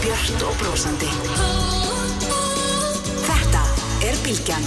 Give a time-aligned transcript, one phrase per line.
[0.00, 1.08] björnt og brósandi.
[3.26, 3.62] Þetta
[4.06, 4.64] er Bilgjan.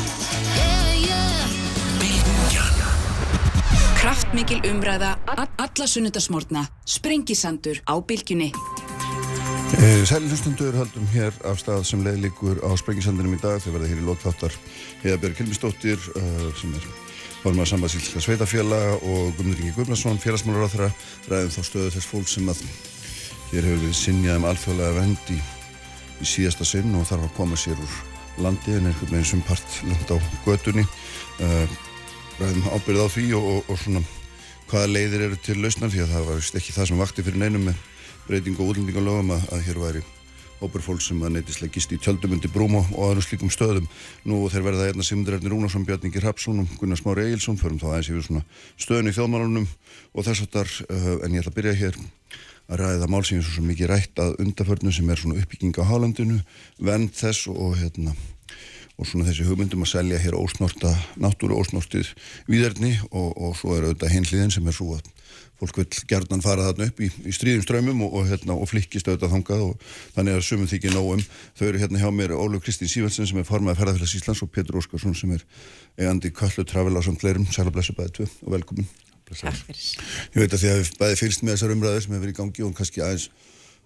[2.02, 2.76] Bilgjan.
[3.98, 8.52] Kraftmikil umræða, alla sunnudasmórna, sprengisandur á Bilgjunni.
[9.74, 13.90] Eh, Sæli hlustundur höldum hér af stað sem leiðlikur á Sprengisandinum í dag þegar verða
[13.90, 14.58] hér í lóttáttar
[15.02, 16.86] Heiðabjörg Kilmistóttir uh, sem er
[17.42, 20.92] formað sambandsílska sveitafélaga og Guðmundur Ingi Guðbrandsson, félagsmálur á þeirra
[21.26, 22.62] ræðum þá stöðu þess fólk sem að
[23.54, 25.36] hér hefur við sinjað um alþjóðlega vend í,
[26.26, 27.98] síðasta sinn og þarf að koma sér úr
[28.42, 30.18] landi en einhvern veginn sem part land á
[30.48, 30.86] götunni
[31.44, 31.76] uh,
[32.40, 34.02] ræðum ábyrðið á því og, og, og svona
[34.72, 37.70] hvaða leiðir eru til lausnar því að það var ekki það sem vakti fyrir neinum
[37.70, 37.86] með
[38.26, 40.04] breyting og útlendingalögum að, að hér væri
[40.64, 43.90] hópur fólk sem að neytislega gist í tjöldumundi brúm og, aðra slíkum stöðum.
[44.24, 47.90] Nú þeir verða hérna Sigmundur Erni Rúnarsson, Bjarningi Rapsson og Gunnar Smári Egilson, förum þá
[47.90, 48.44] aðeins yfir svona
[48.80, 52.00] stöðun í þjóðmálunum og þess að þar, uh, en ég ætla að byrja hér
[52.74, 56.40] að ræða málsýnum svo mikið rætt að undaförnum sem er svona uppbygging á Hálandinu,
[56.82, 58.16] vend þess og hérna
[58.98, 62.12] og svona þessi hugmyndum að selja hér ósnorta náttúru, ósnortið
[62.50, 65.10] výðarni og, og svo er auðvitað hinliðin sem er svo að
[65.60, 69.08] fólk vil gerðan fara þarna upp í, í stríðum ströymum og, og, hérna, og flikkist
[69.08, 69.88] auðvitað þangað og
[70.18, 71.24] þannig að sumum þykir nógum.
[71.58, 74.82] Þau eru hérna hjá mér Óluf Kristín Sývelsen sem er formað ferðarfélags Íslands og Petur
[74.82, 75.46] Óskarsson sem er
[75.98, 77.48] eigandi Kallu Travel á samt fleirum.
[77.48, 78.92] Sæla blessu bæði tvö og velkomin.
[79.32, 82.40] Ég veit að því að við bæði fyrst með þessar umræður sem hefur verið í
[82.40, 83.30] gangi og kannski aðeins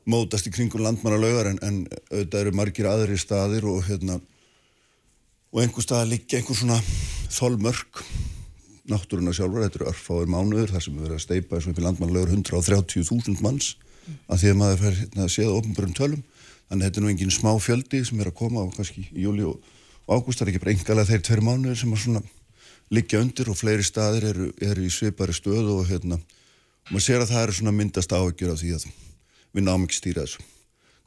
[0.07, 4.19] mótast í kringun landmannalaugar en, en auðvitað eru margir aðri staðir og hérna
[5.51, 6.79] og einhver stað að liggja einhver svona
[7.33, 8.03] þolmörk
[8.87, 11.81] náttúruna sjálfur, þetta eru örfáður mánuður þar sem við verðum að steipa eins og upp
[11.81, 14.19] í landmannlegur 130.000 manns mm.
[14.31, 16.23] að því að maður fer hérna, að séða ofnbjörnum tölum
[16.67, 19.25] þannig að þetta er nú engin smá fjöldi sem er að koma á kannski í
[19.27, 19.59] júli og,
[20.07, 22.23] og ágúst það er ekki bara engalega þeir tveir mánuður sem að svona
[22.93, 26.19] liggja undir og fleiri staðir eru, eru í svipari stöð og hérna
[26.91, 28.87] maður sér að það eru svona myndast áhyggjur af því að
[29.57, 30.45] við náum ekki stýra þessu.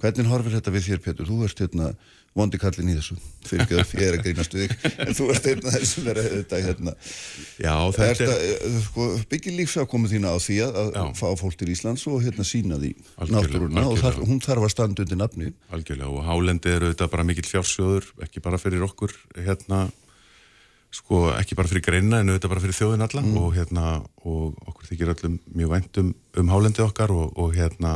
[0.00, 1.28] Hvernig horfir þetta við þér Petur?
[1.28, 1.90] Þú ert hérna
[2.36, 3.16] vondi kallin í þessu.
[3.44, 6.10] Fyrir ekki að ég er að grínast við þig en þú ert einn af þessum
[6.12, 6.94] er þetta hérna.
[7.58, 11.70] Já, þetta er eh, sko, byggir lífsafkomið þína á því að, að fá fólk til
[11.74, 12.92] Íslands og hérna sína því
[13.34, 15.50] náttúruna og þar, hún þarf að standa undir nafni.
[15.74, 19.88] Algjörlega og Hálendi eru þetta bara mikill fjársjóður ekki bara fyrir okkur hérna
[20.90, 23.36] sko ekki bara fyrir greina en auðvitað bara fyrir þjóðin alla mm.
[23.38, 23.84] og hérna
[24.26, 27.92] og okkur þykir öllum mjög væntum um Hálendi okkar og, og hérna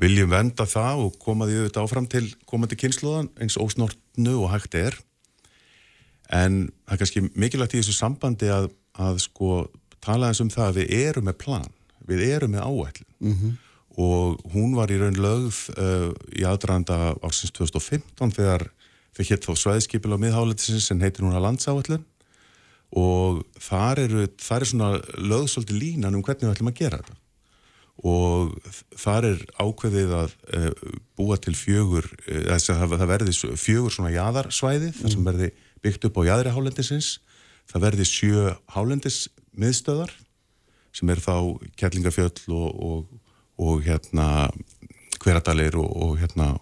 [0.00, 4.76] viljum venda það og koma því auðvitað áfram til komandi kynsluðan eins ósnortnu og hægt
[4.78, 4.98] er
[6.30, 9.66] en það er kannski mikilvægt í þessu sambandi að, að sko
[10.04, 11.70] tala eins um það að við erum með plan
[12.06, 13.56] við erum með áætlun mm -hmm.
[14.06, 18.68] og hún var í raun lögð uh, í aðdraðanda ársins 2015 þegar
[19.16, 22.04] þau hétt þá svæðskipil á miðháletisins sem heitir núna landsáætlun
[22.96, 27.00] og þar eru, þar er svona lögð svolítið línan um hvernig við ætlum að gera
[27.00, 27.22] þetta
[28.06, 28.52] og
[29.00, 34.90] þar er ákveðið að uh, búa til fjögur uh, það, það verði fjögur svona jæðarsvæði
[34.90, 34.98] mm.
[35.00, 35.30] þar sem mm.
[35.30, 35.50] verði
[35.84, 37.10] byggt upp á jæðri hálendisins
[37.72, 40.12] það verði sjö hálendismiðstöðar
[40.96, 41.34] sem er þá
[41.76, 44.28] Kjellingafjöll og, og, og hérna
[45.20, 46.52] hveradalir og, og hérna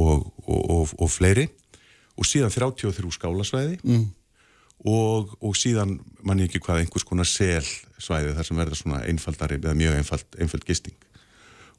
[0.00, 1.48] og fleiri
[2.20, 3.78] og síðan 33 skálasvæði.
[3.82, 4.08] Mm.
[4.90, 9.58] Og, og síðan mann ég ekki hvað einhvers konar selsvæði þar sem verður svona einfaldari
[9.60, 10.96] eða mjög einfald, einfald gisting.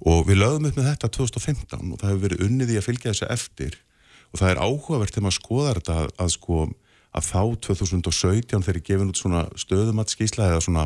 [0.06, 3.13] Og við lögum upp með þetta 2015 og það hefur verið unnið í að fylgja
[3.13, 3.79] þessu eftir.
[4.31, 6.62] Og það er áhugavert þegar maður skoðar þetta að, að sko
[7.12, 10.85] að þá 2017 þegar ég gefin út svona stöðumatskísla eða svona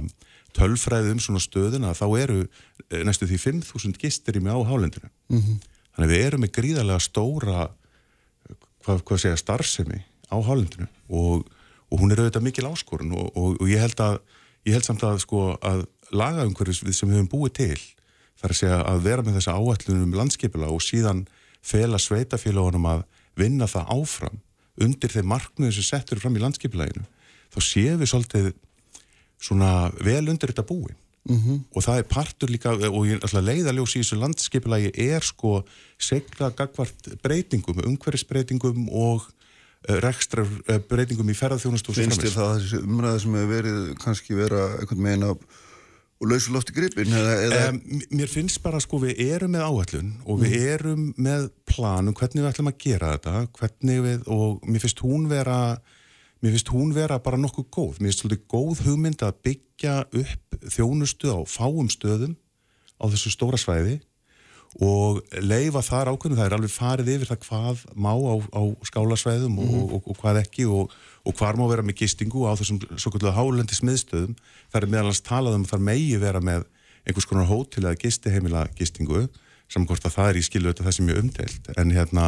[0.55, 5.11] tölfræði um svona stöðuna þá eru eh, næstu því 5.000 gistir í mig á hálendinu.
[5.29, 5.59] Mm -hmm.
[5.95, 7.67] þannig við erum með gríðarlega stóra
[8.85, 11.45] hvað, hvað segja starfsemi á hálendinu og
[11.91, 14.17] og hún er auðvitað mikil áskorun og, og, og ég held að
[14.65, 15.85] ég held samt að sko að
[16.15, 17.81] laga umhverfis sem við höfum búið til
[18.41, 21.23] þar að segja að vera með þessa áætlunum landskipila og síðan
[21.65, 23.05] fela sveitafélagunum að
[23.39, 24.41] vinna það áfram
[24.81, 27.05] undir þeir markmiður sem settur fram í landskipilæginu
[27.53, 28.51] þá séum við svolítið
[29.39, 29.71] svona
[30.01, 30.97] vel undir þetta búin
[31.29, 31.59] mm -hmm.
[31.75, 35.65] og það er partur líka og ég ætla að leiðaljós í þessu landskipilægi er sko
[35.99, 39.25] segla gagvart breytingum, umhverfisbreytingum og
[39.85, 42.17] Eh, rekstra eh, breytingum í ferðarþjónust og svo framins.
[42.17, 46.29] Finnst þér það að þessi umræða sem hefur verið kannski vera einhvern megin á og
[46.31, 47.13] lausulofti gripin?
[47.13, 47.59] Eða, eða...
[47.69, 50.65] Um, mér finnst bara sko við erum með áhællun og við mm.
[50.71, 55.29] erum með planum hvernig við ætlum að gera þetta hvernig við og mér finnst hún
[55.29, 55.59] vera
[56.45, 57.99] mér finnst hún vera bara nokkuð góð.
[57.99, 62.35] Mér finnst svolítið góð hugmynd að byggja upp þjónustu á fáum stöðum
[63.01, 63.97] á þessu stóra svæði
[64.83, 69.53] og leifa þar ákveðinu, það er alveg farið yfir það hvað má á, á skálasvæðum
[69.55, 69.77] mm -hmm.
[69.79, 70.91] og, og, og hvað ekki og,
[71.23, 74.35] og hvað má vera með gistingu á þessum svo kallega hálendi smiðstöðum.
[74.69, 76.67] Það er meðalans talað um að það megi vera með
[77.05, 79.29] einhvers konar hótel eða gistiheimila gistingu
[79.69, 82.25] saman hvort að það er í skilu þetta það sem ég umdelt en hérna,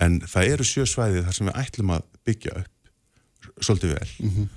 [0.00, 2.77] en það eru sjö svæði þar sem við ætlum að byggja upp
[3.60, 4.48] svolítið vel mm -hmm.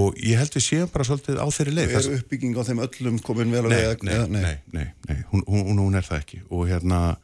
[0.00, 3.18] og ég held við séum bara svolítið á þeirri leið Er uppbygging á þeim öllum
[3.22, 6.42] komin vel að nei, nei, nei, nei, nei, nei, hún, hún, hún er það ekki
[6.50, 7.16] og hérna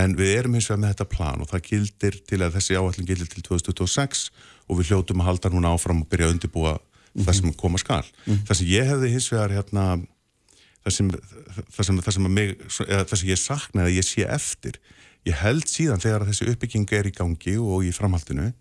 [0.00, 3.08] en við erum hins vegar með þetta plan og það gildir til að þessi áallin
[3.08, 4.30] gildir til 2026
[4.68, 7.24] og við hljótum að halda núna áfram og byrja að undirbúa mm -hmm.
[7.26, 8.04] það sem koma skal.
[8.26, 8.46] Mm -hmm.
[8.46, 9.84] Það sem ég hefði hins vegar hérna,
[10.84, 11.10] það sem,
[11.76, 12.56] það sem, það sem, mig,
[13.08, 14.80] það sem ég sakna eða ég sé eftir,
[15.26, 18.52] ég held síðan þegar þessi uppbygging er í gangi og í framhaldinu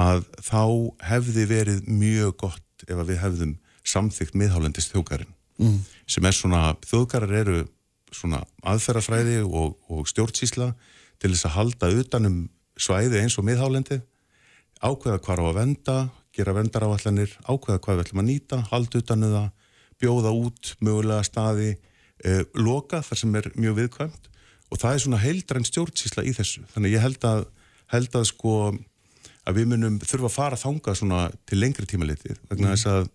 [0.00, 0.62] að þá
[1.06, 3.54] hefði verið mjög gott ef við hefðum
[3.86, 5.30] samþygt miðhálendist þjókarinn
[5.60, 5.78] mm.
[6.10, 7.62] sem er svona, þjókarar eru
[8.14, 10.72] svona aðferðafræði og, og stjórnsísla
[11.22, 12.38] til þess að halda utanum
[12.80, 14.00] svæði eins og miðhálendi
[14.84, 15.96] ákveða hvar á að venda
[16.34, 19.50] gera vendaráallanir, ákveða hvað við ætlum að nýta halda utanu um það,
[20.02, 21.68] bjóða út mögulega staði
[22.24, 24.30] eh, loka þar sem er mjög viðkvæmt
[24.72, 27.44] og það er svona heildræn stjórnsísla í þessu þannig ég held að,
[27.94, 28.56] held að sko
[29.44, 32.74] að við munum þurfa að fara að þanga svona til lengri tíma litið vegna mm.
[32.74, 33.08] þess að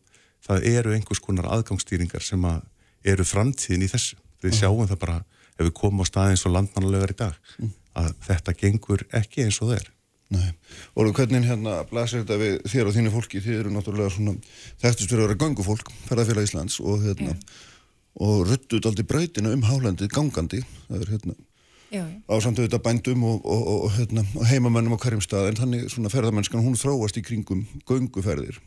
[0.45, 2.59] það eru einhvers konar aðgangsstýringar sem að
[3.09, 4.17] eru framtíðin í þessu.
[4.43, 5.21] Við sjáum það bara
[5.59, 7.71] ef við komum á staði eins og landmannulegar í dag mm.
[8.03, 9.89] að þetta gengur ekki eins og það er.
[10.29, 10.49] Nei,
[10.93, 14.35] og hvernig hérna blasir þetta við þér og þínu fólki, þið eru náttúrulega svona
[14.77, 17.33] þekktust fyrir að vera gangufólk ferðarfélag Íslands og hérna
[18.21, 21.35] og ruttuð aldrei breytina um hálendið gangandi, það er hérna
[21.89, 26.62] ásamt auðvitað bændum og, og, og, hérna, heimamennum á hverjum stað en þannig svona ferðarmennskan
[26.62, 28.59] hún þróast í kringum ganguferðir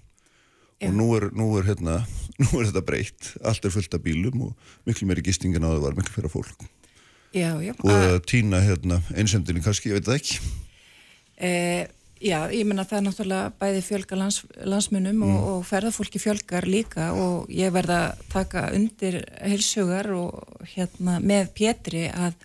[0.83, 0.89] Já.
[0.89, 2.01] og nú er, nú, er, hérna,
[2.43, 5.87] nú er þetta breytt allt er fullt af bílum og miklu meiri gistingin á það
[5.87, 6.67] var miklu fyrir fólk
[7.31, 7.75] já, já.
[7.79, 10.41] og að týna hérna, einsendinni kannski, ég veit það ekki
[11.39, 11.91] eh,
[12.23, 15.23] Já, ég menna það er náttúrulega bæði fjölga lands, landsmunum mm.
[15.27, 21.51] og, og ferðarfólki fjölgar líka og ég verða að taka undir heilsugar og hérna með
[21.57, 22.37] Pétri að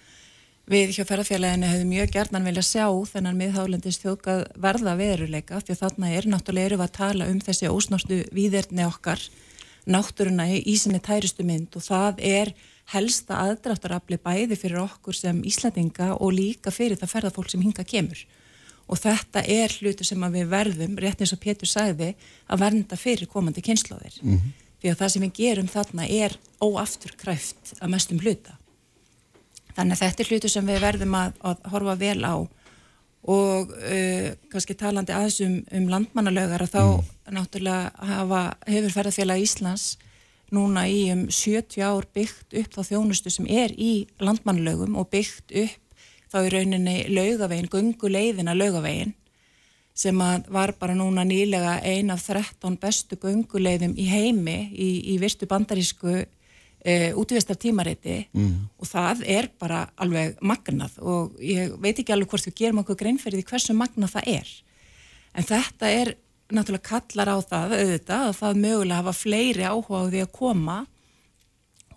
[0.67, 6.09] Við hjá ferðarfélaginu hefum mjög gerðan vilja sjá þennan miðhálendist þjókað verða veruleika því þarna
[6.11, 9.23] er náttúrulega eru að tala um þessi ósnástu výðerni okkar
[9.87, 12.51] náttúruna í sinni tæristu mynd og það er
[12.91, 18.27] helsta aðdráttarafli bæði fyrir okkur sem Íslandinga og líka fyrir það ferðarfólk sem hinga kemur.
[18.91, 22.13] Og þetta er hlutu sem við verðum, rétt eins og Pétur sagði,
[22.51, 24.53] að vernda fyrir komandi kynnslóðir mm -hmm.
[24.81, 28.59] því að það sem við gerum þarna er óafturkræft að mestum hluta
[29.77, 32.35] Þannig að þetta er hlutu sem við verðum að, að horfa vel á
[33.27, 37.09] og uh, kannski talandi aðeins um, um landmannalögar að þá mm.
[37.35, 39.87] náttúrulega hafa, hefur ferðarfélag Íslands
[40.55, 45.51] núna í um 70 ár byggt upp þá þjónustu sem er í landmannalögum og byggt
[45.59, 49.13] upp þá í rauninni lögavegin, gunguleiðina lögavegin
[49.97, 50.17] sem
[50.53, 56.21] var bara núna nýlega ein af 13 bestu gunguleiðum í heimi í, í virtu bandarísku
[56.87, 58.53] e, útvistar tímariti mm.
[58.79, 62.99] og það er bara alveg magnað og ég veit ekki alveg hvort við gerum okkur
[63.01, 64.53] greinferði hversu magnað það er
[65.37, 66.13] en þetta er
[66.47, 70.77] náttúrulega kallar á það auðvitað að það mögulega hafa fleiri áhuga á því að koma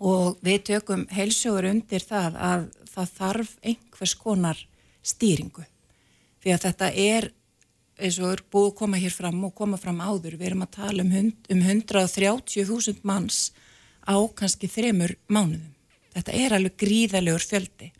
[0.01, 4.65] og við tökum heilsjóður undir það að það þarf einhvers konar
[5.01, 5.63] stýringu
[6.41, 7.31] því að þetta er
[8.01, 10.75] eins og er búið að koma hér fram og koma fram áður, við erum að
[10.77, 13.51] tala um, hund, um 130.000 manns
[14.05, 15.69] á kannski þremur mánuðum.
[16.11, 17.91] Þetta er alveg gríðalegur fjöldi.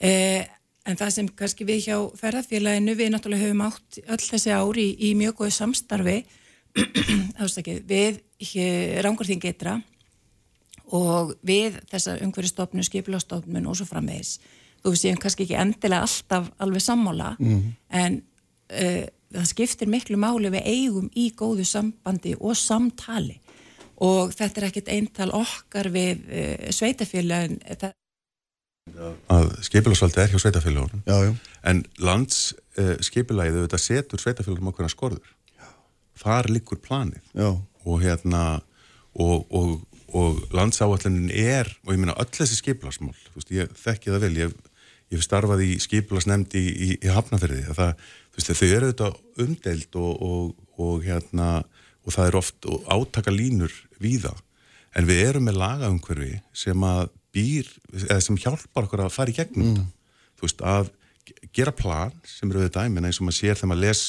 [0.00, 0.46] Eh,
[0.88, 4.94] en það sem kannski við hjá ferðarfélaginu, við náttúrulega höfum átt öll þessi ári í,
[5.10, 6.16] í mjög góðu samstarfi
[7.90, 8.20] við
[9.04, 9.76] Rangurþing eitra
[10.96, 14.38] og við þessar umhverjastofnun, skipilastofnun og svo framvegis.
[14.80, 17.60] Þú hef kannski ekki endilega alltaf alveg sammála, mm.
[18.00, 18.16] en
[18.72, 23.36] uh, það skiptir miklu máli við eigum í góðu sambandi og samtali
[24.00, 27.60] og þetta er ekkit eintal okkar við uh, sveitafélagin
[29.30, 31.36] að skipilagsvaldi er hjá sveitafélagunum
[31.68, 35.36] en lands uh, skipilagið þetta setur sveitafélagum okkur að skorður.
[35.54, 35.68] Já.
[36.22, 37.22] þar likur planið.
[37.34, 37.50] Já.
[37.84, 38.42] og hérna
[39.14, 39.80] og, og,
[40.14, 43.16] og landsáallunin er og ég minna öll þessi skipilagsmál
[43.50, 44.56] ég þekki það vel, ég,
[45.14, 47.94] ég starfaði í skipilagsnemnd í, í, í Hafnafjörði það,
[48.36, 49.10] veist, þau eru þetta
[49.44, 51.50] umdelt og, og hérna
[52.06, 54.32] og það er oft átaka línur víða,
[54.96, 57.68] en við erum með lagaumhverfi sem að býr,
[58.08, 59.84] eða sem hjálpar okkur að fara í gegnum mm.
[60.40, 60.90] þú veist, að
[61.54, 64.02] gera plan sem eru við dæmin eins og maður sér þegar maður les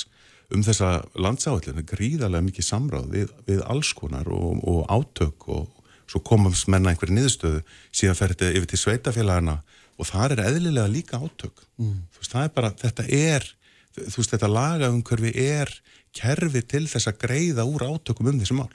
[0.51, 0.89] um þessa
[1.21, 5.69] landsáallinu gríðarlega mikið samráð við, við alls konar og, og átök og
[6.12, 7.62] svo komast menna einhverju niðurstöðu
[7.93, 9.62] síðan fer þetta yfir til sveitafélagana
[10.01, 11.95] og það er eðlilega líka átök mm.
[12.12, 13.48] þú veist, það er bara, þetta er
[13.95, 15.74] þú veist, þetta lagaumhverfi er
[16.15, 18.71] kerfi til þess að greiða úr átökum um þessu mál.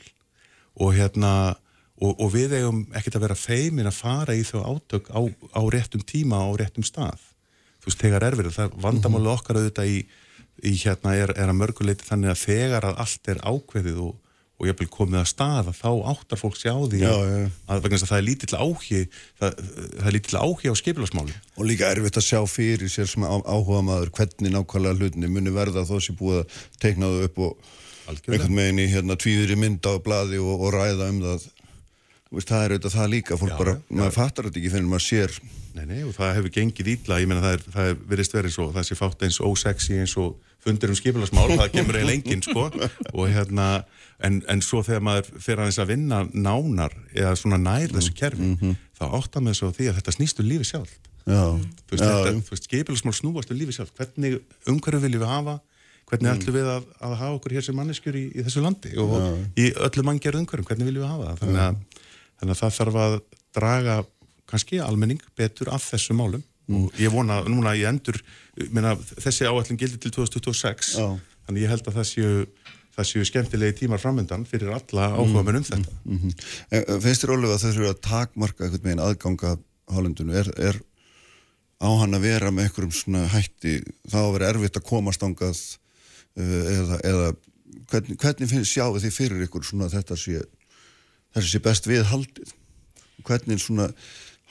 [0.77, 1.33] Og hérna
[1.97, 5.21] og, og við eigum ekkert að vera feimin að fara í þau átök á,
[5.57, 7.23] á réttum tíma á réttum stað.
[7.81, 9.99] Þú veist, þegar er verið, það vandamáli okkar auðvitað í,
[10.67, 14.15] í hérna er, er að mörguleiti þannig að þegar að allt er ákveðið og,
[14.57, 17.49] og ég vil komið að staða þá áttar fólk sér á því Já, að, já.
[17.69, 19.01] að vegna þess að það er lítill áhugi
[19.41, 19.59] það,
[19.97, 23.83] það er lítill áhugi á skipilagsmáli Og líka erfitt að sjá fyrir sér sem áhuga
[23.85, 27.69] maður hvernig nákvæmlega hlutinni muni verða þó sem búið að teikna það upp og
[28.07, 28.33] Algjörlega.
[28.39, 31.47] einhvern veginn í hérna tvíður í mynd á bladi og, og ræða um það
[32.33, 33.97] veist, það er auðvitað það líka, fólk Já, bara, já.
[34.01, 35.37] maður fattar þetta ekki fyrir maður sér
[35.77, 38.53] Nei, nei, og það hefur gengið ítla, ég meina það er, það er verið verið
[38.55, 42.45] svo, það sé fátt eins ósexy eins og fundur um skipilagsmál, það kemur eiginlega enginn,
[42.47, 42.65] sko,
[43.19, 43.67] og hérna,
[44.25, 48.55] en, en svo þegar maður fyrir aðeins að vinna nánar eða svona nær þessu kerfi,
[48.97, 50.97] þá áttar maður svo á því að þetta snýst um lífi sjálf.
[51.27, 51.43] Já,
[51.87, 54.37] Þú veist, já, þetta, þú veist, skipilagsmál snúast um lífi sjálf, hvernig
[54.71, 55.57] umhverju viljum við hafa,
[56.07, 59.17] hvernig ætlum við að, að hafa okkur hér sem manneskjur í, í þessu landi og
[59.59, 62.05] í öllu manngerð umhverjum, hvernig viljum við hafa það, þannig að,
[62.39, 63.17] þannig að það þarf að
[63.59, 63.97] draga
[64.47, 66.45] kannski almenning betur af þessu málum.
[66.67, 68.17] Og ég vona núna ég endur
[68.75, 71.07] meina, þessi áætlun gildi til 2026 Já.
[71.47, 72.31] þannig ég held að það séu
[72.97, 75.95] það séu skemmtilegi tímar framöndan fyrir alla áhuga um þetta.
[76.05, 77.01] mm -hmm.
[77.05, 79.57] Finnst þér Ólið að þau þurfa að takmarka einhvern veginn aðganga
[79.93, 80.33] hálendinu?
[80.33, 80.81] Er, er
[81.81, 83.83] á hann að vera með einhverjum svona hætti?
[84.09, 85.57] Þá að vera erfitt að komast ángað
[86.37, 87.35] uh, eða, eða
[87.91, 90.43] hvernig, hvernig finnst sjáu því fyrir ykkur svona þetta sé
[91.37, 92.55] þessi sé best við haldið
[93.27, 93.91] hvernig svona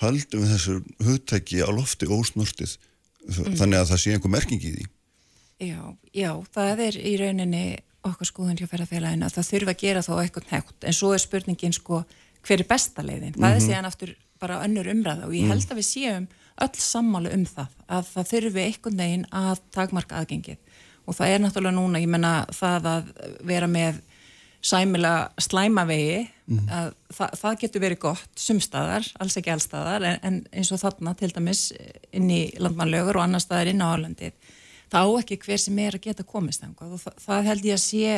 [0.01, 0.75] haldum við þessu
[1.05, 2.77] hugtæki á lofti ósnortið
[3.31, 4.87] þannig að það sé einhver merking í því?
[5.65, 7.65] Já, já, það er í rauninni
[8.05, 11.24] okkar skoðun hjá ferðarfélaginu að það þurfa að gera þá eitthvað nekt en svo er
[11.24, 12.03] spurningin sko
[12.45, 13.35] hver er besta leiðin?
[13.38, 16.27] Það er síðan aftur bara önnur umræða og ég held að við séum
[16.63, 20.59] öll sammálu um það að það þurfi eitthvað negin að takmarka aðgengið.
[21.05, 23.09] Og það er náttúrulega núna, ég menna það að
[23.45, 24.00] vera með
[24.65, 26.21] sæmilega slæmavegi
[26.74, 31.13] að það, það getur verið gott sumstaðar, alls ekki allstaðar en, en eins og þarna
[31.19, 31.67] til dæmis
[32.15, 34.33] inn í landmannlögur og annar staðar inn á Álandið
[34.95, 37.83] það á ekki hver sem er að geta komist og það, það held ég að
[37.83, 38.17] sé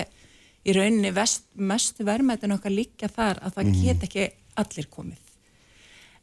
[0.68, 4.26] í rauninni vest, mestu verðmættin okkar líka þar að það get ekki
[4.58, 5.22] allir komið.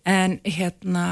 [0.04, 1.04] En hérna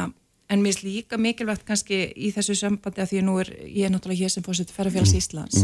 [0.53, 3.87] en mér er líka mikilvægt kannski í þessu sambandi að því að nú er ég
[3.87, 5.63] er náttúrulega hér sem fórsett ferðarfélags Íslands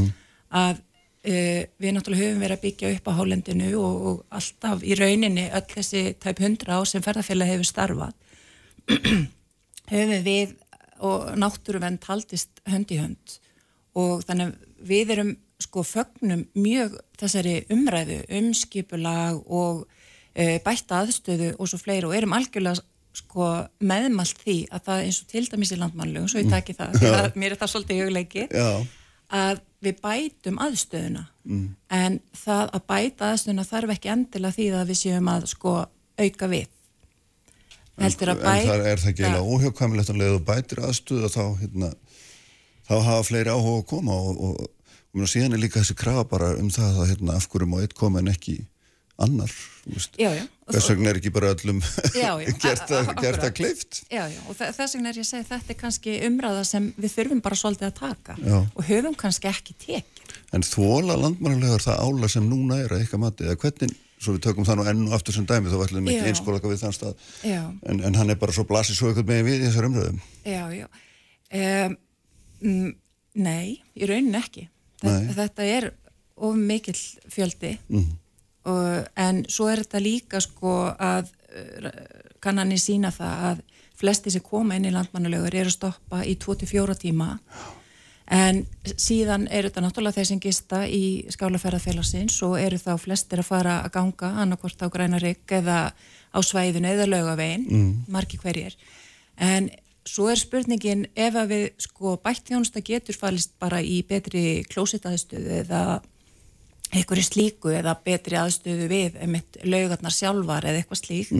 [0.48, 4.96] að uh, við náttúrulega höfum verið að byggja upp á hálendinu og, og alltaf í
[4.96, 8.16] rauninni öll þessi tæp hundra á sem ferðarfélag hefur starfað
[9.92, 10.56] höfum við
[11.04, 13.36] og náttúruvend haldist hönd í hönd
[13.98, 19.82] og þannig að við erum sko fögnum mjög þessari umræðu, umskipulag og
[20.34, 22.78] e, bætta aðstöðu og svo fleiri og erum algjörlega
[23.18, 23.48] sko
[23.82, 27.12] meðmalt því að það eins og til dæmis í landmannlögum, svo ég taki það, því
[27.18, 28.68] að mér er það svolítið hugleiki, Já,
[29.34, 31.24] að við bætum aðstöðuna.
[31.98, 35.74] En það að bæta aðstöðuna þarf ekki endilega því að við séum að sko
[36.18, 36.66] auka við.
[37.98, 41.88] Heldur að en það er það ekki eiginlega óhjókvæmilegt að leiða bætir aðstuða þá, hérna,
[42.88, 46.24] þá hafa fleiri áhuga að koma og, og, og myrna, síðan er líka þessi krafa
[46.30, 48.58] bara um það að hérna, af hverju má eitt koma en ekki
[49.18, 49.50] annar
[49.88, 51.80] þess vegna er ekki bara öllum
[52.14, 54.02] Já, já, gert, að, kleift.
[54.12, 56.86] Já, já, og þe- þess vegna er ég að segja þetta er kannski umræða sem
[57.02, 58.58] við þurfum bara svolítið að taka Já.
[58.62, 60.36] og höfum kannski ekki tekið.
[60.54, 63.48] en þóla landmannlegar það ála sem núna er að eitthvað mati?
[63.48, 66.14] Eða hvernig, svo við tökum það nú enn og aftur sem dæmi þá ætlum við
[66.20, 67.28] ekki einskólaka við þann stað.
[67.48, 70.62] En, en hann er bara svo blasið svo eitthvað með við í þessar umröðum já,
[70.78, 70.86] já.
[71.48, 71.98] Um,
[72.62, 72.92] mm,
[73.44, 74.68] nei, í rauninni ekki.
[75.02, 75.90] Þetta, þetta er
[76.36, 76.98] of mikill
[77.30, 78.12] fjöldi Mhm.
[78.64, 81.90] og, en svo er þetta líka sko að uh,
[82.40, 83.60] kannanir sína það að
[83.98, 87.38] flesti sem koma inn í landmannulögur eru að stoppa í 24 tíma
[88.30, 93.48] en síðan eru þetta náttúrulega þeir sem gista í skálaferðarfélagsins og eru þá flestir að
[93.48, 95.78] fara að ganga annarkvort á græna rigg eða
[96.28, 97.92] á svæðinu eða laugavegin, mm.
[98.12, 98.76] margi hverjir
[99.40, 99.70] en
[100.08, 105.58] svo er spurningin ef að við sko bætt þjónusta getur falist bara í betri klósitaðstöðu
[105.62, 105.82] eða
[106.94, 111.34] einhverju slíku eða betri aðstöðu við einmitt laugarnar sjálfar eða eitthvað slíkt.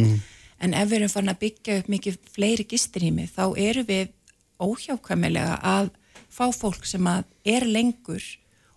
[0.59, 4.13] En ef við erum farin að byggja upp mikið fleiri gistirými þá eru við
[4.59, 5.91] óhjákvæmilega að
[6.29, 8.25] fá fólk sem að er lengur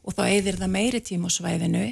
[0.06, 1.86] og þá eðir það meiri tíma á svæðinu.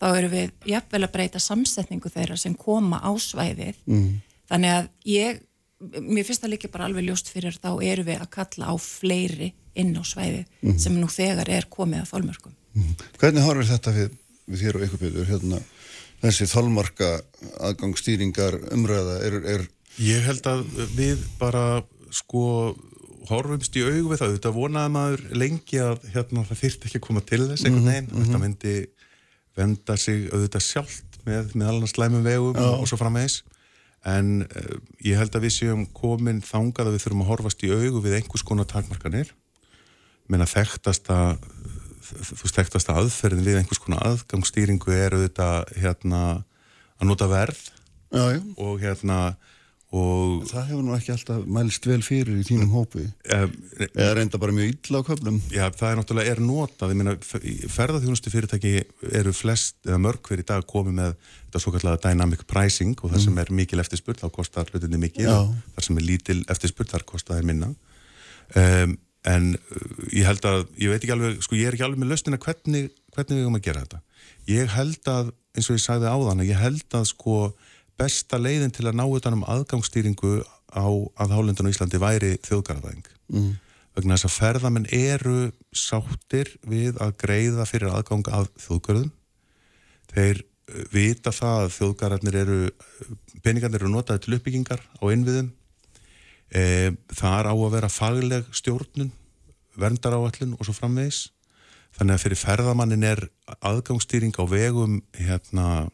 [0.00, 3.76] Þá eru við jafnvel að breyta samsetningu þeirra sem koma á svæðið.
[3.86, 4.22] Mm.
[4.50, 5.38] þannig að ég
[6.00, 9.52] mér finnst það líka bara alveg ljóst fyrir þá eru við að kalla á fleiri
[9.78, 12.58] inn á svæðið sem nú þegar er komið að þólmörkum
[13.20, 14.16] Hvernig horfir þetta við,
[14.50, 15.60] við þér og ykkur byrður hérna,
[16.24, 17.10] þessi þolmarka
[17.68, 19.66] aðgangsstýringar umræða er, er
[20.02, 20.64] Ég held að
[20.96, 22.74] við bara sko
[23.28, 27.06] horfumst í aug við það, þetta vonaði maður lengi að hérna það þyrfti ekki að
[27.06, 28.74] koma til þess einhvern veginn, mm þetta myndi
[29.54, 33.42] venda sig auðvitað sjálft með, með allan slæmum vegum og svo framvegis
[34.04, 37.72] en uh, ég held að við séum komin þangað að við þurfum að horfast í
[37.72, 39.32] augu við einhvers konar takmarkanir
[40.28, 41.36] menna þekktasta
[42.04, 46.20] þú veist þekktasta aðferðin við einhvers konar aðgangsstýringu er auðvitað hérna
[47.00, 47.62] að nota verð
[48.12, 48.40] já, já.
[48.60, 49.18] og hérna
[49.94, 53.04] og það hefur nú ekki alltaf mælst vel fyrir í þínum hópi.
[53.30, 53.52] Um,
[53.92, 55.36] eða reynda bara mjög illa á köflum.
[55.54, 56.94] Já, það er náttúrulega er notað,
[57.70, 58.72] ferðarþjónustu fyrirtæki
[59.14, 61.12] eru flest eða mörg hver í dag komið með
[61.44, 65.52] þetta svo kallega dynamic pricing og það sem er mikil eftirspurt, þá kostar hlutinni og
[65.76, 67.70] það sem er lítil eftirspurt, þar kostar þeir minna.
[68.58, 68.96] Um,
[69.30, 72.10] en uh, ég held að, ég veit ekki alveg sko ég er ekki alveg með
[72.10, 74.02] lausnina hvernig, hvernig við erum að gera þetta.
[74.50, 77.38] Ég held að, eins og ég sagði áðan ég held að sko
[78.00, 80.40] besta leiðin til að ná utanum aðgangsstýringu
[80.74, 80.86] á
[81.22, 83.50] aðhálendun á Íslandi væri þjóðgarðaðing mm.
[83.94, 85.38] vegna þess að ferðamenn eru
[85.74, 89.12] sáttir við að greiða fyrir aðgang af þjóðgarðum.
[90.14, 92.58] Þeir uh, vita það að þjóðgarðarnir eru
[93.44, 95.52] peningarnir eru notaði til uppbyggingar á innviðum.
[96.54, 99.10] E, það er á að vera fagleg stjórnun
[99.80, 101.28] verndaráallun og svo framvegis.
[101.94, 103.20] Þannig að fyrir ferðamannin er
[103.62, 105.86] aðgangsstýring á vegum hérna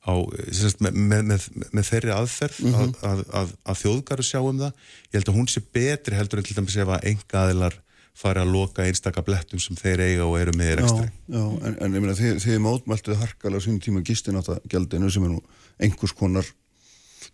[0.00, 0.14] á,
[0.56, 2.92] sérst, með, með, með, með þeirri aðferð mm -hmm.
[3.04, 6.48] að, að, að þjóðgaru sjá um það ég held að hún sé betri heldur en
[6.48, 7.76] til dæmis ef að enga aðilar
[8.20, 11.94] fari að loka einstaka blettum sem þeir eiga og eru með rekstri Já, en, en
[11.94, 15.42] ég meina þið, þið mótmæltuð harkalega sín tíma gistináttagjaldinu sem er nú
[15.80, 16.48] einhvers konar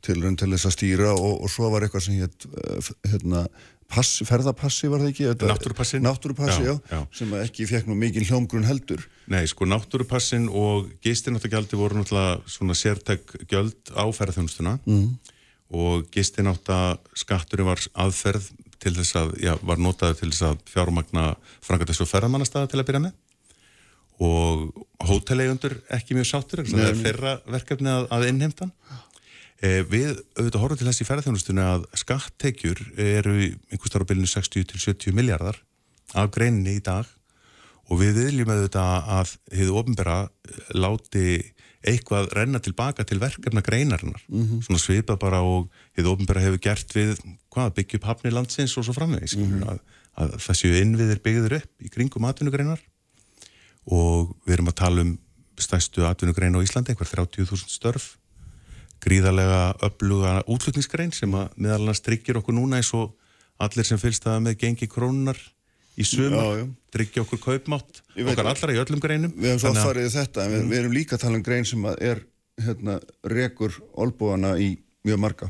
[0.05, 2.47] til, til þess að stýra og, og svo var eitthvað sem hétt
[3.07, 3.47] hérna,
[3.91, 5.29] pass, ferðapassi var það ekki?
[5.47, 6.05] Náttúrupassin.
[6.05, 9.05] Náttúrupassi, já, já, já, sem ekki fekk nú mikið hljómgrunn heldur.
[9.33, 15.07] Nei, sko, náttúrupassin og gistináttagjaldi voru náttúrulega svona sértæk gjöld á ferðarþjónustuna mm.
[15.79, 18.51] og gistináttaskatturinn var aðferð
[18.83, 21.31] til þess að, já, var notaður til þess að fjármagna
[21.65, 23.23] frangatess og ferðarmannastæða til að byrja með.
[24.27, 24.71] Og
[25.05, 29.06] hóteleigundur ekki mjög sáttur, það er þeirra verkefni að, að innheimtan Eh,
[29.63, 33.37] við auðvitað horfum til þess í ferðarþjónustunni að skattekjur eru
[33.73, 35.61] einhvers þar á bylunu 60 til 70 miljardar
[36.15, 37.07] af greininni í dag.
[37.87, 40.17] Og við viljum auðvitað að hefðu ofinbera
[40.75, 41.27] láti
[41.87, 44.23] eitthvað renna tilbaka til verkefna greinarinnar.
[44.29, 44.63] Mm -hmm.
[44.67, 48.85] svona svipa bara og hefðu ofinbera hefur gert við hvað byggja upp hafni landsins og
[48.85, 49.37] svo framvegis.
[49.37, 49.69] Mm -hmm.
[49.71, 49.79] að,
[50.17, 52.81] að þessu innviðir byggður upp í kringum atvinnugreinar.
[53.87, 55.19] Og við erum að tala um
[55.59, 58.19] stæstu atvinnugrein á Íslandi, einhver 30.000 störf
[59.07, 63.13] gríðarlega öfluga útflutningsgrein sem að meðal annars tryggir okkur núna eins og
[63.63, 65.39] allir sem fylgst það með gengi krónunar
[65.97, 69.33] í sumar, tryggja okkur kaupmátt okkar allra í öllum greinum.
[69.37, 71.69] Við hefum svo að farið þetta, en við, við erum líka að tala um grein
[71.69, 72.25] sem er
[72.67, 72.99] hérna,
[73.33, 74.75] rekur olbúana í
[75.07, 75.49] mjög marga.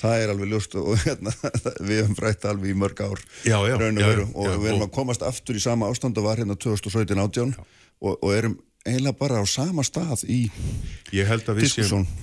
[0.00, 1.34] Það er alveg ljóst og hérna,
[1.78, 4.94] við hefum frætt alveg í mörg ár já, já, og, já, og við erum að
[4.96, 9.46] komast aftur í sama ástand og var hérna 2017-18 og, og erum eiginlega bara á
[9.48, 10.40] sama stað í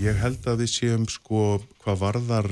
[0.01, 2.49] ég held að við séum sko hvað varðar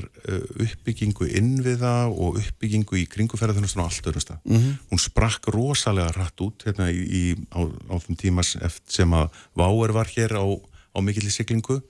[0.62, 4.38] uppbyggingu innviða og uppbyggingu í kringuferðarþjónustun á allt öðrum stað.
[4.44, 4.78] Mm -hmm.
[4.92, 9.92] hún sprakk rosalega rætt út hérna í, í, á, á þeim tímas sem að Váer
[9.92, 11.82] var hér á, á mikill í siglingu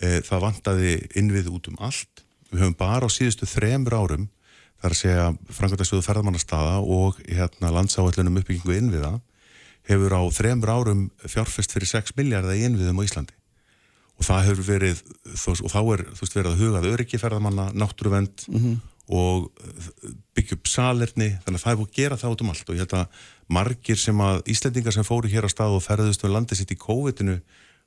[0.00, 2.24] e, það vantaði innvið út um allt.
[2.50, 4.28] Við höfum bara á síðustu þremur árum
[4.80, 9.20] þar að segja Frankværtarsjóðu ferðarmannastada og hérna landsáallunum uppbyggingu innviða
[9.90, 13.36] hefur á þremur árum fjárfest fyrir 6 miljardar í innviðum á Íslandi.
[14.20, 15.02] Og það hefur verið
[15.64, 18.74] og þá er þú veist verið að hugað öryggiferðamanna, náttúruvend mm -hmm.
[19.08, 19.50] og
[20.36, 22.68] byggja upp salerni þannig að það búið að gera það út um allt.
[22.68, 23.06] Og ég held að
[23.48, 26.82] margir sem að Íslandingar sem fóru hér á stað og ferðust með landið sitt í
[26.86, 27.40] COVID-inu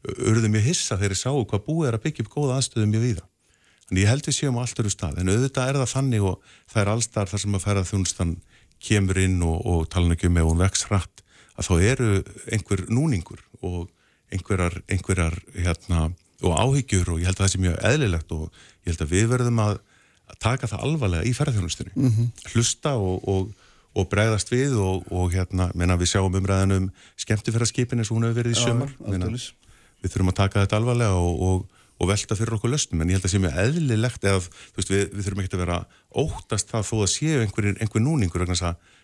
[0.04, 3.04] urðu mjög hissa þegar ég sáu hvað búið er að byggja upp góða aðstöðum mjög
[3.08, 3.26] víða.
[3.88, 5.20] Þannig ég held við séum á allt öru stað.
[5.20, 6.36] En auðvitað er það þannig og
[6.68, 8.36] það er allstar þar sem að ferða þjónustan
[8.84, 11.23] kemur inn og, og tala um ekki með og vex hratt
[11.58, 12.12] að þá eru
[12.52, 13.90] einhver núningur og
[14.34, 16.08] einhverjar, einhverjar hérna,
[16.44, 18.48] og áhyggjur og ég held að það sé mjög eðlilegt og
[18.84, 19.76] ég held að við verðum að,
[20.32, 22.32] að taka það alvarlega í ferðarþjónustunni mm -hmm.
[22.54, 23.54] hlusta og, og,
[23.94, 28.42] og bregðast við og, og hérna, menna við sjáum umræðanum skemmtifæraskipin eins og hún hefur
[28.42, 28.92] verið í sömur
[30.04, 31.70] við þurfum að taka þetta alvarlega og
[32.02, 35.04] og velta fyrir okkur löstum, en ég held að sé mjög eðlilegt eða veist, við,
[35.14, 35.78] við þurfum ekki að vera
[36.24, 38.44] óttast það þó að séu einhver, einhver núningur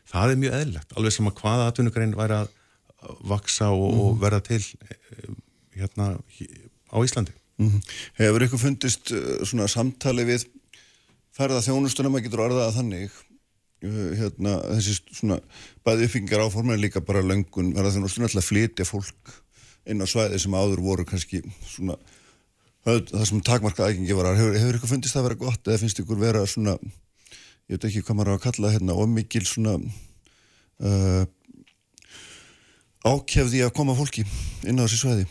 [0.07, 2.53] það er mjög eðlilegt, alveg sem að hvaða atvinnugrein væri að
[3.29, 3.99] vaksa og, mm.
[4.05, 4.61] og verða til
[5.75, 6.11] hérna
[6.91, 7.81] á Íslandi mm -hmm.
[8.13, 9.11] Hefur ykkur fundist
[9.43, 10.45] svona samtali við
[11.31, 13.11] ferða þjónustunum að getur orðaða þannig
[14.19, 15.39] hérna þessi svona
[15.85, 19.35] bæði uppbyggingar áforma en líka bara löngun ferða þjónustunum alltaf flytja fólk
[19.85, 21.95] inn á svæði sem áður voru kannski svona
[22.83, 25.99] það sem takmarka ægengi var hefur, hefur ykkur fundist það að vera gott eða finnst
[25.99, 26.77] ykkur vera svona
[27.69, 31.25] ég veit ekki hvað maður á að kalla hérna ómikil svona uh,
[33.05, 34.25] ákjafði að koma fólki
[34.67, 35.27] inn á þessi sveiði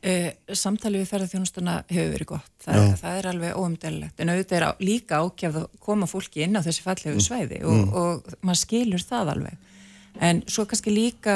[0.00, 4.64] Uh, samtalið við ferðarþjónustuna hefur verið gott, Þa, það er alveg óumdelilegt en auðvitað er
[4.64, 7.24] á, líka ákjafð að koma fólki inn á þessi fallegu Mm.
[7.26, 9.58] svæði og, og maður skilur það alveg.
[10.24, 11.34] En svo kannski líka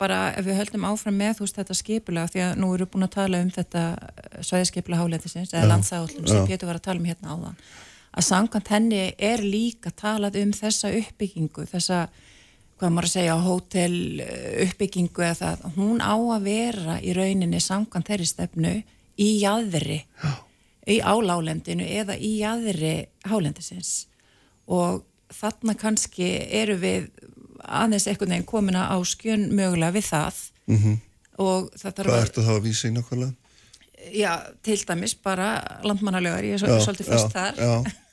[0.00, 3.04] bara ef við höldum áfram með þú veist þetta skipulega því að nú við búin
[3.04, 3.84] að tala um þetta
[4.48, 7.60] svæðiskipula hálendisins eða landsállum sem Pétur var að tala um hérna áðan
[8.16, 12.06] að samkvæmt henni er líka talað um þessa uppbyggingu þessa
[12.76, 13.94] hvað maður að segja, hótel
[14.66, 18.72] uppbyggingu eða það, hún á að vera í rauninni samkvæmt þeirri stefnu
[19.16, 20.02] í jæðri
[20.86, 24.06] í álálendinu eða í jæðri hálendisins.
[24.68, 25.00] Og
[25.32, 26.28] þarna kannski
[26.60, 27.08] eru við
[27.64, 30.36] aðeins einhvern veginn komina á skjön mögulega við það.
[30.68, 30.96] -hmm.
[31.38, 33.34] og það þarf Hvað að ertu þá að vísa í nákvæmlega?
[34.12, 37.54] já, til dæmis bara landmannalegar, ég er svo- svolítið fyrst þar.
[37.56, 37.92] Já,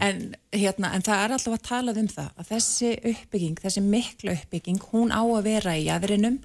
[0.00, 4.32] En, hérna, en það er alltaf að tala um það að þessi uppbygging, þessi mikla
[4.38, 6.38] uppbygging hún á að vera í jæðrinum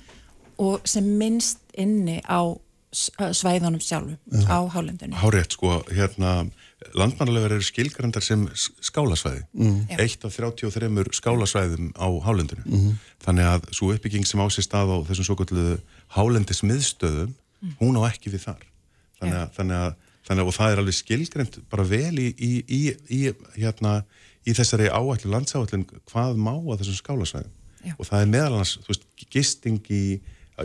[0.60, 2.52] og sem minnst inni á
[2.92, 5.16] svæðunum sjálfum á hálendinu.
[5.20, 6.46] Hárétt, sko, hérna,
[6.96, 9.44] landmannalegar eru skilgrandar sem skálasvæði.
[9.56, 9.82] Mm.
[10.00, 12.64] Eitt af 33 skálasvæðum á hálendinu.
[12.68, 12.94] Mm.
[13.26, 15.78] Þannig að svo uppbygging sem á sér stað á þessum svo kallu
[16.16, 17.36] hálendismiðstöðum,
[17.82, 18.64] hún á ekki við þar.
[19.20, 19.94] Þannig að, þannig að,
[20.26, 22.80] þannig að það er alveg skilgrend bara vel í, í, í,
[23.14, 23.20] í,
[23.60, 23.96] hérna,
[24.46, 27.54] í þessari áætlu landsáætlun hvað má að þessum skálasvæðum.
[28.00, 30.04] Og það er meðal annars, þú veist, gisting í,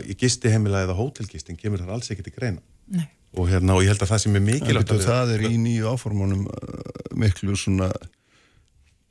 [0.09, 3.05] í gistiheimila eða hótelgisting kemur þar alls ekki til greina Nei.
[3.37, 5.43] og, hérna, og ég held að það sem er mikilvægt betur, að við- það er
[5.51, 7.91] í nýju áformunum uh, miklu svona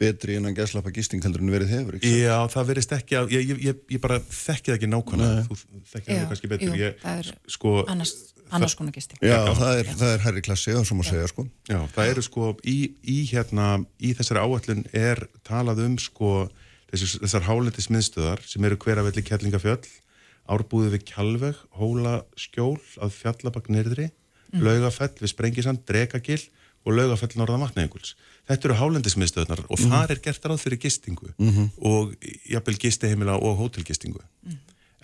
[0.01, 1.99] betri innan gæslappa gisting heldur en verið hefur?
[2.01, 5.59] Já, það verist ekki að, ég, ég, ég, bara þekki það ekki nákvæmlega, þú
[5.93, 8.15] þekkir Já, það kannski betur jú, ég, það er sko, Annars,
[8.57, 9.21] annars konar gisting.
[9.25, 11.47] Já, það er, það er herri klassi, það sem að segja, sko.
[11.71, 16.33] já, það eru sko í, í hérna, í þessari áætlun er talað um sko
[16.91, 19.83] þessar, þessar hálendis miðstöðar sem eru hveravelli Kjellingafjöll,
[20.51, 24.09] árbúði við Kjálveg, Hóla Skjól að Fjallabak nyrðri,
[24.51, 24.65] mm.
[24.67, 26.43] Laugafell við Sprengisand, Drekagil
[26.87, 28.15] og Laugafell norðan vatnaenguls.
[28.49, 31.71] Þetta eru hálendismiðstöðnar og þar er gert ráð fyrir gistingu -hmm.
[31.87, 32.15] og
[32.49, 34.23] jafnvel gistiheimila og hótelgistingu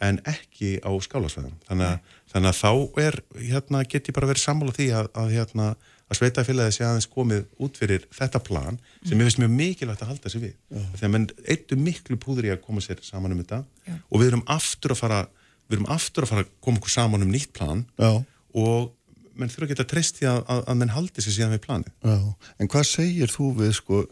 [0.04, 4.74] en ekki á skálasvæðum þannig þannig að þá er hérna, get ég bara verið sammála
[4.76, 5.68] því að, að, hérna,
[6.06, 10.12] að sveitafélagi sé aðeins komið út fyrir þetta plan sem ég finnst mjög mikilvægt að
[10.12, 10.54] halda sig við.
[10.98, 13.96] Þegar menn eittu miklu púður í að koma sér saman um þetta Já.
[13.96, 15.22] og við erum aftur að fara
[15.66, 18.12] við erum aftur að fara að koma okkur saman um nýtt plan Já,
[18.56, 18.92] og
[19.36, 21.92] menn þurfa að treyst því að, að, að menn haldi sér síðan við planið.
[22.06, 22.18] Já.
[22.60, 24.04] En hvað segir þú við, sko,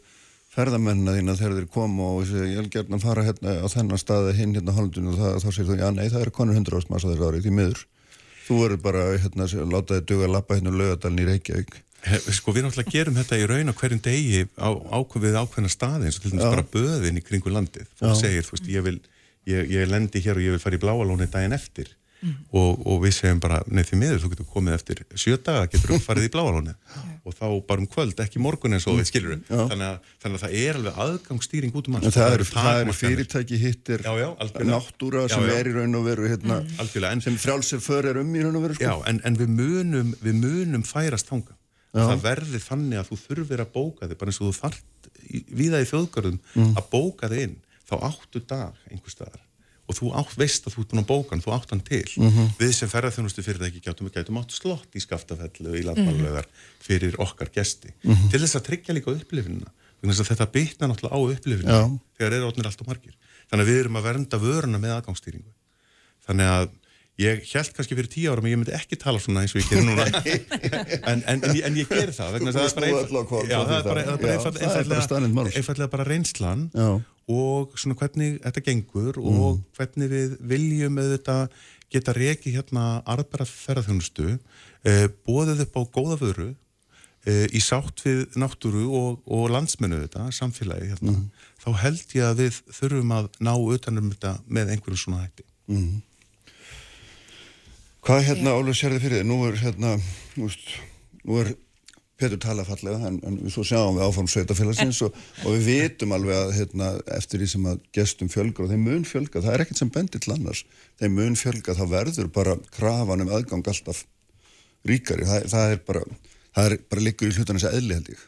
[0.54, 4.36] ferðamennina þína þegar þeir koma og segja, ég vil gerna fara hérna á þennan staði
[4.38, 6.92] hinn hérna hálfundinu og það, þá segir þú, já, nei, það eru konur hundra ást
[6.92, 7.82] massa þessu árið, því miður.
[8.44, 11.76] Þú verður bara, hérna, að láta þið duga að lappa hérna lögadalinn í Reykjavík.
[12.36, 16.18] Sko við náttúrulega gerum þetta í raun á hverjum degi á, ákveð ákveðna staði eins
[16.20, 17.88] og til dæmis bara böðin í kringu landið.
[17.96, 18.98] Fólk segir, þú veist, ég vil,
[19.48, 21.94] ég, ég lendi hér og ég vil fara í bláalóni daginn eftir
[22.56, 25.90] og, og við segjum bara, neð því miður, þú getur komið eftir sjö daga, getur
[25.92, 26.72] þú farið í bláalóni
[27.24, 30.44] og þá bara um kvöld, ekki morgun eins og við skilur þannig, að- þannig að
[30.46, 32.06] það er alveg aðgangsstýring út um alls.
[32.08, 32.98] En það það eru takmarkanir.
[33.02, 34.28] fyrirtæki hittir Já, já,
[34.70, 35.52] náttúra sem já.
[35.58, 38.56] er í raun og veru hérna, Algjörlega, en sem frjálsir för er um í raun
[38.56, 38.84] og veru sko.
[38.88, 41.54] Já, en, en við, munum, við munum færast þanga.
[41.94, 45.44] Það verði þannig að þú þurfir að bóka þig, bara eins og þú þart í,
[45.60, 46.40] viða í þjóðgarðum
[46.74, 49.43] að bóka þig inn, þá áttu dag einhver staðar
[49.84, 52.04] og þú átt, veist að þú ert búin að bóka hann, þú átt hann til.
[52.60, 56.48] Við sem ferðarþjónustu fyrirtæki gætum, gætum átt slott í skaftafellu í landmannlögar
[56.84, 57.92] fyrir okkar gesti.
[58.02, 59.12] Til þess að tryggja líka
[60.24, 61.84] að þetta bytna náttúrulega á upplifinina Já.
[62.18, 63.14] þegar eru átnir allt og margir.
[63.48, 65.52] Þannig að við erum að vernda vöruna með aðgangsstýringu.
[66.24, 66.66] Þannig að
[67.22, 69.68] ég held kannski fyrir tíu árum að ég myndi ekki tala svona eins og ég
[69.70, 70.06] gerir núna
[71.12, 76.10] en, en, en, en ég ger það það er bara er því bara, er er
[76.10, 76.88] reynslan Já.
[77.30, 81.54] Og svona hvernig þetta gengur og hvernig við viljum auðvitað
[81.94, 84.34] geta reki hérna arbæra ferðarþjónustu
[84.84, 86.48] eh, bóðið upp á góða vöru
[87.24, 91.16] eh, í sátt við náttúru og, og landsmennu þetta, samfélagi hérna,
[91.62, 95.46] þá held ég að við þurfum að ná utanum þetta með einhverjum svona hætti.
[98.04, 99.22] Hvað hérna, Ólaf, sér þið fyrir?
[99.24, 99.94] Nú er hérna,
[100.36, 100.74] veist,
[101.24, 101.54] nú er
[102.14, 106.36] Petur talað fallega, en, en svo sjáum við áfram sveitafélagsins og, og við vitum alveg
[106.38, 109.80] að hérna, eftir því sem að gestum fjölgar og þeim mun fjölga, það er ekkert
[109.80, 110.60] sem bendir til annars,
[111.02, 114.04] þeim mun fjölga, það verður bara krafan um aðgang alltaf
[114.86, 116.04] ríkari, það, það er bara,
[116.54, 118.22] það er bara liggur í hlutan þess að eðli held ég.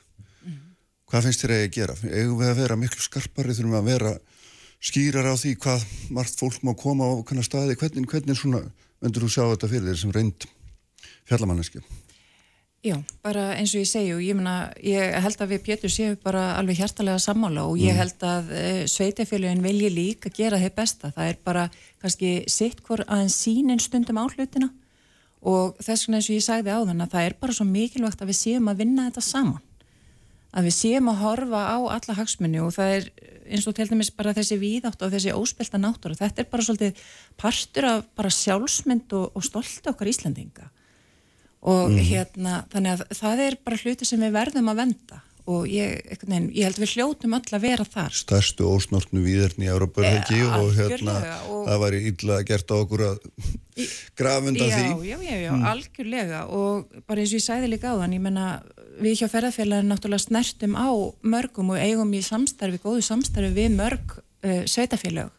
[1.06, 1.94] Hvað finnst þér að gera?
[2.10, 4.16] Eigum við að vera miklu skarpari, þurfum að vera
[4.82, 8.64] skýrar á því hvað margt fólk má koma á hvernig staði, hvernig, hvernig svona
[8.98, 10.48] vendur þú sjá þetta fyrir þér sem reynd
[11.30, 11.84] fjallamanneski?
[12.86, 12.94] Já,
[13.24, 16.52] bara eins og ég segi og ég, meina, ég held að við Pétur séum bara
[16.54, 21.10] alveg hjartalega sammála og ég held að e, sveitafélagin vilji líka gera þeir besta.
[21.16, 21.64] Það er bara
[22.02, 24.70] kannski sitt hvort aðeins sínin stundum á hlutina
[25.42, 28.22] og þess vegna eins og ég sagði á þann að það er bara svo mikilvægt
[28.22, 29.66] að við séum að vinna þetta saman.
[30.54, 33.10] Að við séum að horfa á alla hagsmunni og það er
[33.50, 37.04] eins og til dæmis bara þessi víðátt og þessi óspelta náttúru þetta er bara svolítið
[37.38, 40.70] partur af bara sjálfsmynd og, og stolti okkar Íslandinga
[41.62, 42.02] og mm.
[42.10, 46.48] hérna þannig að það er bara hluti sem við verðum að venda og ég, veginn,
[46.56, 50.72] ég held við hljótum öll að vera þar Stærstu ósnortnu víðerni í Európa-helgi e, og
[50.74, 51.14] hérna
[51.46, 51.60] og...
[51.68, 53.20] það væri illa gert á okkur að
[54.18, 55.66] grafunda já, því Já, já, já, mm.
[55.70, 58.48] algjörlega og bara eins og ég sæði líka á þann, ég menna
[58.98, 60.90] við hjá ferðarfélagin náttúrulega snertum á
[61.22, 65.30] mörgum og eigum í samstarfi, góðu samstarfi við mörg uh, sveitafélag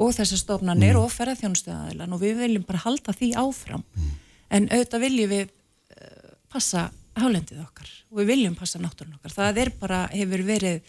[0.00, 1.04] og þessar stofnanir mm.
[1.04, 4.12] og ferðarþjónustöðaðilan og við viljum bara halda því áfram mm.
[4.50, 6.88] En auðvitað viljum við uh, passa
[7.20, 9.34] hálendið okkar og við viljum passa náttúrun okkar.
[9.34, 10.80] Það er bara, hefur verið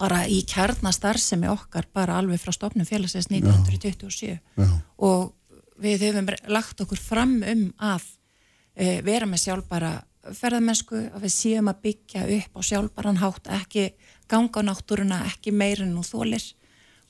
[0.00, 4.68] bara í kjarnastarðsemi okkar bara alveg frá stopnum félagsins 1927 Já.
[5.02, 5.32] og
[5.80, 8.06] við hefum lagt okkur fram um að
[8.76, 9.92] e, vera með sjálfbara
[10.36, 13.86] ferðamennsku, að við séum að byggja upp á sjálfbaran hátt, ekki
[14.30, 16.44] ganga á náttúruna, ekki meirinn og þólir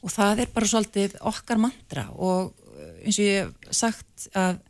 [0.01, 2.55] og það er bara svolítið okkar mandra og
[3.05, 4.61] eins og ég hef sagt að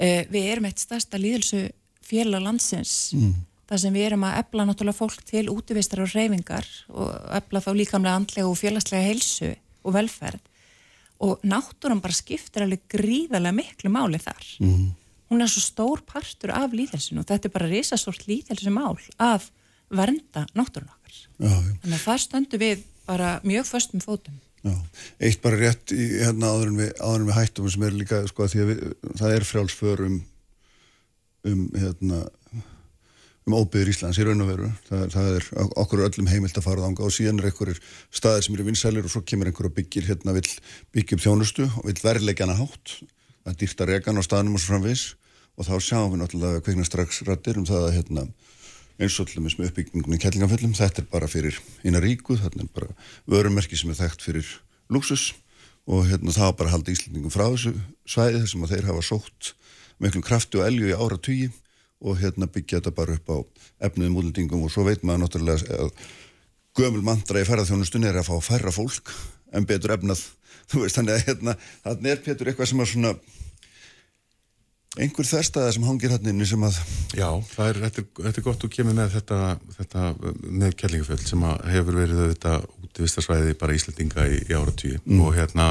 [0.00, 1.66] e, við erum eitt stærsta líðelsu
[2.04, 3.34] félag landsins mm.
[3.70, 7.70] þar sem við erum að epla náttúrulega fólk til útvistar og reyfingar og epla þá
[7.78, 9.54] líkamlega andlega og félagslega heilsu
[9.84, 10.52] og velferð
[11.24, 14.88] og náttúrum bara skiptir alveg gríðarlega miklu máli þar mm.
[15.32, 19.50] hún er svo stór partur af líðhelsinu og þetta er bara risastórt líðhelsu mál að
[19.94, 21.76] vernda náttúrun okkar já, já.
[21.84, 24.72] þannig að það stöndu við bara mjög föstum fótum Já,
[25.20, 28.22] eitt bara rétt í hérna áður en við, áður en við hættum sem er líka
[28.30, 28.84] sko að því að við,
[29.20, 30.14] það er frjálsförum
[31.50, 32.20] um hérna
[33.44, 34.70] um óbyður Íslands í raun og veru.
[34.88, 35.48] Það, það er
[35.82, 39.12] okkur öllum heimilt að fara þánga og síðan er einhverjir staðir sem eru vinsælir og
[39.12, 40.48] svo kemur einhver og byggir hérna vill
[40.96, 42.96] byggja upp þjónustu og vill verðlegjana hátt
[43.44, 45.04] að regan á staðnum og svo framvis
[45.60, 48.26] og þá sjáum við náttúrulega kveikna strax rættir um það að hérna
[48.98, 52.94] eins og allir með uppbyggingunni kellingaföllum þetta er bara fyrir eina ríku þetta er bara
[53.30, 54.52] vörumerki sem er þekkt fyrir
[54.92, 55.32] luxus
[55.90, 57.74] og hérna það er bara að halda Íslandingum frá þessu
[58.08, 59.52] svæði þessum að þeir hafa sótt
[60.02, 61.50] miklum krafti og elju í ára tugi
[62.04, 63.36] og hérna byggja þetta bara upp á
[63.88, 65.92] efniðum útlendingum og svo veit maður náttúrulega að
[66.74, 69.12] gömul mandra í ferðarþjónustunni er að fá færra fólk
[69.54, 70.22] en betur efnað.
[70.70, 73.10] Þú veist þannig að hérna þannig er Petur eitthvað sem að svona
[74.94, 76.78] einhver þerstaða sem hangir hann inni sem að
[77.16, 79.38] Já, það er, þetta, þetta er gott að kemur með þetta,
[79.78, 80.08] þetta
[80.44, 85.22] með kellingafjöld sem hefur verið þetta útvistarsvæði bara Íslandinga í, í ára tugi mm.
[85.24, 85.68] og hérna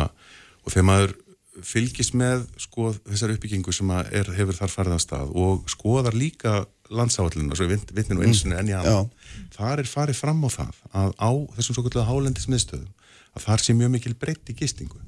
[0.63, 1.15] og þegar maður
[1.63, 6.63] fylgist með sko, þessar uppbyggingu sem er, hefur þar farið að stað og skoðar líka
[6.93, 9.09] landsáallinu, svo við vittnum nú einsinu enn í aðan,
[9.53, 12.91] þar er farið fram á það að á þessum svo kallega hálendismiðstöðum
[13.33, 14.99] að þar sé mjög mikil breytt í gistingu.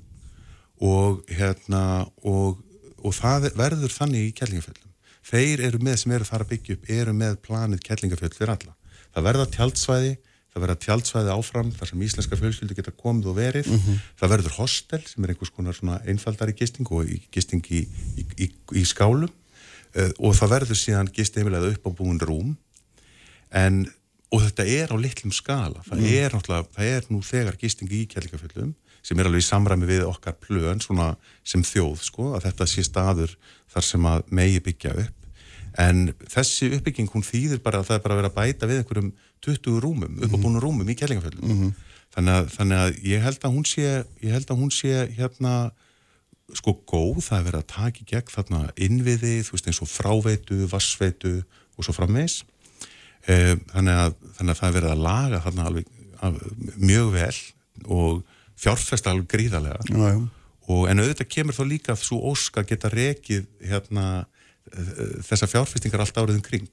[0.84, 2.62] Og hérna og,
[3.06, 4.94] og það verður þannig í kellingafjöldum.
[5.26, 8.76] Þeir eru með sem eru þar að byggja upp, eru með planið kellingafjöld fyrir alla.
[9.16, 10.16] Það verða tjaldsvæði
[10.56, 13.98] það verða tjaldsvæði áfram þar sem íslenska fjölskyldu geta komið og verið mm -hmm.
[14.22, 17.82] það verður hostel sem er einhvers konar einfaldari gisting og gisting í,
[18.16, 18.48] í, í,
[18.80, 22.56] í skálum uh, og það verður síðan gisteimilega upp á búin rúm
[23.52, 23.92] en
[24.32, 26.08] og þetta er á litlum skala það mm.
[26.24, 28.72] er það er nú þegar gisting í kjælingafjöldum
[29.06, 31.12] sem er alveg í samræmi við okkar plön svona
[31.46, 33.36] sem þjóð sko að þetta sé staður
[33.74, 35.22] þar sem að megi byggja upp.
[35.82, 38.82] En þessi uppbygging hún þýðir bara að það er bara að vera að bæta við
[38.82, 39.10] einhverjum
[39.46, 41.74] 20 rúmum, uppábúinu rúmum í kellingaföllum mm -hmm.
[42.16, 43.84] þannig, þannig að ég held að hún sé
[44.24, 45.72] ég held að hún sé hérna
[46.54, 49.90] sko góð, það er verið að taka í gegn þarna innviði, þú veist eins og
[49.90, 51.44] fráveitu, vassveitu
[51.76, 52.44] og svo frammeins
[53.26, 55.86] e, þannig, að, þannig að það er verið að laga þarna alveg
[56.22, 56.40] af,
[56.78, 57.38] mjög vel
[57.86, 58.24] og
[58.60, 60.20] fjárfesta alveg gríðarlega já, já.
[60.66, 64.06] Og, en auðvitað kemur þá líka svo ósk að geta rekið hérna
[65.26, 66.70] þessar fjárfestingar allt áriðum kring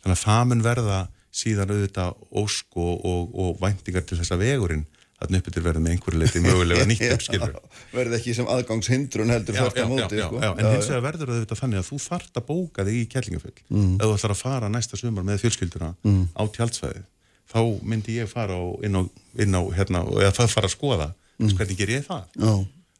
[0.00, 1.00] þannig að það mun verða
[1.36, 4.86] síðan auðvitað ósk og, og, og væntingar til þessa vegurinn
[5.16, 7.54] að uppbyttir verða með einhverju leiti mögulega nýtt uppskilur
[7.94, 10.40] verði ekki sem aðgangshindrun heldur já, já, móti, já, sko.
[10.44, 13.94] en hins vegar verður auðvitað þannig að þú þart að bóka þig í kellingaföll mm.
[13.96, 16.22] ef þú ætlar að fara næsta sumar með fjölskylduna mm.
[16.36, 17.04] á tjálsvæði
[17.50, 18.56] þá myndi ég fara
[18.86, 19.02] inn á,
[19.42, 21.54] inn á hérna, eða það fara að skoða mm.
[21.58, 22.28] hvernig ger ég það?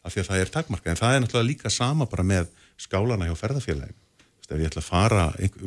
[0.06, 3.26] Af því að það er takmarka, en það er náttúrulega líka sama bara með skálana
[3.26, 4.02] hjá ferðarfélagin
[4.46, 5.24] ef ég ætla að fara,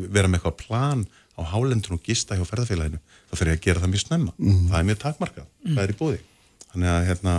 [0.07, 1.01] vera með eitthvað plan
[1.35, 4.35] á hálendun og gista hjá ferðarfélaginu þá fyrir ég að gera það mjög snemma.
[4.37, 4.61] Mm.
[4.69, 5.73] það er mjög takmarkað, mm.
[5.73, 6.21] það er í búði
[6.69, 7.35] þannig að hérna,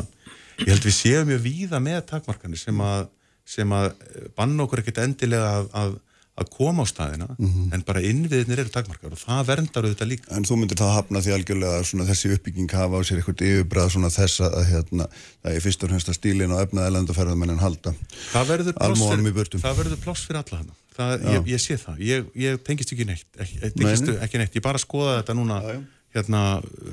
[0.60, 3.08] ég held við séum mjög víða með takmarkanir sem að,
[3.48, 3.88] sem að
[4.36, 5.96] banna okkur ekkert endilega að, að,
[6.40, 7.26] að koma á staðina
[7.74, 11.22] en bara innviðinir eru takmarkar og það verndar auðvitað líka En þú myndir það hafna
[11.24, 15.06] því algjörlega að þessi uppbygging hafa á sér eitthvað yfirbræð svona þess að hérna,
[15.42, 17.94] það er fyrst og fremst að stílin og efnaði landaferðamennin halda.
[18.32, 22.92] það verður pláss fyrir, fyrir alla hana það, ég, ég sé það, ég, ég tengist
[22.94, 24.18] ekki neitt ekki, ekki, Nei.
[24.26, 25.80] ekki neitt, ég bara skoða þetta núna Já, já.
[26.16, 26.42] hérna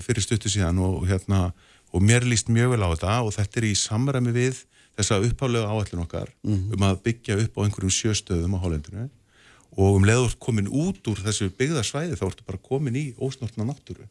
[0.05, 1.47] fyrir stuttu síðan og hérna
[1.95, 4.61] og mér líst mjög vel á þetta og þetta er í samræmi við
[4.97, 6.73] þessa upphálega áætlun okkar Mhm.
[6.77, 9.09] um að byggja upp á einhverjum sjöstöðum á hálendinu
[9.77, 14.07] og um leður komin út úr þessu byggðarsvæði þá ertu bara komin í ósnortna náttúru.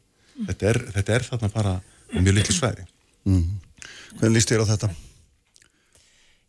[0.46, 1.72] Þetta, er, þetta er þarna bara
[2.14, 2.85] mjög litlu svæði.
[3.26, 4.90] Hvernig líst þér á þetta?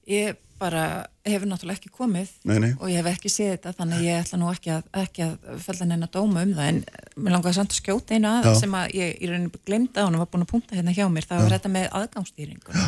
[0.07, 0.83] Ég bara
[1.27, 2.69] hefur náttúrulega ekki komið Nei, nei.
[2.79, 5.59] og ég hef ekki séð þetta þannig að ég ætla nú ekki að, ekki að
[5.65, 6.69] fella neina dóma um það.
[6.71, 6.79] En
[7.17, 8.53] mér langaði samt að skjóta einu að Já.
[8.61, 11.27] sem að ég í rauninni glemda og hún var búin að punta hérna hjá mér.
[11.29, 12.87] Það var þetta með aðgangsstýringu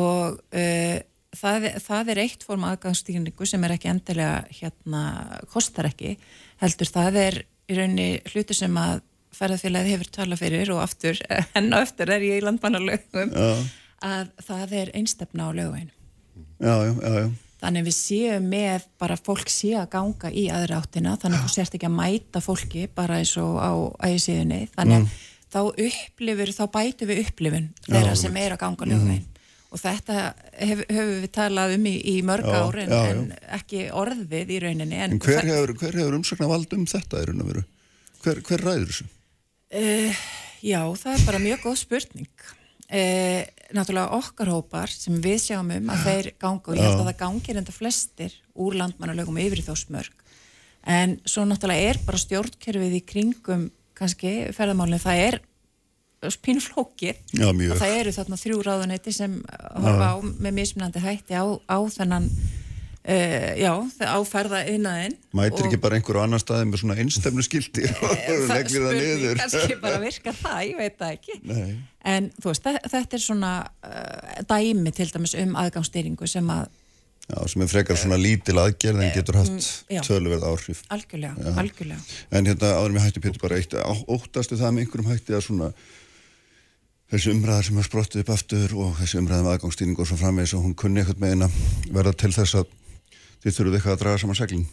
[0.00, 0.96] og uh,
[1.36, 5.02] það, það er eitt form aðgangsstýringu sem er ekki endilega hérna
[5.52, 6.16] kostar ekki
[6.62, 7.38] heldur það er
[7.70, 9.04] í rauninni hluti sem að
[9.36, 11.20] ferðarfélagið hefur talað fyrir og aftur,
[11.58, 13.30] enn og aftur er ég í landmannalögum
[14.02, 15.94] að það er einstefna á lögveinu
[16.60, 17.30] Já, já, já, já.
[17.60, 21.52] Þannig við séum með bara fólk sé að ganga í aðra áttina þannig að þú
[21.54, 23.72] sért ekki að mæta fólki bara eins og á
[24.08, 25.18] ægisíðunni þannig að
[25.50, 29.26] þá upplifur, þá bætu við upplifun þeirra sem er að ganga lögveginn
[29.70, 30.14] og þetta
[30.58, 33.20] hef, höfum við talað um í, í mörg Já, ár en, en
[33.60, 37.28] ekki orðið í rauninni en, En hver hefur, hver hefur umsakna vald um þetta í
[37.28, 37.64] raun og veru?
[38.24, 39.10] Hver, hver ræður þessu?
[39.70, 40.24] Uh,
[40.66, 42.46] já, það er bara mjög góð spurning.
[42.90, 47.10] Uh, náttúrulega okkar hópar sem við sjáum um að þeir ganga og ég held að
[47.12, 50.24] það gangir enda flestir úr landmannalögum yfir þá smörg.
[50.90, 53.68] En svo náttúrulega er bara stjórnkerfið í kringum
[54.00, 55.38] kannski ferðamálinn, það er
[56.44, 59.38] pínu flókið Já, og það eru þarna þrjú ráðuneyti sem
[59.80, 63.72] horfa á með mismunandi hætti á, á þennan uh, já,
[64.04, 68.12] á ferða innaðinn Mætir ekki bara einhver á annar staði með svona einstemnu skildi og
[68.20, 69.40] það leggir það niður?
[69.40, 71.38] kannski bara virka það, ég veit það ekki.
[71.48, 71.72] Nei.
[72.12, 76.68] en þú veist, þe- þetta er svona uh, dæmi til dæmis um aðgangsstýringu sem að
[77.30, 79.52] Já, sem er frekar svona lítil aðgerð en getur haft
[79.86, 80.80] Mm, töluverð áhrif.
[80.90, 82.00] algjörlega, algjörlega.
[82.34, 83.76] En hérna áður með hætti Pétur bara eitt,
[84.10, 85.68] óttastu það með einhverjum hætti að svona
[87.10, 90.54] þessi umræðar sem er sprottið upp aftur og þessi umræðar með aðgangsstýring og svo framvegis
[90.56, 91.48] og hún kunni eitthvað með eina
[91.90, 92.76] verða til þess að
[93.42, 94.68] þið þurfuð eitthvað að draga saman seglin.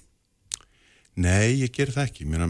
[1.17, 2.27] Nei, ég ger það ekki.
[2.29, 2.43] Mér,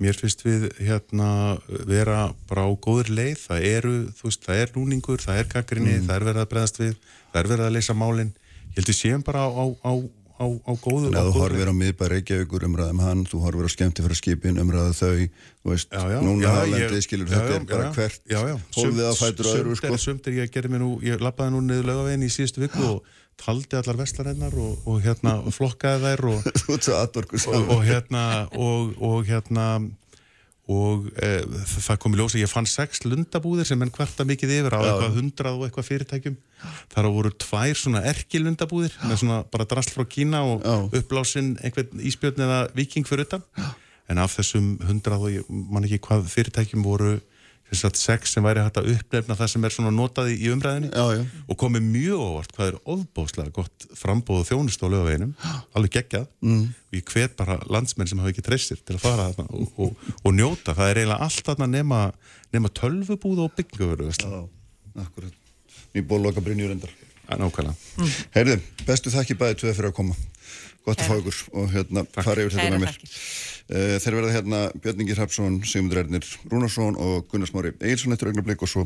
[0.00, 3.42] mér finnst við hérna vera bara á góður leið.
[3.42, 6.80] Það eru, þú veist, það er núningur, það er kakrinni, það er verið að breðast
[6.80, 6.94] við,
[7.34, 8.32] það er verið að leysa málinn.
[8.70, 9.92] Ég held við séum bara á, á, á,
[10.34, 13.70] á, á góðu Þannig að þú horfir á miðbæ Reykjavíkur umræðum hann, þú horfir á
[13.74, 15.26] skemmti fyrir skipin umræðu þau,
[15.62, 18.56] þú veist, Já, já, núna ég- skilur þetta er bara hvert já, já.
[18.78, 19.92] hólfið að fætur öðru sko.
[19.92, 22.82] er, sumt er, ég gerði mér nú, ég lappaði nú niður laugavegin í síðustu viku
[22.88, 26.48] og taldi allar vestlarennar og, og hérna flokkaði þær og,
[27.02, 29.68] aðdorkur og, og hérna og, og hérna
[30.64, 31.30] og e,
[31.68, 35.18] það kom í ljósa, ég fann sex lundabúðir sem enn kvarta mikið yfir á eitthvað
[35.18, 36.38] hundrað og eitthvað fyrirtækjum.
[36.94, 40.76] Þar á voru tvær svona erki lundabúðir með svona bara drasl frá Kína og Já.
[41.00, 43.44] uppblásinn einhvern íspjörn eða viking fyrir utan.
[44.08, 47.18] En af þessum hundrað og ég man ekki hvað fyrirtækjum voru
[47.98, 51.22] sex sem væri hægt að uppnefna það sem er svona notað í, umræðinni Já, já.
[51.48, 55.32] og komið mjög óvart hvað er ofbóðslega gott frambóð og þjónust á lögaveginum
[55.74, 56.66] alveg geggjað mm.
[56.70, 60.12] og ég hvet bara landsmenn sem hafa ekki treystir til að fara þarna og, og,
[60.22, 62.02] og njóta það er eiginlega allt þarna nema,
[62.54, 63.56] nema tölvubúð og
[64.28, 64.44] Já,
[65.06, 65.40] akkurat.
[65.94, 66.94] Mér búið að loka Brynjur endar.
[67.40, 70.16] nákvæmlega Heyrðu, bestu þakki bæði tveið fyrir að koma.
[70.84, 72.98] Gott að fá ykkur og hérna fara yfir þetta með mér.
[73.64, 78.60] Uh, þeir verða hérna Björningi Hrapsson, Sigmundur Ernir Rúnarsson og Gunnar Smári Egilson eftir augnablik
[78.60, 78.84] og svo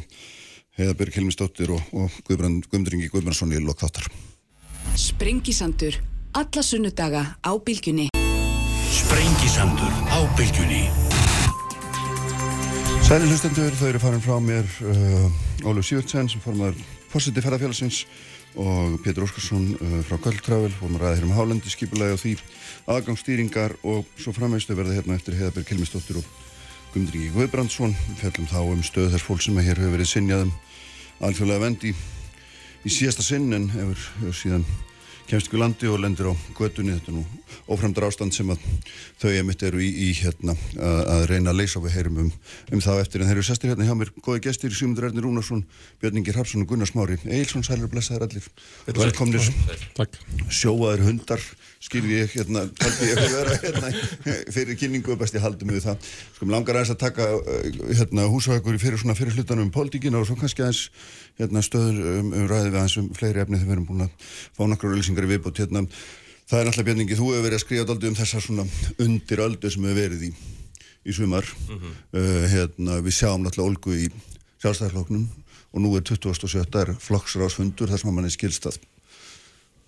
[0.78, 4.06] Heiðabjörg Helmistóttir og, og Guðbrand, Guðmundringi Guðbrandsson í lokþáttar.
[4.94, 5.98] Sprengisandur.
[6.38, 8.06] Alla sunnudaga á bylgjunni.
[8.94, 10.86] Sprengisandur á bylgjunni
[13.08, 16.74] Sæli hlustendur, þau eru farin frá mér uh, Óluf Sývöldsen sem formar
[17.08, 18.02] fórseti ferðarfélagsins
[18.60, 22.34] og Pétur Óskarsson uh, frá Köldtravel fórum að ræða hér um hálendi skipulagi og því
[22.88, 26.28] aðgangsstýringar og svo framvegstu verða hérna eftir Heiðaberg Kilmistóttir og
[26.94, 27.92] Gumdringi Guðbrandsson.
[28.20, 30.52] Fjallum þá um stöð þess fólk sem hér hefur verið sinjaðum
[31.20, 34.64] alþjóðlega vendi í síðasta sinn en hefur, hefur síðan
[35.28, 36.96] kemst ykkur landi og lendir á götunni.
[36.96, 37.24] Þetta nú
[37.68, 38.64] óframdar ástand sem að
[39.20, 42.30] þau emitt eru í, í hérna að, að reyna að leysa og við heyrum um,
[42.72, 43.22] um það eftir.
[43.22, 45.64] En þeir eru sestir hérna hjá mér, góði gestir Sigmundur Erni Rúnarsson,
[46.00, 47.20] Björningir Harpsson og Gunnar Smári.
[47.28, 48.48] Eilsson, sælur blessaður allir.
[48.88, 49.52] Velkomnir.
[49.98, 50.16] Takk.
[50.48, 51.42] sjóaðir hundar
[51.78, 53.90] skilði ég hérna, taldi ég að vera hérna,
[54.56, 56.08] fyrir kynningu og best ég haldi mig við það.
[56.34, 57.44] Sko, mér langar aðeins að taka uh,
[58.00, 60.88] hérna, húsvækur fyrir svona fyrir hlutanum um pólitíkina og svo kannski aðeins
[61.38, 62.72] hérna, stöður um, um ræði
[65.26, 65.88] við aðeins fleiri efni þegar við erum búin að fá nokkru ölsingar í viðbót hérna,
[66.48, 68.64] Það er náttúrulega björningi, þú hefur verið að skrifa aldrei um þessar svona
[69.04, 70.30] undir öldu sem hefur verið í,
[71.04, 71.44] í sumar.
[71.68, 74.06] uh, hérna, við sjáum náttúrulega Olgu í
[74.62, 76.64] sjálfstæðarflokknum og nú er 27.
[76.80, 78.80] er flokksrásfundur þar sem mann er skilstað.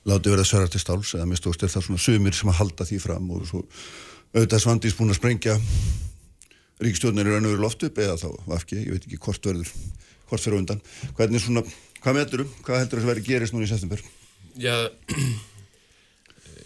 [0.04, 2.60] Láti verið að sverja til stáls eða mest óst er það svona sumir sem að
[2.60, 3.64] halda því fram og svo
[4.36, 5.56] auðvitað Svandís búin að sprengja
[6.80, 9.72] ríkistjórnir í raun og veru loft upp eða þá vafki, ég veit ekki hvort verður,
[10.28, 10.80] hvort fyrir undan.
[11.16, 11.64] Hvernig svona,
[12.04, 14.04] hvað meður um, hvað heldur að verið gerist núna í september?
[14.58, 14.74] Já,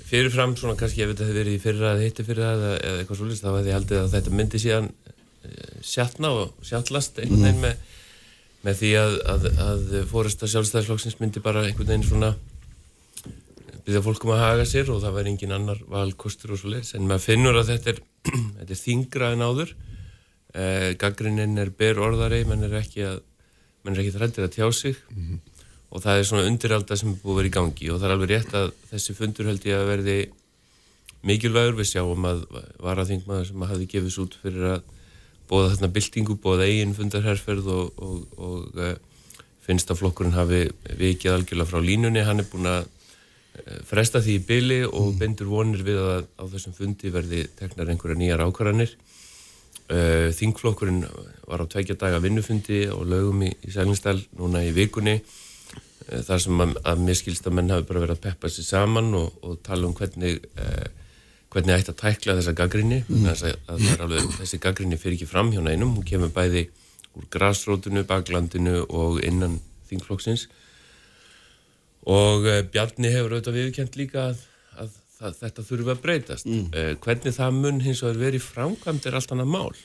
[0.09, 2.71] fyrirfram svona kannski ef þetta hefði verið í fyrra eða hitti fyrra eða,
[3.01, 4.89] eitthvað svolítið þá hefði ég haldið að þetta myndi síðan
[5.49, 7.95] eh, sjatna og sjallast einhvern veginn með,
[8.65, 12.35] með því að, að, að fóresta sjálfstæðisflokksins myndi bara einhvern veginn svona
[13.85, 17.09] byrja fólkum að haga sér og það væri engin annar valkostur og svo leiðis en
[17.09, 18.01] maður finnur að þetta er,
[18.61, 19.75] þetta er þingra en áður.
[20.55, 23.19] Eh, gaggrinnin er ber orðari menn er ekki að
[23.85, 25.01] menn ekki þrættir að tjá sig
[25.95, 27.91] og það er svona undiralda sem er búið að vera í gangi.
[27.93, 30.17] Og það er alveg rétt að þessi fundur held ég að verði
[31.29, 31.77] mikilvægur.
[31.79, 32.43] Við sjáum að
[32.83, 34.91] varaþingmaður sem hafði gefist út fyrir að
[35.51, 38.97] bóða þarna byltingu, bóða eigin fundarherferð og, og, og uh,
[39.63, 40.65] finnst að flokkurinn hafi
[40.99, 45.53] vikið algjörlega frá línunni, hann er búin að uh, fresta því í byli og bendur
[45.53, 48.97] vonir við að á þessum fundi verði teknar einhverja nýjar ákvarðanir.
[49.85, 51.05] Uh, Þingflokkurinn
[51.45, 55.21] var á tveikja daga vinnufundi og lögum í, í Sælingsdal núna í vikunni.
[55.21, 55.44] Eh,
[56.05, 59.15] þar sem að, að mér skilst að menn hafi bara verið að peppa sér saman
[59.19, 60.87] og, og tala um hvernig eh,
[61.55, 63.29] hvernig ætti að tækla þessa gaggrinni mm.
[63.31, 66.67] að, að alveg, þessi gaggrinni fyrir ekki fram hjá neinum, hún kemur bæði
[67.15, 70.49] úr grásrótunu, baklandinu og innan þingflokksins.
[72.11, 74.43] Og eh, Bjarni hefur auðvitað viðkjönd líka að,
[74.83, 76.49] að, að þetta þurfi að breytast.
[76.51, 76.65] Mm.
[76.75, 79.85] eh, hvernig það mun hins vegar verið framkvæmt er allt annað mál.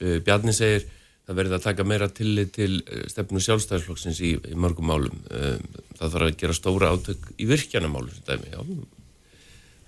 [0.00, 0.88] Eh, Bjarni segir
[1.30, 5.20] það verður að taka meira tillit til eh, stefnu sjálfstæðisflokksins í, í mörgum málum.
[5.30, 5.60] Eh,
[6.00, 8.64] það þarf að gera stóra átök í virkjanamálum sem dæmi, já.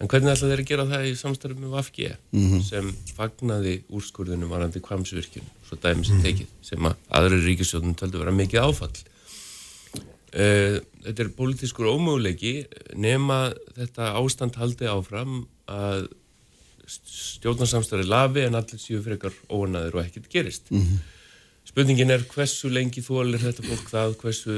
[0.03, 2.63] En hvernig ætla þeir að gera það í samstarfum með VFG mm -hmm.
[2.67, 8.35] sem fagnaði úrskurðinu varandi kvamsvirkjun, svo dæmi sem tekið, sem að aðri ríkisjóðun töldu vera
[8.35, 8.95] mikið áfall.
[10.33, 12.65] Uh, þetta er politískur ómöguleiki
[12.97, 16.07] nema þetta ástand haldi áfram að
[16.89, 20.71] stjórnarsamstæri lafi en allir séu frekar óanaður og ekkert gerist.
[20.73, 21.03] Mm -hmm.
[21.69, 24.57] Spurningin er hversu lengi þólir þetta fólk það, hversu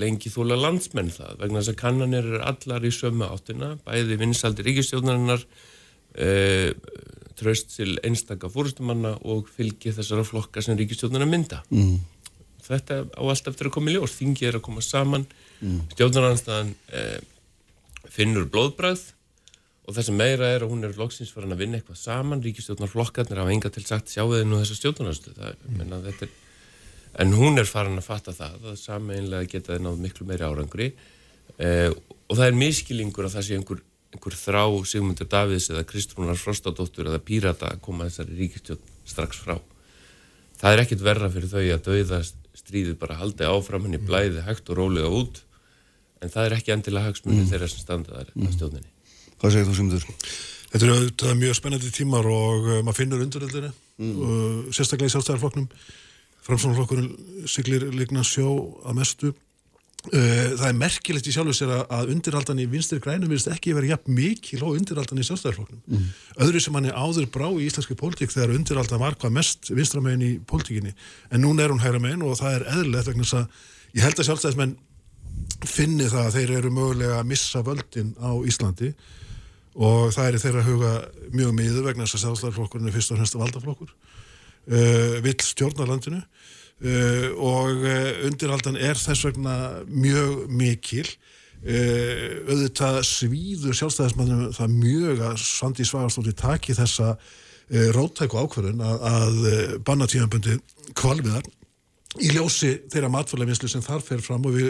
[0.00, 4.66] lengi þóla landsmenn það, vegna þess að kannanir er allar í sömu áttina, bæði vinsaldi
[4.66, 5.46] ríkistjóðnarinnar,
[6.16, 6.28] e,
[7.36, 11.62] tröst til einstaka fórstumanna og fylgi þessara flokka sem ríkistjóðnarna mynda.
[11.72, 11.98] Mm.
[12.66, 15.26] Þetta á allt eftir að koma í ljós, þingi er að koma saman,
[15.60, 15.82] mm.
[15.96, 17.04] stjóðnarnarstaðan e,
[18.12, 19.10] finnur blóðbræð
[19.86, 23.38] og það sem meira er að hún er loksins farin að vinna eitthvað saman, ríkistjórnarflokkarnir
[23.38, 25.38] hafa enga til sagt sjáu þið nú þessa stjórnarnarstöð,
[25.70, 25.94] mm.
[26.10, 26.32] er
[27.22, 30.88] en hún er farin að fatta það að sameinlega geta það náð miklu meiri árangri.
[31.56, 31.88] Eh,
[32.26, 33.80] og það er miskilingur að það sé einhver,
[34.12, 39.56] einhver þrá Sigmundur Davids eða Kristrúnar Frostadóttur eða Pírata að koma þessari ríkistjórn strax frá.
[40.60, 42.20] Það er ekkit verra fyrir þau að dauða
[42.56, 45.40] stríðið bara haldi áfram henni blæði hægt og rólega út.
[46.20, 47.50] En það er ekki endilega hagsmunni mm.
[47.52, 48.44] þeirra sem standaðar mm.
[48.44, 48.95] að stjórninni
[49.40, 50.10] Hvað segir þú Sigmundur?
[50.76, 54.16] Þetta er mjög spennandi tímar og uh, maður finnur undiröldinu mm.
[54.16, 55.70] uh, sérstaklega í sjálfstæðarflokknum
[56.46, 58.48] framsvonarflokkurinn siglir ligna sjó
[58.86, 59.30] að mestu
[60.12, 63.96] eh, það er merkilegt í sjálfur sér að undirhaldan í vinstir grænum vilst ekki verið
[63.96, 66.08] jafn mikil og undirhaldan í sjálfstæðarflokknum mm.
[66.46, 70.26] öðru sem hann er áður brá í íslenski pólitík þegar undirhaldan var hvað mest vinstramegin
[70.26, 70.94] í pólitíkinni
[71.30, 74.22] en núna er hún hægra megin og það er eðlilegt vegna þess að ég held
[74.22, 74.76] að sjálfstæðismenn
[75.66, 78.92] finni það að þeir eru mögulega að missa völdin á Íslandi
[79.76, 80.92] og það er í þeirra huga
[81.36, 87.26] mjög miður vegna þess að sjálfstæðarflokkurinn er fyrst og fremst valdaflokkur uh, vill stjórnarlandinu uh,
[87.36, 89.56] og uh, undirhaldan er þess vegna
[89.88, 91.08] mjög mikil.
[91.66, 97.14] Auðvitað svíður sjálfstæðismannum það mjög að Sandi Svagarstótti taki þessa
[97.96, 99.38] róttæku ákverðun að, að
[99.88, 100.58] banna tímanbundi
[100.94, 101.48] kvalviðar
[102.22, 104.68] í ljósi þeirra matfælavinslu sem þar fer fram og við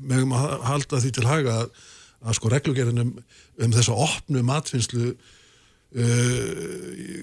[0.00, 1.84] mögum að halda því til haga að,
[2.22, 5.12] að sko reglugerðinum um þessa opnu matfinnslu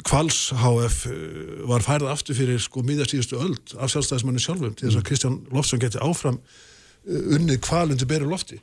[0.06, 1.14] Kvals uh, HF uh,
[1.72, 5.82] var færið aftur fyrir sko miðastíðustu öld af sjálfstæðismannu sjálfum til þess að Kristján Lofsson
[5.82, 8.60] geti áfram uh, unnið kvalundi beri lofti.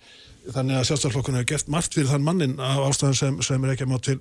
[0.47, 3.89] Þannig að sjálfstæðarflokkurinn hefur gert margt fyrir þann mannin af ástæðan sem, sem er ekki
[3.89, 4.21] að má til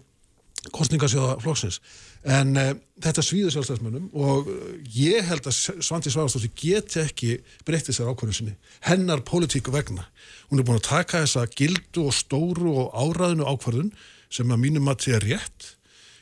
[0.74, 1.80] kostningasjóða flokksins.
[2.26, 2.72] En uh,
[3.04, 4.50] þetta svíður sjálfstæðismannum og
[4.96, 7.32] ég held að Svandi Svagastóttir geti ekki
[7.68, 8.58] breyttið sér ákvörðin sinni
[8.88, 10.08] hennar politíku vegna.
[10.50, 13.94] Hún er búin að taka þessa gildu og stóru og áraðinu ákvörðun
[14.34, 15.72] sem að mínum að sé rétt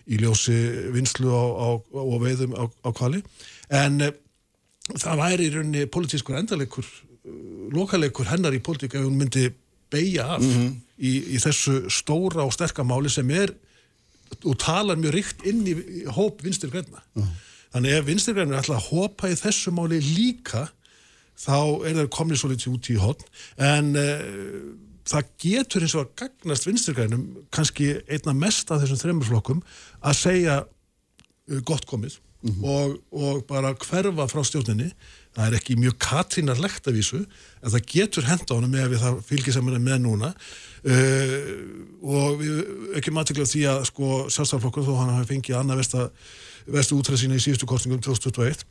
[0.10, 0.56] í ljósi
[0.94, 3.22] vinslu á, á, á veiðum á, á kvali
[3.72, 4.10] en e,
[4.92, 6.88] það væri í rauninni politískur endalegur,
[7.24, 7.36] eh,
[7.72, 9.48] lokalegur hennar í politík ef hún myndi
[9.94, 13.54] beigja af í, í þessu stóra og sterka máli sem er
[14.44, 15.76] og talar mjög ríkt inn í
[16.14, 17.04] hóp vinstir græna.
[17.74, 20.68] Þannig ef vinstir græna er alltaf að hópa í þessu máli líka
[21.40, 23.26] þá er það komnið svo litið út í hotn
[23.70, 24.60] en uh,
[25.10, 29.64] það getur eins og að gagnast vinstir grænum kannski einna mest af þessum þreymur flokkum
[30.02, 34.90] að segja uh, gott komið og, og bara hverfa frá stjórninni.
[35.34, 39.74] Það er ekki mjög katrínarlegt af vísu en það getur henda honum með við það
[39.74, 40.34] er með núna.
[40.84, 41.40] Uh,
[42.04, 42.60] og við
[43.00, 46.06] ekki maður því að sko sjálfstæðarflokkur þó hann hafi fengið annað vestu,
[46.76, 48.66] vestu útræð sína í síðustu kostningum 2021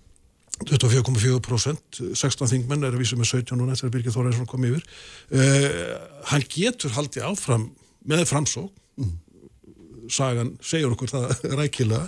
[0.69, 4.85] 24,4% 16 þingmenn er að vísu með 17 núna að Birgir Þóraðinsson kom yfir.
[5.33, 5.97] Uh,
[6.29, 7.71] hann getur haldið áfram
[8.05, 8.71] með framsók
[10.13, 12.07] sagan segjur okkur það rækilega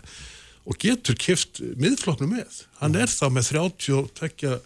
[0.64, 2.62] og getur kift miðflokknu með.
[2.80, 4.60] Hann er þá með 32 uh,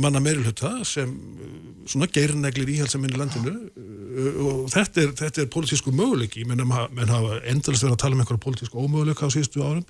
[0.00, 1.50] manna meirulhutta sem uh,
[1.90, 3.54] svona geirneglir íhaldsaminn í landinu.
[3.76, 6.46] Uh, og þetta er, þetta er politísku möguleiki.
[6.48, 9.84] Menn, menn hafa endalist verið að tala um einhverja politísku ómöguleika á síðustu árum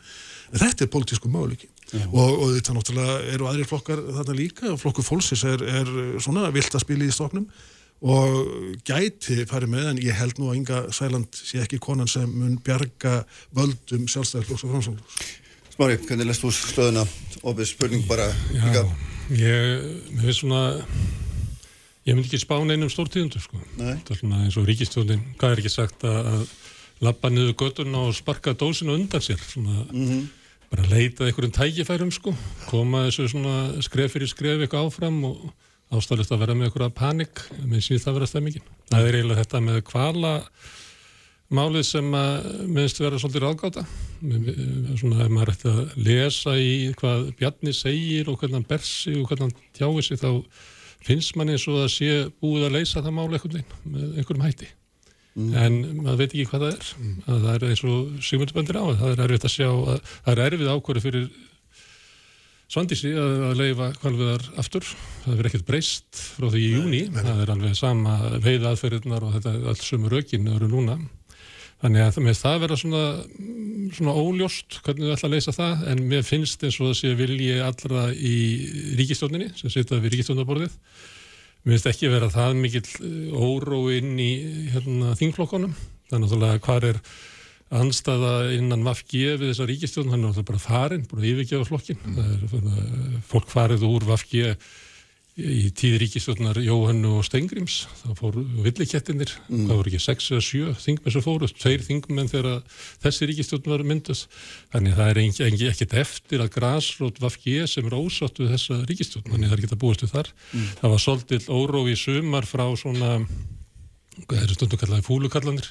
[0.51, 1.71] en þetta er politísku möguleiki.
[1.91, 4.69] Og, og þetta náttúrulega eru aðrir flokkar þarna líka.
[4.71, 5.91] Og flokkur fólksins er, er
[6.23, 7.47] svona vilt að spila í stoknum
[8.01, 12.31] og gæti farið með en ég held nú að Inga Sæland sé ekki konan sem
[12.33, 13.21] mun bjarga
[13.57, 15.35] völdum sjálfstæðarflokks og framsóknarflokks.
[15.75, 17.05] Smári, hvernig lestu þú stöðuna?
[17.45, 18.87] Opið spurning bara líka.
[19.37, 19.85] Ég,
[20.15, 20.63] mér finnst svona,
[22.09, 23.61] ég myndi ekki spá neinum stórtíðundur sko.
[23.77, 26.45] Það er svona eins og ríkistjóðin, hvað er ekki sagt að, að
[27.05, 29.85] lappa niður göttuna og sparka dósinu undan sér, svona
[30.71, 32.33] bara leita einhverjum tækifærum sko,
[32.69, 35.49] koma þessu svona skref fyrir skref eitthvað áfram og
[35.91, 38.71] ástæðlust að vera með einhverja panik, mér sýnist það vera stemmingin.
[38.91, 40.35] Það er eiginlega þetta með kvala
[41.51, 43.85] málið sem að minnst vera svolítið ráðgáta.
[45.01, 49.27] Svona ef maður ætti að lesa í hvað Bjarni segir og hvernig hann bersi og
[49.27, 50.31] hvernig hann tjáir sig þá
[51.07, 52.13] finnst mann eins og að sé
[52.43, 54.71] búið að leysa það máli einhvern veginn með einhverjum hætti.
[55.41, 56.89] En maður veit ekki hvað það er.
[57.25, 60.33] Að það er eins og Sigmundur bendir á það er erfitt að sjá að það
[60.35, 61.31] er erfið ákvöru fyrir
[62.71, 64.85] Svandísi að, að leifa kvalviðar aftur,
[65.25, 69.33] það verður ekkert breyst frá því í júni, það er alveg sama veið aðferðirnar og
[69.35, 70.95] þetta allt sömu rökin eru núna.
[71.81, 73.03] Þannig að með það vera svona,
[73.97, 77.13] svona óljóst hvernig við ætla að leysa það en mér finnst eins og það sé
[77.19, 78.35] vilji allra í
[79.01, 80.77] ríkistjóninni sem sitað við ríkistjónaborðið.
[81.65, 82.85] Mér finnst ekki vera það mikill
[83.35, 84.31] óró inn í
[84.77, 85.75] hérna, þingflokkonum.
[86.13, 87.03] Þannig að hvað er
[87.71, 92.01] anstaða innan Vafgi við þessa ríkistjón, hann er alltaf bara farin, búin að yfirgefa flokkin.
[92.03, 94.47] Það er fólk farið úr Vafgi
[95.41, 98.35] í tíð ríkistjórnar Jóhannu og Stengrims, það fór
[98.67, 102.59] villikettinir, það voru ekki sex eða sjö þingmenn sem fóru, tveir þingmenn þegar
[103.07, 104.27] þessi ríkistjórn var myndast.
[104.75, 108.83] Þannig það er ekki, ekki, ekkit eftir að grasrót Vafgi sem er ósátt við þessa
[108.91, 110.33] ríkistjórn, þannig það er ekki að búast við þar.
[110.83, 113.17] Það var svolítill órói sumar frá svona
[114.27, 115.71] hvað eru stundum kallaði fúlukallanir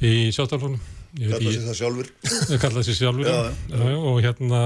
[0.00, 0.80] í sjáttalfónum
[1.14, 2.08] Kalla sér það sjálfur.
[2.62, 3.36] kallaði sér sjálfur Já,
[3.70, 4.62] já, já, og hérna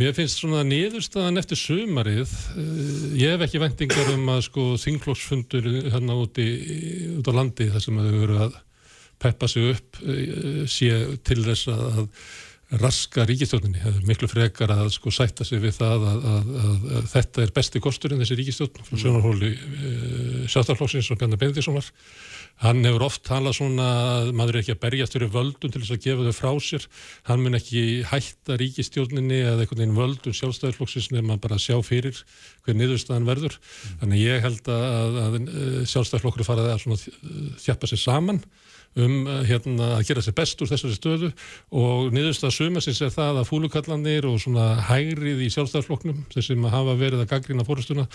[0.00, 5.70] mér finnst svona niðurstaðan eftir sumarið uh, ég hef ekki vendingar um að sko þingflokksfundur
[5.90, 6.46] hérna úti
[7.18, 8.60] út á landi þar sem þau eru að
[9.20, 10.92] peppa sig upp uh, sé
[11.26, 12.06] til þess að,
[12.78, 16.84] raska ríkistjórninni, það er miklu frekar að sko sætta sig við það að, að, að,
[17.00, 21.90] að þetta er besti kosturinn þessi ríkistjórn frá sjónarhóli uh, sjáttarflokksins og Bjarnar Benediktssonar
[22.60, 23.86] hann hefur oft talað svona
[24.20, 26.86] að maður er ekki að berjast fyrir völdum til þess að gefa þau frá sér.
[27.28, 32.20] Hann mun ekki hætta ríkistjórninni eða einhvern veginn völdum sjálfstæðarflokksins bara að sjá fyrir
[32.66, 33.56] hver niðurstaðan verður.
[34.02, 35.38] Þannig ég held að, að
[35.94, 37.08] sjálfstæðarflokkur farið að
[37.64, 38.44] þjappa sér saman
[38.98, 41.28] um uh, hérna, að gera sér best úr þessari stöðu
[41.78, 46.96] og niðurstað sumasins er það að fúlukallanir og svona hægrið í sjálfstæðarflokknum þessum að hafa
[46.98, 48.06] verið að gaggrina fórustuna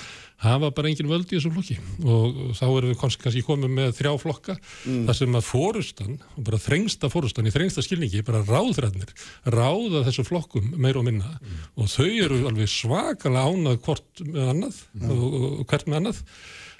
[0.43, 1.77] hafa bara engin völd í þessum flokki.
[2.03, 7.11] Og þá erum við kannski, komið með þrjá flokka þar sem að fórustan bara þrengsta
[7.13, 9.15] fórustan í þrengsta skilningi bara ráðræðnir,
[9.47, 11.37] ráða þessu flokkum meir og minna.
[11.79, 16.23] Og þau eru alveg svakalega ánað hvort með annað og, og, og hvert með annað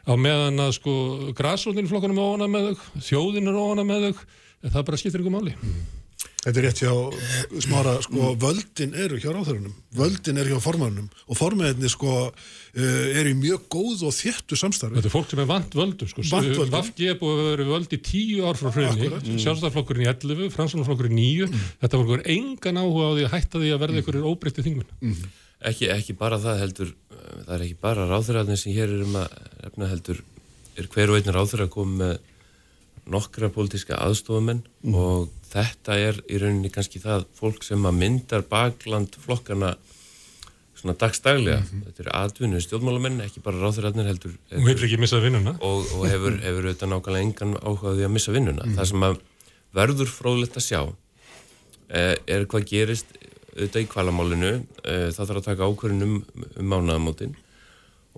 [0.05, 0.95] á meðan að sko
[1.37, 4.25] græsrótin flokkunum er óana með þau, þjóðin er óana með þau,
[4.69, 5.55] það bara skiptir ykkur máli.
[6.45, 6.91] Þetta er rétt hjá
[7.65, 13.31] smára, sko, völdin eru hjá ráðhörunum, völdin eru hjá formannum og formæðinni, sko, uh, eru
[13.31, 14.99] í mjög góð og þéttu samstarfi.
[14.99, 16.21] Þetta er fólk sem er vant völdu, sko.
[16.69, 19.31] Vafgi er búið að vera völd í tíu ár frá hrunni, Akkúrat.
[19.41, 23.63] sjálfstæðarflokkurinn í 11, fransunarflokkurinn í 9, þetta var einhver engan áhuga á því að hætta
[23.63, 25.25] því að verða einhverjir óbreytti þingmenn.
[25.65, 29.35] Ekki, ekki bara það heldur, uh, það er ekki bara ráþurarnir sem hér erum að
[29.69, 30.21] efna heldur,
[30.75, 32.15] er hver og einn ráþur að koma með
[33.15, 39.13] nokkra pólitíska aðstofumenn og þetta er í rauninni kannski það fólk sem að myndar bakland
[39.21, 39.75] flokkana
[40.75, 41.61] svona dagstaglega.
[41.87, 44.35] Þetta eru atvinnu stjórnmálamenn, ekki bara ráþurarnir heldur.
[44.51, 45.55] Hún vil ekki missa vinnuna.
[45.65, 48.67] Og, og hefur, hefur auðvitað nákvæmlega engan áhugaði að missa vinnuna.
[48.75, 49.21] Það sem að
[49.75, 50.81] verður fróðlegt að sjá
[51.89, 53.15] eh, er hvað gerist
[53.55, 54.53] auðvitað í kvalamálinu.
[54.83, 56.15] Eh, það þarf að taka ákvörðin um,
[56.59, 57.35] um mánaðamótin.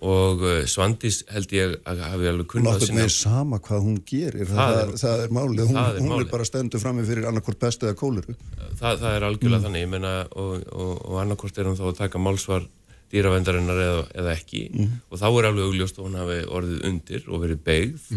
[0.07, 4.45] Og eh, Svandís held ég að hafi alveg kunnað Nokkur með sama hvað hún gerir,
[4.45, 6.25] það, Það er- það er málið, hún, það er hún málið.
[6.27, 8.35] er bara stendur frammi fyrir annarkvort bestu eða kóliru.
[8.77, 11.97] það, það er algjörlega þannig, ég meina og, og, og annarkort er hún þá að
[12.03, 12.67] taka málsvar
[13.09, 14.61] dýravendarinnar eða, eða ekki.
[15.09, 18.09] Og þá er alveg augljóst að hún hafi orðið undir og verið beigð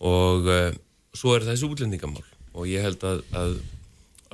[0.00, 0.70] og uh,
[1.16, 2.24] svo er þessi útlendingamál.
[2.56, 3.58] Og ég held að að,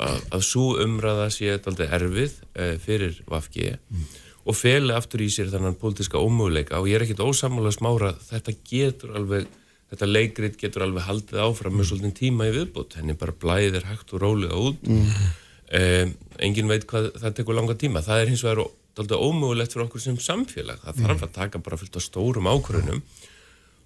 [0.03, 3.73] að, að svo umræða sé aldrei erfið uh, fyrir Vafgi
[4.43, 6.81] og feli aftur í sér þannan pólitíska ómöguleika.
[6.81, 9.47] Og ég er ekkit ósamála smára þetta getur alveg
[9.93, 14.15] þetta leikrit getur alveg haldið áfram með svolítið tíma í viðbútt, henni bara blæðir hægt
[14.17, 14.87] og rólega út.
[15.73, 18.03] Um, engin veit hvað það tekur langa tíma.
[18.05, 18.65] Það er hins vegar
[18.97, 23.05] dálítið ómögulegt fyrir okkur sem samfélag, það þarf að taka bara fullt af stórum ákvörunum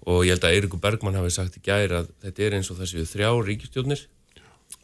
[0.07, 2.79] og ég held að Eirikur Bergmann hafi sagt í gæri að þetta er eins og
[2.79, 4.03] þessi þrjá ríkistjórnir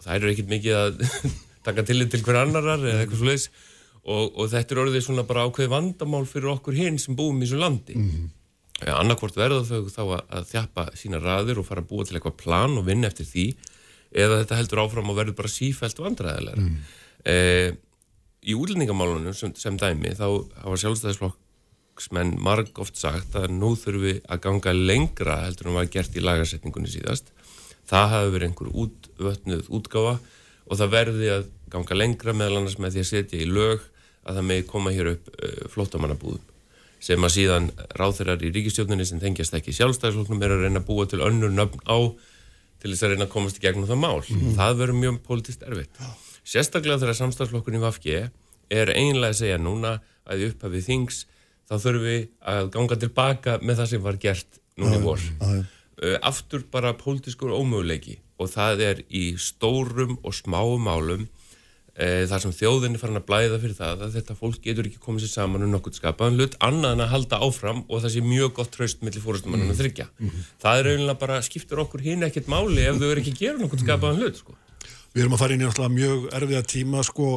[0.03, 1.03] það eru ekkit mikið að
[1.67, 3.61] taka tillit til hver annarar eða eitthvað svo
[4.03, 7.45] og, og þetta er orðið svona bara ákveð vandamál fyrir okkur hinn sem búum í
[7.45, 8.89] þessu landi mm -hmm.
[8.97, 12.41] annarkvort verða þau þá að, að þjappa sína raðir og fara að búa til eitthvað
[12.43, 13.45] plan og vinna eftir því
[14.11, 16.75] eða þetta heldur áfram og verður bara sífælt vandræðilega mm.
[17.25, 17.71] eh,
[18.43, 20.27] í útlendingamálunum sem, sem dæmi þá
[20.65, 25.88] hafa sjálfstæðisflokksmenn marg oft sagt að nú þurfum við að ganga lengra heldur en var
[25.95, 27.31] gert í lagarsetningunni síðast
[27.89, 30.15] það hafi verið einhver útvötnuð útgáfa
[30.63, 33.86] og það verði að ganga lengra meðal annars með því að setja í lög
[34.23, 36.49] að það megi koma hér upp uh, flóttamannabúðum
[37.03, 37.65] sem að síðan
[37.99, 41.81] ráþeirar í ríkistjórninni sem tengjast ekki sjálfstæðisflokknum er að reyna að búa til önnur nöfn
[41.84, 41.99] á
[42.79, 44.21] til þess að reyna að komast í gegnum það mál.
[44.55, 45.99] Það verður mjög politist erfitt.
[46.47, 48.23] Sérstaklega þegar samstagsflokkurinn í Vafge
[48.71, 51.21] er einlega að segja núna að í upphafið þings
[51.67, 55.27] þá þurfum við að ganga tilbaka með það sem var gert núna í vor.
[56.03, 62.41] Uh, aftur bara pólitískur ómöguleiki og það er í stórum og smáum málum uh, þar
[62.43, 65.31] sem þjóðin er farin að blæða fyrir það að þetta fólk getur ekki komið sér
[65.37, 68.73] saman um nokkuð skapaðan hlut annað en að halda áfram og það sé mjög gott
[68.75, 69.79] traust millir fórustumannum mm.
[69.79, 70.09] þryggja.
[70.65, 73.63] Það er eiginlega bara skiptur okkur hinn ekkert máli ef þau eru ekki að gera
[73.63, 74.57] nokkuð skapaðan hlut sko.
[75.13, 77.29] Við erum að fara inn í náttúrulega mjög erfiða tíma sko,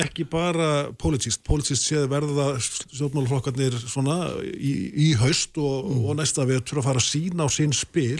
[0.00, 6.80] ekki bara politíst, politíst séð verða stjórnmálaflokkarnir svona í, í haust og, og næsta vetur
[6.80, 8.18] að fara að sína á sinn spil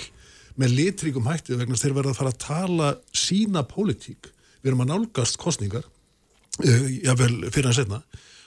[0.60, 4.30] með litríkum hætti vegna þeir verða að fara að tala sína politík.
[4.62, 5.88] Við erum að nálgast kostningar,
[6.62, 8.04] uh, jável fyrir að setna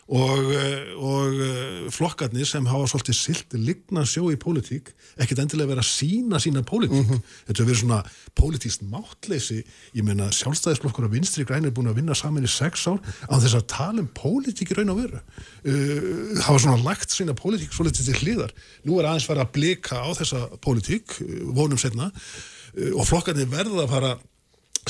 [0.08, 5.74] og, uh, og uh, flokkarnir sem hafa svolítið silt ligna sjó í politík, ekkert endilega
[5.74, 7.10] vera að sína sína politík.
[7.50, 8.00] Þetta er verið svona
[8.38, 9.60] politíst máttleysi,
[9.98, 13.36] ég meina sjálfstæðisflokkur og vinstri grænir er búin að vinna saman í sex ár á
[13.36, 15.22] þess að tala um politík í raun og veru.
[15.68, 18.56] Uh, hafa svona lagt sína politík svolítið til hliðar.
[18.88, 23.52] Nú er aðeins fara að blika á þessa politík, uh, vonum setna, uh, og flokkarnir
[23.52, 24.16] verða að fara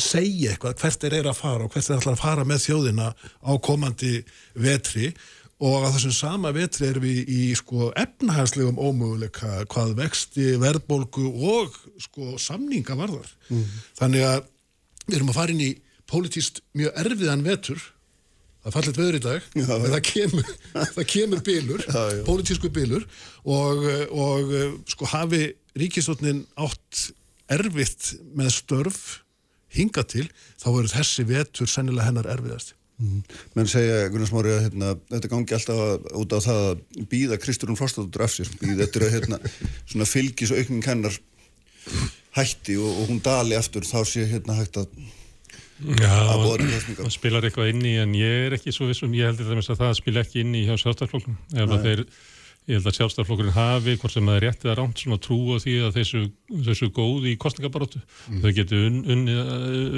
[0.01, 3.09] segja eitthvað hvert þeir eru að fara og hvert þeir ætla að fara með þjóðina
[3.13, 4.13] á komandi
[4.53, 5.11] vetri.
[5.57, 11.77] Og á þessum sama vetri erum við í sko efnahagslegum ómöguleika hvað vexti, verðbólgu og
[12.03, 13.31] sko samninga varðar.
[13.97, 14.41] Þannig að
[15.07, 15.71] við erum að fara inn í
[16.07, 17.81] pólitíst mjög erfiðan vetur.
[18.67, 20.47] Það fallet veður í dag Já, það kemur,
[20.97, 21.83] það kemur bylur
[22.27, 23.05] pólitísku bylur.
[23.47, 24.51] Og, og
[24.91, 25.45] sko hafi
[25.77, 27.07] ríkistofnin átt
[27.53, 29.03] erfitt með störf
[29.75, 30.27] hinga til,
[30.61, 32.75] þá verður þessi vetur sennilega hennar erfiðast
[33.53, 36.79] Menn segja, Gunnar Smári, að hérna, þetta gangi alltaf út á það að
[37.11, 39.37] býða Kristurinn Frostadóttur af sér, býða eftir að hérna,
[39.91, 41.19] svona fylgis og aukning hennar
[42.37, 44.89] hætti og, og hún dali aftur, þá sé hérna hægt að
[45.77, 49.75] Já, það spilar eitthvað inn í en ég er ekki svo vissum, ég heldur það
[49.75, 52.01] að það spila ekki inn í hjá sjálfstæðarflokknum ef þeir,
[52.67, 55.57] ég held að sjálfstæðarflokkurinn hafi hvort sem það er rétt eða rámt svona trú á
[55.63, 56.23] því að þessu,
[56.67, 58.01] þessu góð í kostningabaróttu
[58.43, 59.37] þau getur un, unni,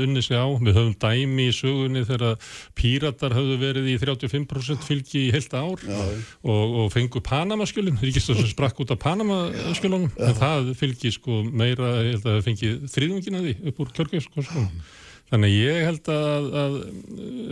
[0.06, 0.46] unni sig á.
[0.54, 5.82] Við höfum dæmi í sögunni þegar píratar höfðu verið í 35% fylgi í heilt ár
[5.90, 10.14] og, og fengu Panamaskjölin ríkistur sem sprakk út af Panamaskjölunum.
[10.22, 14.82] En það fylgi sko meira ég held að það fengi þriðungina því upp úr kjörgjöfskonskunum
[15.30, 16.76] Þannig að ég held að, að,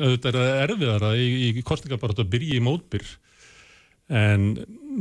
[0.02, 3.06] að þetta er erfiðara í, í kostningabaratu að byrja í mótbyr
[4.08, 4.52] en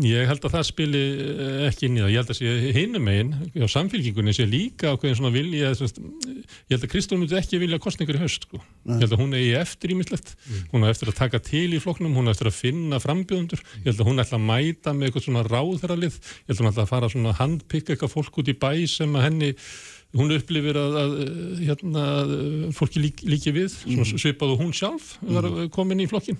[0.04, 2.10] Ég held að það spili eh, ekki inn í það.
[2.12, 3.30] Ég held að sé hinum einn,
[3.64, 8.18] á samfélkingunni sé líka ákveðin svona vilja, ég held að Kristján myndi ekki vilja kostningur
[8.18, 8.60] í haust, sko.
[8.90, 10.34] Ég held að hún eigi eftir ímislegt,
[10.74, 13.88] hún er eftir að taka til í flokknum, hún er eftir að finna frambjöðundur, ég
[13.88, 16.84] held að hún ætla að mæta með eitthvað svona ráðherralið, ég held að hún ætla
[16.84, 19.52] að fara svona handpikka eitthvað fólk út í bæ sem að henni
[20.16, 21.14] hún upplifir að, að,
[21.60, 22.32] hérna, að
[22.76, 24.16] fólki lík, líki við mm.
[24.16, 25.68] svipað og hún sjálf var mm.
[25.74, 26.38] komin í flokkin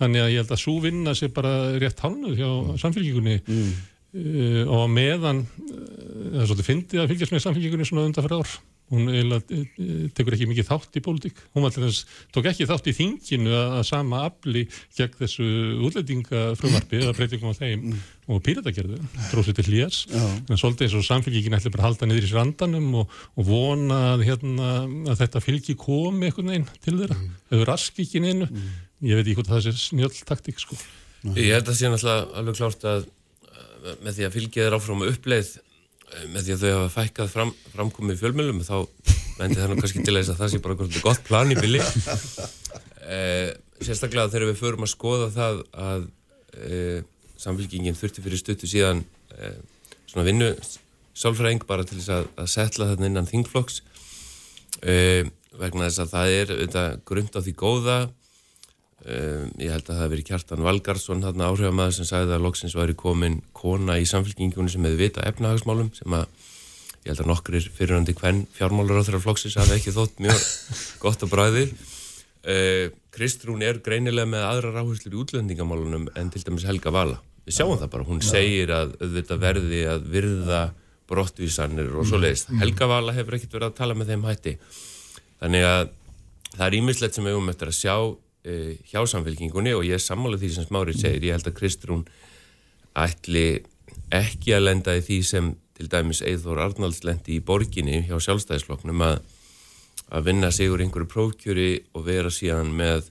[0.00, 2.50] þannig að ég held að svo vinna sé bara rétt hálnuð hjá
[2.82, 3.72] samfélgíkunni mm.
[4.16, 8.56] uh, og meðan það er svolítið fyndið að fylgjast með samfélgíkunni svona undan fyrir ár
[8.92, 12.04] hún eiginlega eh, tekur ekki mikið þátt í pólitík hún þess,
[12.34, 14.64] tók ekki þátt í þinginu að, sama afli
[14.98, 15.46] gegn þessu
[15.88, 18.02] útlendingafröðvarpi eða breytingum á þeim mm.
[18.34, 18.98] og píratagerðu
[19.30, 22.42] dróðsveit til hlýjars, en svolítið eins og samfélgíkin ætli bara að halda niður í sér
[22.44, 24.70] andanum og, og vona að, hérna,
[25.12, 27.32] að þetta fylgi komi einhvern veginn til þeirra mm.
[27.56, 28.70] eða raski ekki neinu mm.
[29.08, 30.78] ég veit ekki hvort það sé snjöld taktík sko.
[31.32, 33.10] Ég held að það sé náttúrulega alveg klárt að
[34.02, 35.71] með því að fylgja þeir áfram uppleið Eh,
[36.32, 38.76] með því að þau hafa fækkað fram, framkomið fjölmjölum þá
[39.38, 41.80] mendi það nú kannski til að það sé bara gott plan í bylli
[43.08, 43.50] eh,
[43.82, 46.06] sérstaklega þegar við förum að skoða það að
[46.68, 47.00] eh,
[47.42, 49.02] samfélkingin þurfti fyrir stuttu síðan
[49.36, 49.58] eh,
[50.10, 50.50] svona vinnu
[51.18, 53.80] sálfræðing bara til þess að, að setla þarna innan þingflokks.
[54.82, 55.28] Eh,
[55.60, 57.96] vegna þess að það er auðvitað grund á því góða
[59.02, 62.76] Um, ég held að það hefði verið Kjartan Valgarsson þarna áhrifamæður sem sagði að loksins
[62.78, 66.28] væri komin kona í samfélkingunni sem hefði vita efnahagsmálum sem að
[67.02, 70.46] ég held að nokkrir fyrirhandi hvern fjármálur á þeirra flokksins hafi ekki þótt mjög
[71.02, 71.64] gott að bræði
[72.46, 77.18] uh, Kristrún er greinilega með aðra ráhuslur í útlendingamálunum en til dæmis Helga Vala.
[77.42, 80.64] Við sjáum það bara, hún segir að þetta verði að virða
[81.10, 82.62] brottvísanir og svo leiðist, mm.
[82.62, 84.54] Helga Vala hefur ekkert verið að tala með þeim hætti.
[85.42, 85.88] Þannig að
[86.52, 87.96] það er ímislegt sem við um eftir að sjá
[88.48, 92.06] uh, hjá samfélkingunni og ég er sammálað því sem Smárið segir, ég held að Kristrún
[92.98, 93.46] ætli
[94.12, 99.02] ekki að lenda í því sem til dæmis Eithor Arnalds lendi í borginni hjá sjálfstæðisfloknum
[99.06, 99.22] að,
[100.12, 103.08] að vinna sig úr einhverju prófkjöri og vera síðan með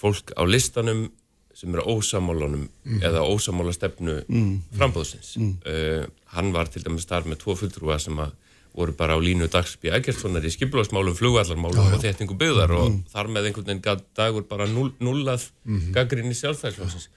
[0.00, 1.08] fólk á listanum
[1.56, 3.00] sem eru ósamálunum mm.
[3.04, 4.52] eða ósamála stefnu mm.
[4.78, 5.34] frambóðsins.
[5.36, 5.56] Mm.
[5.66, 6.04] Uh,
[6.36, 8.36] hann var til dæmis starf með tvo fulltrúa sem að
[8.80, 13.02] voru bara á línu Dagsby Eggertssonar í skipularsmálum, flugvallarmálum og þéttingu byggðar og mm.
[13.12, 15.92] þar með einhvern veginn gaf dagur bara null, nullað mm -hmm.
[15.96, 17.10] gaggrinn í sjálfstæðsflóksins.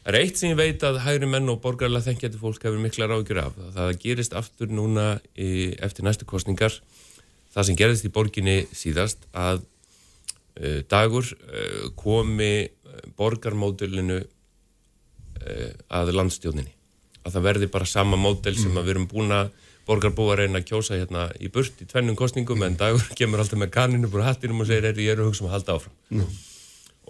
[0.00, 3.06] Það er eitt sem ég veit að hægri menn og borgarlega þengjandi fólk hefur mikla
[3.06, 3.58] ráðgjur af.
[3.76, 6.72] Það gerist aftur núna í, eftir næstu kostningar
[7.54, 12.68] það sem gerist í borginni síðast að uh, dagur uh, komi
[13.18, 16.72] borgarmódulinu uh, að landstjóninni.
[17.20, 18.84] Að það verði bara sama módel sem mm.
[18.84, 19.52] við erum búin að
[19.90, 23.72] borgarbúa reyna að kjósa hérna í burt í tvennum kostningum en dagur kemur alltaf með
[23.74, 26.38] kanninu búin hattinum og segir er ég er að hugsa um að halda áfram mm.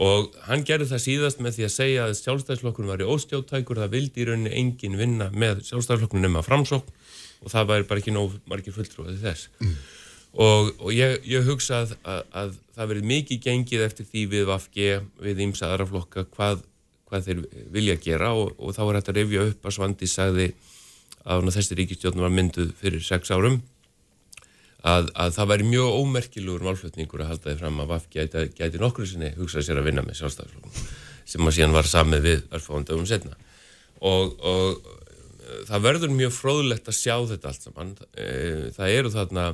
[0.06, 3.94] og hann gerði það síðast með því að segja að sjálfstæðsflokkurinn var í óstjóttækur það
[3.96, 6.98] vildi í rauninni engin vinna með sjálfstæðsflokkurinn nema framsókn
[7.40, 9.76] og það væri bara ekki nóg margir fulltrúið þess mm.
[10.46, 14.48] og, og ég, ég hugsa að, að, að það verið mikið gengið eftir því við
[14.48, 16.64] Vafge, við Ímsa aðraflokka hvað,
[17.08, 18.82] hvað þeir vilja gera og, og þá
[21.24, 23.60] að þessi ríkistjórn var mynduð fyrir sex árum
[24.80, 28.80] að, að það væri mjög ómerkilugur málflutningur að halda þið fram að VAF gæti, gæti
[28.80, 30.90] nokkru sinni hugsað sér að vinna með sjálfstæðarflokkum
[31.30, 33.36] sem að síðan var samið við örfándagum setna
[34.00, 37.90] og, og það verður mjög fróðlegt að sjá þetta allt saman.
[38.14, 38.26] E,
[38.76, 39.46] það eru þarna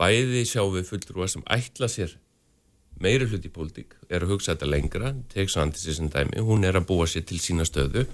[0.00, 2.14] bæði sjá við fulltrúa sem ætla sér
[3.02, 6.78] meiri hlut í pólitík er að hugsa þetta lengra, svo andisins en dæmi, hún er
[6.78, 8.04] að búa sér til sína stöðu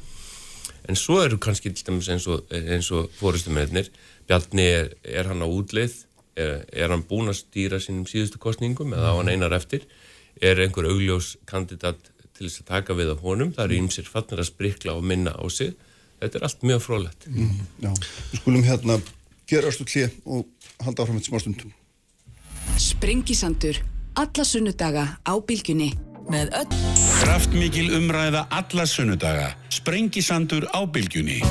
[0.89, 3.91] en svo eru kannski eins og, og fórustumeðnir
[4.31, 6.05] Bjarni er, er hann á útleið?
[6.39, 9.89] Er, er hann búin að stýra sínum síðustu kostningum eða á hann einar eftir?
[10.41, 11.99] Er einhver augljós kandidat
[12.39, 15.35] til þess að taka við af honum, það er ímsir fannir að sprikla og minna
[15.35, 15.75] á sig.
[16.21, 17.91] Þetta er allt mjög frólægt mm, Já,
[18.31, 18.99] við skulum hérna
[19.49, 21.73] gera stu klið og halda áfram þetta smá stundum
[22.81, 23.81] Sprengisandur
[24.21, 25.95] alla sunnudaga á bylgunni
[26.33, 26.69] með öll
[27.21, 29.53] Kraftmikil umræða alla sunnudaga.
[29.69, 31.43] Sprengisandur á bylgjunni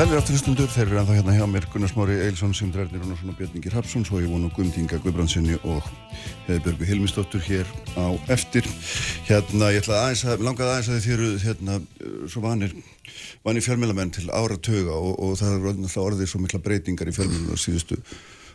[0.00, 3.34] Sælir aftur hlustundur, þeir eru ennþá hérna hjá mér Gunnar Smári Eilsson, Sindri Erni Rúnarsson
[3.34, 5.90] og Björningi Rapsson, svo ég vonu Guðmdínga Guðbrandssoni og
[6.46, 7.68] Heðbjörgu Hilmisdóttur hér
[8.00, 8.64] á eftir.
[9.28, 11.76] Hérna, ég aðeins að, langaði aðeins að þið þéru hérna,
[12.32, 12.72] svo vanir,
[13.44, 17.52] vanir fjármjölamenn til áratöga og, og það er alltaf orðið svo mikla breytingar í fjármjölunum
[17.52, 18.00] á síðustu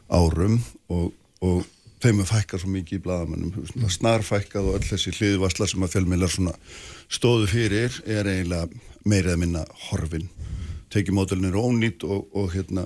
[0.10, 0.58] árum
[0.98, 1.14] og,
[1.46, 1.62] og
[2.02, 6.58] þeim er fækkar svo mikið í bladamennum, snarfækkað og öll þessi hliðvarsla sem að fjármjölar
[7.06, 8.66] stóðu fyrir er eiginlega
[9.06, 10.26] meira eða minna horfin
[10.94, 12.86] tekjumódulin er ónýtt og, og hérna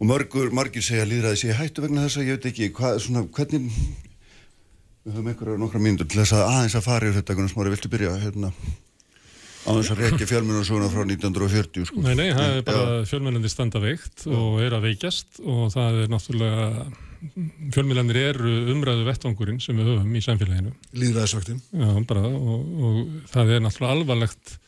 [0.00, 3.24] og mörgur, margir segja líðræði segja hættu vegna þess að ég veit ekki hvað, svona,
[3.34, 3.68] hvernig
[5.04, 7.74] við höfum einhverja nokkra mínútur til þess að aðeins að fara yfir þetta hvernig smári
[7.74, 8.50] viltu byrja hérna
[9.64, 12.02] á þess að reykja fjölmjörnarsuguna frá 1940 sko.
[12.04, 16.12] Nei, nei, það er bara fjölmjörnandi standa veikt og er að veikjast og það er
[16.12, 16.66] náttúrulega
[17.72, 20.74] fjölmjörnandir eru umræðu vettvangurinn sem við höfum í samfélaginu.
[21.00, 21.62] Líðræðisvaktin.
[21.80, 23.00] Já, bara og, og
[23.32, 24.58] það er náttúrulega alvarlegt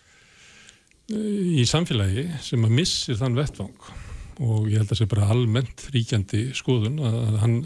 [1.06, 3.90] í samfélagi sem að missir þann vettvang.
[4.42, 7.60] Og ég held að það sé bara almennt ríkjandi skoðun að hann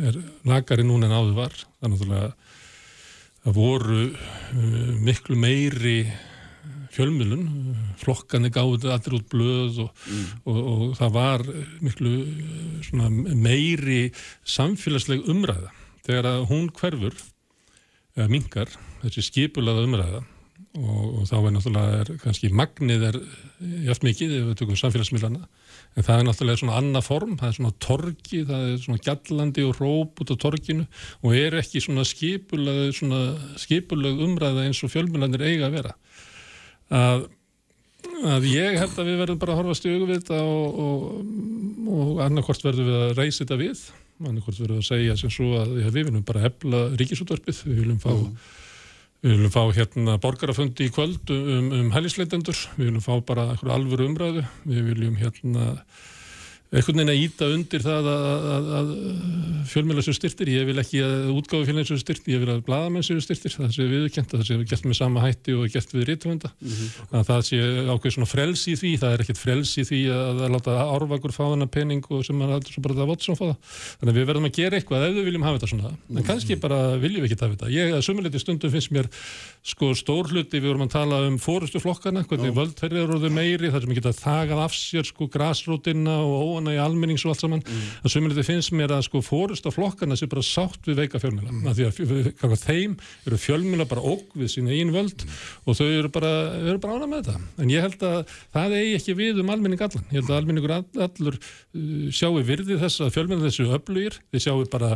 [0.00, 0.18] er
[0.48, 1.54] lagari núna en áður var.
[1.54, 2.32] Það er náttúrulega
[3.44, 6.00] það voru uh, miklu meiri
[6.90, 7.46] fjölmjölun
[8.00, 10.24] flokkani gáði allir út blöð og, mm.
[10.42, 11.46] og, og, og það var
[11.80, 14.02] miklu uh, meiri
[14.42, 15.70] samfélagsleg umræða.
[16.04, 17.16] Þegar að hún hverfur
[18.18, 18.74] eða mingar
[19.04, 20.22] þessi skipulaða umræða
[20.78, 23.16] og þá er náttúrulega er, kannski magnið er
[23.88, 25.48] játt mikið ef við tökum samfélagsmiðlana
[25.98, 29.64] en það er náttúrulega svona annað form, það er svona torgi, það er svona gjallandi
[29.66, 30.86] og róp út á torginu
[31.26, 33.20] og er ekki svona skipulag, svona
[33.58, 35.96] skipulag umræða eins og fjölmjölandir eiga að vera.
[37.00, 37.26] Að,
[38.36, 41.04] að ég held að við verðum bara að horfa stjögu við þetta og, og,
[41.98, 43.84] og annarkort verðum við að reysa þetta við,
[44.22, 48.02] annarkort verðum við að segja sem svo að við viljum bara hefla ríkisútvarpið, við viljum
[48.06, 48.34] fá mm.
[49.20, 54.06] Við viljum fá hérna borgarafundi í kvöld um, um hælisleitendur, við viljum fá bara alvöru
[54.08, 55.74] umræðu, við viljum hérna
[56.70, 58.90] einhvern veginn að íta undir það að, að, að
[59.70, 63.02] fjölmjöla séu styrtir, ég vil ekki að útgáðu fjölmjöla séu styrtir, ég vil að bladamenn
[63.06, 66.48] séu styrtir, það sé viðkjent, það sé gert með sama hætti og gert við rítvönda,
[66.54, 66.88] mm -hmm.
[67.18, 67.58] að það sé
[67.90, 71.32] ákveð svona frels í því, það er ekkert frels í því að, að láta árvakur
[71.34, 73.58] fá hana pening og sem er alltaf bara það votsum fá það,
[73.98, 76.54] þannig að við verðum að gera eitthvað ef við viljum hafa þetta svona, en kannski
[76.62, 77.66] bara viljum við ekki hafa þetta,
[86.60, 87.86] sem óana í almennings og allt saman, mm.
[88.04, 91.52] að sömulegði finnst mér að sko fórust á flokkana sé bara sátt við veika fjölmjöla,
[91.52, 91.70] mm.
[91.76, 91.86] því
[92.46, 92.96] að þeim
[93.26, 95.40] eru fjölmjöla bara óg við sína einu völd mm.
[95.64, 98.98] og þau eru bara, eru bara ána með þetta, en ég held að það eigi
[99.00, 103.16] ekki við um almenning allan, ég held að almenningur allur uh, sjáu virði þess að
[103.16, 104.94] fjölmjöla þessu öflugir, þið sjáu bara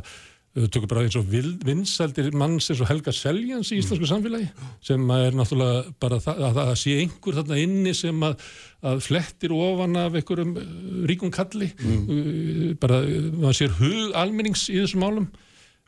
[0.55, 1.31] tökur bara eins og
[1.67, 4.47] vinsældir manns eins og Helga Seljans í íslensku samfélagi
[4.87, 8.45] sem er náttúrulega bara það að það sé einhver þarna inni sem að,
[8.87, 10.69] að flettir ofan af einhverjum uh,
[11.11, 11.73] ríkum kalli.
[11.83, 12.05] Mm.
[12.07, 13.01] Uh, bara
[13.33, 15.27] maður sér hug almennings í þessum málum.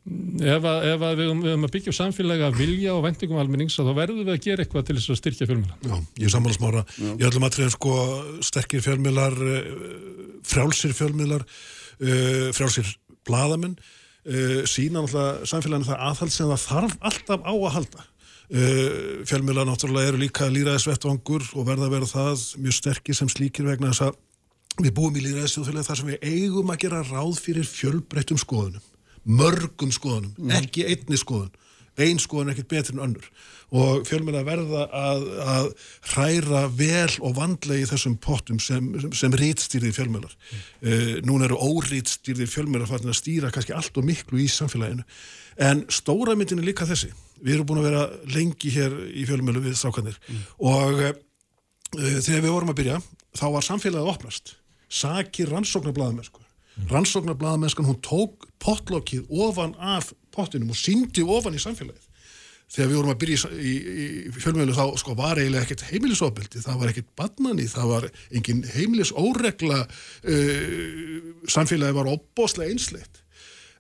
[0.07, 3.91] Ef að, ef að við höfum að byggja samfélagi að vilja og vendingum almennings þá
[3.91, 6.83] verðum við að gera eitthvað til þess að styrkja fjölmjöla Já, ég sammála smára.
[7.03, 7.95] Ég ætlum að trefn sko
[8.47, 9.63] sterkir fjölmjölar uh,
[10.47, 11.47] frjálsir fjölmjölar
[11.97, 12.91] frjálsir
[13.25, 13.79] bladamenn
[14.27, 18.99] uh, sína náttúrulega samfélaginu það aðhald sem það þarf alltaf á að halda uh,
[19.29, 23.93] fjölmjöla náttúrulega eru líka líraðisvettvangur og verða að vera það mjög sterkir sem slíkir vegna
[23.93, 24.21] þess að
[24.83, 28.93] við búum í líraðisvettvangur þar sem við eigum að gera ráð fyrir fjölbreyttum skoðunum
[29.27, 30.53] mörgum skoðunum, mm.
[30.61, 31.51] ekki einni skoðun
[32.03, 33.29] ein skoðun ekkert betur en önnur
[33.75, 35.69] og fjölmjöla verða að, að
[36.13, 40.37] hræra vel og vandlega í þessum pottum sem, sem, sem rítstýrði fjölmjölar.
[40.37, 40.61] Mm.
[40.61, 45.03] Uh, eh, Nún eru órítstýrði fjölmjölar farin að stýra kannski allt og miklu í samfélaginu.
[45.67, 47.11] En stóra myndin er líka þessi.
[47.43, 48.05] Við erum búin að vera
[48.37, 50.47] lengi hér í fjölmjölu við sákanir mm.
[50.71, 51.13] og uh,
[51.97, 53.01] þegar við vorum að byrja
[53.37, 54.55] þá var samfélagið opnast.
[54.87, 56.39] Sakir rannsóknarbladamennsku.
[56.77, 56.87] Mm.
[56.93, 62.13] Rannsóknarbladamennskan hún tók potlokkið ofan af pottinum og síndi ofan í samfélagið.
[62.67, 66.63] Þegar við vorum að byrja í, í, í fjölmjölu þá sko var eiginlega ekkert heimilisofbeldi,
[66.65, 71.13] það var ekkert badmanni, það var engin heimilisóregla uh,
[71.53, 73.23] samfélagi var opboslega einsleitt.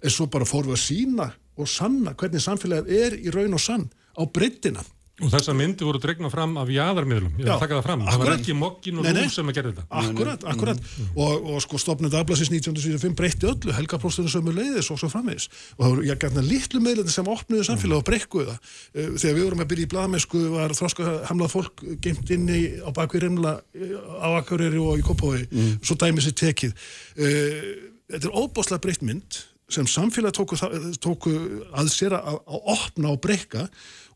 [0.04, 3.64] En svo bara fórum við að sína og sanna hvernig samfélagið er í raun og
[3.64, 4.84] sann á breyttina
[5.24, 8.12] Og þessa myndi voru dregna fram af jáðarmiðlum, ég vil taka það fram, akkurat.
[8.12, 9.84] það var ekki mokkin og lúf sem að gera þetta.
[10.02, 11.06] Akkurat, akkurat, mm.
[11.24, 15.48] og, og sko stopnum Dablasins 1975 breytti öllu, helgapróstunum sömu leiðis og svo framvegis.
[15.78, 18.76] Og það voru, ég gætna litlu meðleti sem opnuði samfélag og brekkuði það.
[18.92, 22.90] Eh, þegar við vorum að byrja í bladamennsku var þróska hamlað fólk geimt inni á
[22.92, 25.76] bakvið rimla eh, á Akureyri og í Kópói, mm.
[25.80, 26.88] svo dæmið sér tekið.
[27.16, 27.68] Eh,
[28.12, 30.58] þetta er óbáslega breytt mynd sem samfélag tóku,
[31.02, 31.32] tóku
[31.74, 33.64] að sér að, að opna og breyka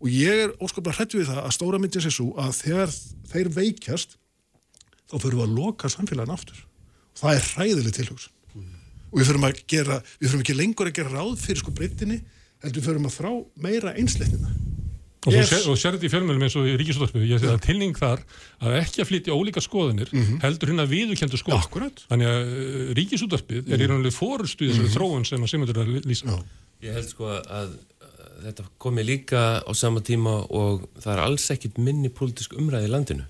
[0.00, 2.94] og ég er óskaplega hrættu við það að stóra myndin sé svo að þegar
[3.32, 4.16] þeir veikjast
[5.10, 8.72] þá fyrir við að loka samfélagin aftur og það er hræðileg tilhugsun mm.
[9.10, 12.20] og við fyrir að gera við fyrir ekki lengur að gera ráð fyrir sko breytinni
[12.64, 13.32] heldur við fyrir að þrá
[13.66, 14.56] meira einsleitnina
[15.28, 15.50] og yes.
[15.52, 18.22] sér þetta í fjölmjölum eins og í Ríkisúttarpið ég sé að tilning þar
[18.64, 20.38] að ekki að flytja ólíka skoðanir mm -hmm.
[20.46, 22.00] heldur hérna viðukendu skoðan Akkurat.
[22.08, 23.74] þannig að uh, Ríkisúttarpið mm -hmm.
[23.74, 23.92] er í mhm.
[23.92, 24.96] raunlega fórustu í þessari mm -hmm.
[24.96, 26.40] þróun sem að Simundur er að lýsa
[26.80, 27.76] Ég held sko að
[28.44, 32.94] þetta komi líka á sama tíma og það er alls ekkit minni pólitísk umræði í
[32.94, 33.28] landinu.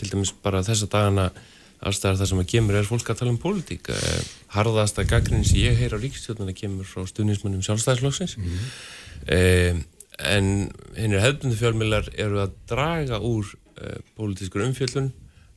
[0.00, 1.30] Til dæmis bara þessa dagana
[1.80, 3.88] allstæðar það sem að kemur er fólk að tala um pólitík.
[3.88, 4.20] Eh,
[4.56, 8.36] harðasta gaggrinni sem ég heyr á ríkistjóðuna kemur frá stuðnismannum sjálfstæðisflokksins.
[9.32, 9.80] Eh,
[10.20, 10.50] en
[10.98, 13.48] hennir hefðbundu fjölmiðlar eru að draga úr
[13.80, 15.12] eh, pólitískur umfjöllun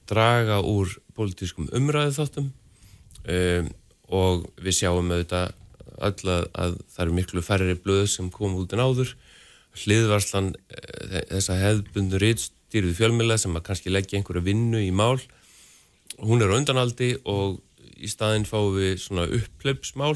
[0.09, 2.49] draga úr pólitískum umræðu þáttum
[3.23, 3.69] um,
[4.13, 5.53] og við sjáum auðvitað
[5.99, 9.13] öll að, að það eru miklu færri blöð sem kom út en áður.
[9.83, 15.21] Hliðvarslan eh, þessa hefðbundu rítstýrið fjölmjöla sem að kannski leggja einhverja vinnu í mál
[16.21, 17.59] hún er undanaldi og
[18.03, 20.15] í staðinn fáum við svona upplöpsmál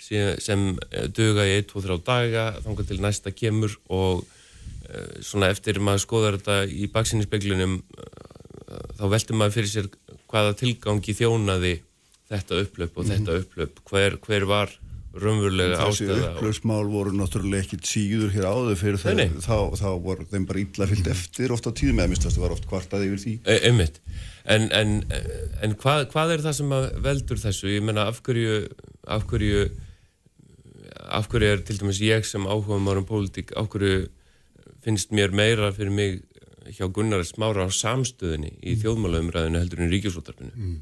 [0.00, 0.74] sem, sem
[1.16, 6.58] döga í 1-2-3 daga þangar til næsta kemur og uh, svona eftir maður skoðar þetta
[6.72, 9.90] í baksinninspeglunum uh, þá veldur maður fyrir sér
[10.30, 11.74] hvaða tilgangi þjónaði
[12.30, 14.74] þetta upplöp og þetta upplöp hver, hver var
[15.18, 19.26] raunverulega Þessi ástæða og- upplöfsmál voru náttúrulega ekkit síður hér áður fyrir nei.
[19.26, 22.44] þegar þá, þá voru þeim bara illa fyllt eftir oft á tíðum eða mistast það
[22.44, 23.88] var oft kvartað yfir því E-.
[24.50, 24.92] En, en,
[25.62, 27.68] en hvað, hvað er það sem veldur þessu?
[27.74, 28.68] Ég menna af hverju,
[29.06, 29.66] af hverju,
[31.10, 34.08] af hverju er til dæmis ég sem áhuga maður um pólitík, af hverju
[34.84, 36.22] finnst mér meira fyrir mig
[36.70, 40.52] hjá Gunnar Smára á samstöðinni í þjóðmálaumræðinu heldur en ríkjusútarpinu?
[40.54, 40.76] Mm.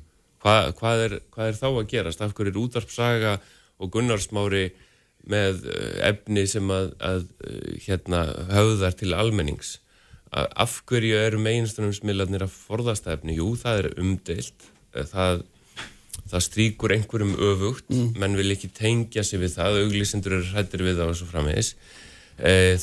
[0.45, 2.21] Hva, hvað, er, hvað er þá að gerast?
[2.23, 3.33] Af hverju er útarpsaga
[3.79, 4.69] og Gunnar Smári
[5.29, 8.25] með eh, efni sem að, að eh, hérna,
[8.55, 9.79] höfðar til almennings?
[10.29, 13.39] af hverju eru meginstunumsmiðlarnir að forðast efni?
[13.39, 14.67] Jú, það er umdeilt.
[14.93, 15.41] Það,
[16.29, 17.89] það stríkur einhverjum öfugt.
[18.21, 19.79] Menn vil ekki tengja sig við það.
[19.87, 21.71] Auglýsendur eru hrættir við það og svo framvegis.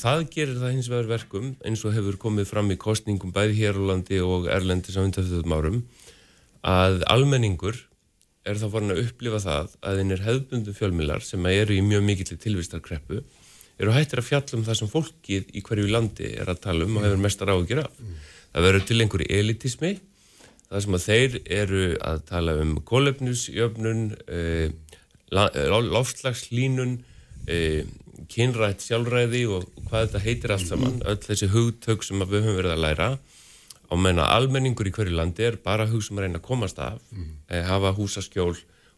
[0.02, 3.78] Það gerir það hins vegar verkum eins og hefur komið fram í kostningum bæði hér
[3.78, 5.78] á landi og erlendis á undanfjöldum árum
[6.66, 7.78] að almenningur
[8.46, 12.38] er þá farin að upplifa það að einir hefðbundum fjölmilar sem eru í mjög mikill
[12.38, 13.22] tilvistarkreppu
[13.82, 16.98] eru hættir að fjalla um það sem fólkið í hverju landi er að tala um
[17.00, 17.92] og hefur mestar áhugir af.
[18.56, 19.92] Það verður til einhverju elitismi,
[20.70, 24.70] það sem að þeir eru að tala um kólefnusjöfnun, eh,
[25.32, 25.68] la- eh,
[27.48, 27.84] eh,
[28.32, 32.74] kynrætt sjálfræði og hvað þetta heitir allt saman, öll þessi hugtök sem við höfum verið
[32.74, 33.10] að læra
[33.96, 37.00] á menna almenningur í hverju landi er bara hug sem að reyna að komast af,
[37.50, 38.56] eh, hafa húsaskjól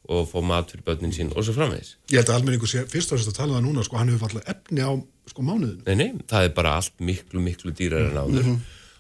[0.08, 1.96] og fá mat fyrir börnin sín og svo framvegis.
[2.10, 4.10] Ég held að almenningu sé fyrst og fremst að tala um það núna, sko, hann
[4.12, 4.92] hefur fallað efni á
[5.28, 5.84] sko, mánuðinu.
[5.86, 8.52] Nei, nei, það er bara allt miklu, miklu dýrar en áður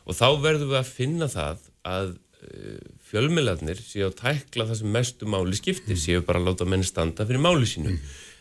[0.07, 2.79] og þá verðum við að finna það að uh,
[3.09, 7.27] fjölmiðlarnir séu að tækla það sem mestu máli skiptir, séu bara að láta menn standa
[7.27, 7.97] fyrir máli sínu.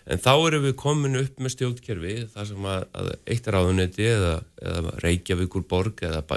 [0.06, 4.36] En þá erum við komin upp með stjórnkerfi þar sem að, að eitt ráðuneyti eða,
[4.62, 6.36] eða Reykjavíkur borg eða bæ,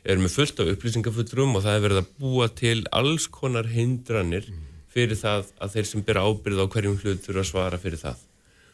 [0.00, 3.66] bæjarfélög eru með fullt af upplýsingafullrum og það er verið að búa til alls konar
[3.68, 4.46] hindranir
[4.90, 8.18] fyrir það að þeir sem byrja ábyrð á hverjum hlut þurfa að svara fyrir það.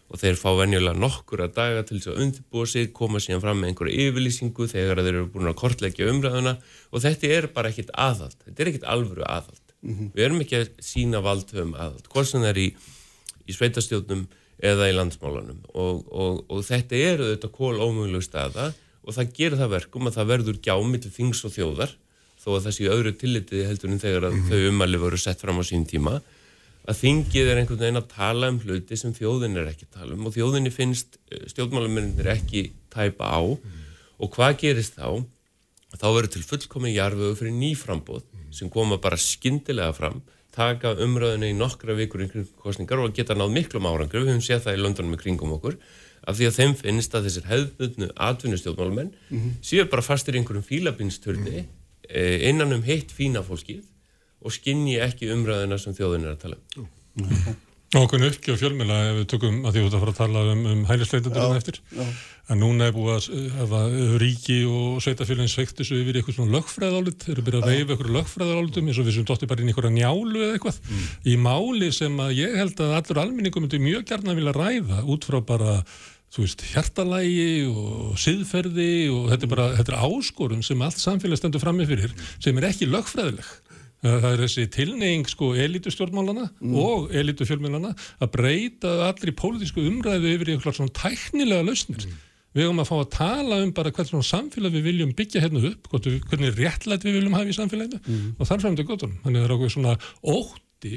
[0.07, 3.59] Og þeir fá venjulega nokkur að daga til þess að undirbúa sig, koma síðan fram
[3.59, 6.55] með einhverja yfirlýsingu þegar þeir eru búin að kortleggja umræðuna.
[6.95, 9.75] Og þetta er bara ekkit aðhald, þetta er ekkit alvöru aðhald.
[10.15, 12.69] Við erum ekki að sína valdhöfum aðhald, hvort sem það er í,
[13.51, 14.25] í sveitastjórnum
[14.63, 15.59] eða í landsmálanum.
[15.75, 18.71] Og, og, og þetta eru þetta kól ómögulegu staða
[19.07, 21.93] og það gerir það verkum að það verður gjá millir þings og þjóðar
[22.43, 25.65] þó að séu öðru tillitið heldur en þegar að þau umæli voru sett fram á
[25.67, 26.19] sín tíma
[26.87, 30.15] að þingið er einhvern veginn að tala um hluti sem þjóðin er ekki að tala
[30.15, 31.19] um og þjóðinni finnst
[31.51, 33.43] stjórnmálamennir ekki tæpa á.
[34.23, 35.27] Og hvað gerist þá?
[35.97, 38.23] Þá verður til fullkomin jarfögu fyrir nýframbóð
[38.55, 40.23] sem koma bara skyndilega fram
[40.57, 42.25] taka umröðinu í nokkra vikur
[42.63, 45.77] kostningar og geta náð miklum árangur við höfum séð það í Londonum í kringum okkur
[46.23, 49.13] af því að þeim finnst að þessir hefðbundnu atvinnustjórnmálamenn
[49.63, 51.67] séu bara fastir einhverjum fílabinsturni
[52.09, 53.85] eh, innan um heitt fína fólkið
[54.41, 56.89] og skinni ekki umræðina sem þjóðin er að tala um.
[57.97, 60.81] Okkur uppgjö fjölmjöla ef við tökum að því út að fara að tala um, um
[60.89, 61.79] hælisleitundur eftir.
[62.47, 63.81] En núna er búið að hafa
[64.23, 68.17] ríki og sveitafjölinn sveikt þessu yfir eitthvað svona lögfræðálit, þeir eru byrjað að reyfa eitthvað
[68.19, 70.83] lögfræðálitum eins og við sem dóttir bara inn í eitthvað njálu eða eitthvað.
[71.27, 75.27] Í máli sem að ég held að allur almenningum myndi mjög gærna vilja ræða út
[75.27, 75.81] frá bara
[76.37, 81.41] þú veist, hjartalægi og siðferði og þetta er bara, þetta er áskorun sem allt samfélag
[81.41, 83.47] stendur frammi fyrir sem er ekki lögfræðileg.
[84.05, 86.47] Það er þessi tilneying sko elitustjórnmálana
[86.79, 92.07] og elitufjölmjölana að breyta allir í pólitísku umræðu yfir í eitthvað svona tæknilega lausnir.
[92.57, 95.65] Við höfum að fá að tala um bara hvernig svona samfélag við viljum byggja hérna
[95.73, 98.01] upp, hvernig réttlætt við viljum hafa í samfélaginu
[98.39, 99.19] og þar fram til gottunum.
[99.25, 99.97] Þannig að það er okkur svona
[100.37, 100.95] ótti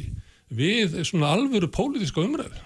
[0.60, 2.64] við svona alvöru pólitíska umræðu.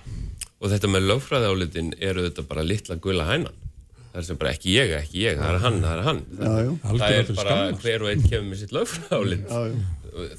[0.62, 3.58] Og þetta með lögfræðálitin eru þetta bara litla gula hænan.
[4.14, 6.22] Það er sem bara ekki ég, ekki ég, það er hann, það er hann.
[6.38, 6.72] Já, já.
[6.84, 7.80] það er bara skammar.
[7.82, 9.48] hver og einn kemur með sitt lögfræðálit.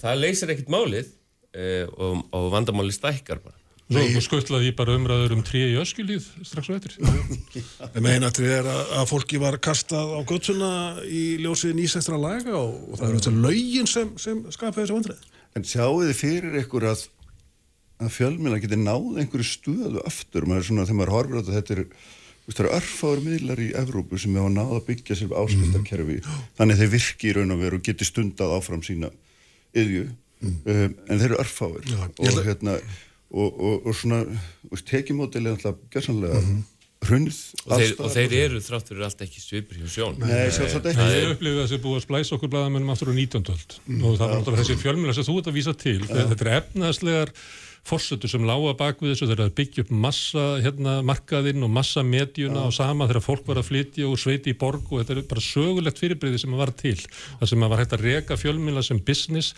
[0.01, 1.13] Það leysir ekkit málið
[1.55, 3.59] eh, og, og vandamáli stækkar bara.
[3.85, 6.95] Svo skuttlaði ég bara umræður um trí í öskjulíð strax og eftir.
[7.91, 10.71] En meinatrið er að, að fólki var kastað á göttuna
[11.05, 15.27] í ljósið nýsestra laga og, og það eru þetta lögin sem, sem skapaði þessu vandrið.
[15.55, 17.05] En sjáu þið fyrir ykkur að,
[18.01, 21.59] að fjölmjöla geti náð einhverju stöðu aftur, maður er svona þegar maður horfir á þetta,
[21.59, 21.85] þetta er,
[22.47, 26.19] það eru örfáður miðlar í Evrópu sem hefa náð að byggja sér áskildarkerfi,
[26.57, 29.13] þannig að þeir virki í raun og veru og geti stundað áfram sína
[29.75, 30.05] yðju,
[30.45, 30.55] um,
[31.09, 32.77] en þeir eru örfáður Já, ég og ætla- hérna
[33.35, 34.23] og, og, og svona,
[34.87, 36.63] tekimódel er alltaf gerðsanlega mm
[37.05, 40.17] hrunnið og þeir, og þeir eru þrátt fyrir allt ekki svipur hjá sjón.
[40.21, 41.01] Nei, sjálfsagt ekki.
[41.01, 43.51] Það er upplifið að þessi búið að splæsa okkur blaðamennum aftur á 19.
[43.55, 43.77] öld.
[43.99, 45.97] Og það var náttúrulega þessi fjölmjöla sem þú ert að vísa til.
[46.09, 47.35] Þetta er efnaðslegar
[47.85, 52.05] fórsötu sem lága bak við þessu þegar það byggja upp massa hérna, markaðinn og massa
[52.07, 55.27] medjuna og sama þegar fólk var að flytja og sveiti í borg og þetta er
[55.29, 56.97] bara sögulegt fyrirbreyði sem var til.
[57.41, 59.53] Það sem var hægt að reka fjölmjöla sem business,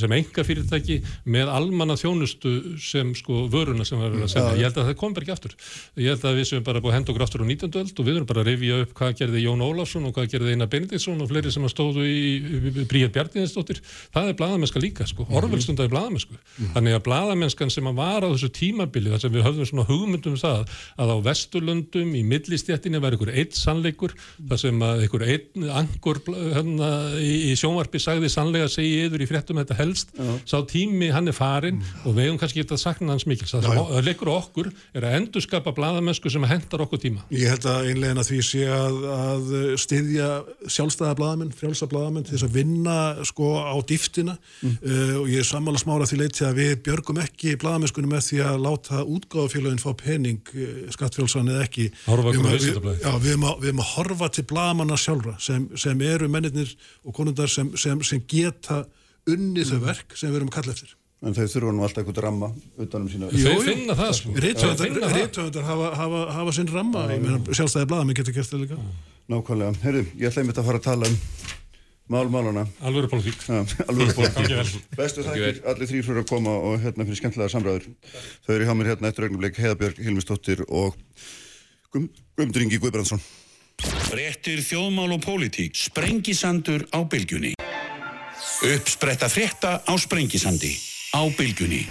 [0.00, 4.52] sem enga fyrirtæki með almanna þjónustu sem sko vöruna sem var að senda.
[4.58, 5.56] Ég held að það kom bara ekki aftur.
[5.96, 7.80] Ég held að við sem bara búið að henda okkur aftur á 19.
[7.80, 10.54] öld og við erum bara að rifja upp hvað gerði Jón Ólafsson og hvað gerði
[10.54, 13.80] Einar Benediktsson og fleiri sem stóðu í Bríðar Bjarniðinsdóttir.
[14.14, 15.26] Það er blaðamennska líka sko.
[15.32, 16.38] Orvel stundaði blaðamennsku.
[16.74, 17.04] Þannig að
[17.38, 20.72] blaðamennskan sem að var á þessu tímabili þar sem við höfðum svona hugmyndum um það
[20.98, 24.14] að á Vesturlöndum í millistjættinni var einhver eitt sannleikur
[24.48, 26.90] þar sem að einhver einn angur hérna,
[27.22, 30.14] í, í sjónvarpi sagði sannlega segi yfir í fréttum þetta helst.
[30.48, 33.54] Sá tími hann er farin og við hefum kannski getað sakna hans mikils.
[33.54, 37.26] Það sem leikur okkur er að endurskapa blaðamennsku sem hendar okkur tíma.
[37.34, 40.30] Ég held að einlegin að því sé að, að styðja
[40.66, 44.38] sjálfstæða blaðamenn, frjálsa blaðamenn til þess að vinna sko á dýftina.
[44.64, 48.42] Uh, og ég er sammála smára því leiti að við björgum ekki blaðamennskunum með því
[48.48, 51.88] að láta útgáðafélagin fá pening uh, skattfjálsan eða ekki.
[52.08, 52.92] Við við-.
[53.04, 56.72] Já, við erum að, við erum að horfa til blaðamanna sjálfra sem, sem eru mennirnir
[57.04, 58.82] og konundar sem, sem, sem geta
[59.28, 60.94] unnið þau verk sem við erum að kalla eftir.
[61.18, 62.48] en þau þurfa nú alltaf eitthvað ramma
[62.78, 64.34] utanum sína Þau finna það, sko.
[64.38, 65.16] Þau finna það.
[65.18, 68.78] Rítvöndar hafa, hafa, hafa sinn ramma, ég meina sjálfstæði blaðamenn getur gert það líka.
[69.28, 69.80] Nákvæmlega.
[69.82, 71.18] Herru, ég ætla einmitt að fara að tala um
[72.08, 72.66] mál-málana.
[72.82, 74.12] alvöru pólitík Ja, vel.
[74.16, 74.78] bótt.
[74.96, 77.88] Bestu þakkir allir þrýr fyrir að koma og hérna fyrir skemmtilega samræður.
[78.46, 80.96] Þau eru hjá mér hérna eftir augnablik Heiðabjörg Hilmisdóttir og
[81.92, 83.20] Gum- Guðmundur Ingi Guðbrandsson.
[84.08, 85.76] Fréttir þjóðmál og pólitík.
[85.78, 87.54] Sprengisandur á bylgjunni.
[88.64, 90.72] Uppspretta frétta á Sprengisandi.
[91.14, 91.84] Á bylgjunni.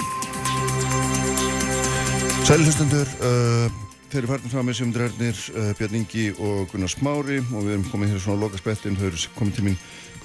[2.47, 3.67] Sælhustundur, uh,
[4.11, 7.73] þeir eru farnir frá mér sem drærnir uh, Björn Ingi og Gunnar Smári og við
[7.75, 9.75] erum komið hér svona á loka spettin, þau eru komið til mín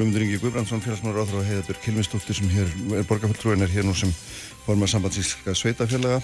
[0.03, 3.93] Guðmundur Ingi Guðbrandsson, félagsmálar áþráð og Heiðabjörg Hilmisdóttir sem hér er borgarfulltrúin er hér nú
[3.95, 4.11] sem
[4.65, 6.17] formar sambandsíska sveitafélaga.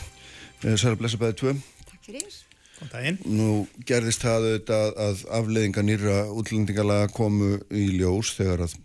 [0.65, 1.53] Uh, Særa blessa bæði tvö.
[1.87, 2.35] Takk fyrir.
[2.81, 3.21] Góðan daginn.
[3.39, 3.47] Nú
[3.87, 8.77] gerðist það auðvitað að afleiðinga nýra útlendingalaga komu í ljós þegar að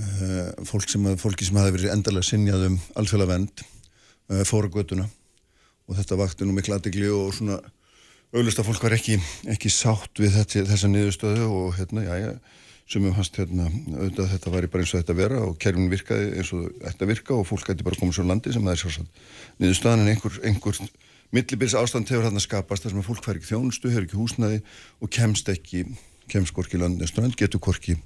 [0.00, 4.72] uh, fólk sem að, fólki sem hafi verið endalega sinjað um alþjóðlega vend uh, fóru
[4.72, 5.10] göttuna
[5.84, 7.60] og þetta vakti nú mikla aðdegli og svona
[8.32, 9.20] auðvist að fólk var ekki,
[9.52, 13.66] ekki sátt við þetta, þessa niðurstöðu og hérna, já, já, sem um hans hérna,
[13.96, 17.08] auðvitað þetta væri bara eins og þetta að vera og kerfin virkaði eins og þetta
[17.10, 19.24] virka og fólk gæti bara komið svo landi sem það er sjálfsagt.
[19.58, 20.78] Niðurstöðan en einhver, einhver
[21.34, 24.62] millibils ástand hefur þarna skapast þar sem að fólk fær ekki þjónustu, hefur ekki húsnæði
[25.02, 25.82] og kemst ekki,
[26.30, 27.98] kemst hvorki landið strand, getur hvorki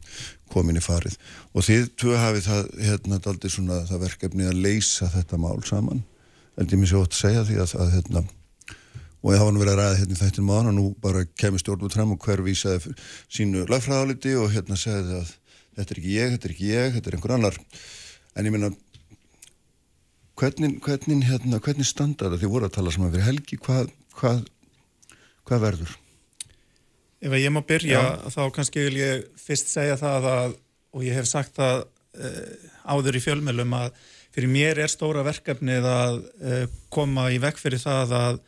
[0.52, 1.20] komin í farið.
[1.52, 6.04] Og þið tvö hafið það hérna daldið svona það verkefni að leysa þetta mál saman.
[6.56, 8.28] Held ég sér ótt að segja því að, að hérna
[9.20, 11.60] og ég hafa nú verið að ræða hérna í þættin máðan og nú bara kemur
[11.60, 12.94] stjórnum fram og hver vísaði
[13.28, 15.34] sínu lagfræðaliti og hérna segði að
[15.76, 17.58] þetta er ekki ég, þetta er ekki ég, þetta er einhver annar.
[18.36, 18.70] En ég meina
[20.40, 22.40] hvernig, hvernig, hérna, hvernig standa þetta?
[22.40, 23.58] Því voru að tala saman fyrir helgi.
[23.60, 24.44] Hvað, hvað,
[25.48, 25.96] hvað verður?
[27.20, 30.54] Ef að ég má byrja, þá kannski vil ég fyrst segja það að,
[30.96, 33.90] og ég hef sagt það uh, áður í fjölmjölum að
[34.30, 36.64] fyrir mér er stóra verkefnið að uh,
[36.94, 38.40] koma í vekk fyrir það að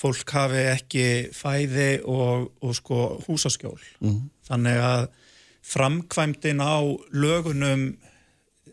[0.00, 3.80] fólk hafi ekki fæði og, og sko húsaskjól.
[4.48, 5.08] Þannig að
[5.70, 6.80] framkvæmdin á
[7.12, 7.90] lögunum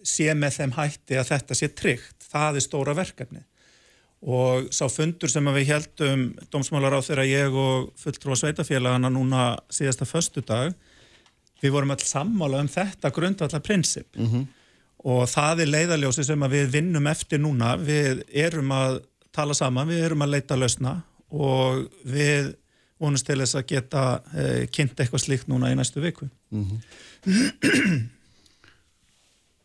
[0.08, 2.28] sé með þeim hætti að þetta sé tryggt.
[2.32, 3.44] Það er stóra verkefnið.
[4.28, 9.58] Og sá fundur sem að við heldum dómsmálar á þeirra ég og fulltrúa sveitafélagana núna
[9.70, 10.74] síðasta föstudag,
[11.62, 14.08] við vorum öll sammála um þetta grundvallar prinsip.
[15.06, 17.76] Og það er leiðaljósi sem að við vinnum eftir núna.
[17.78, 22.54] Við erum að tala saman, við erum að leita lausna og við
[22.98, 26.30] vonumst til þess að geta eh, kynnt eitthvað slíkt núna í næstu viku.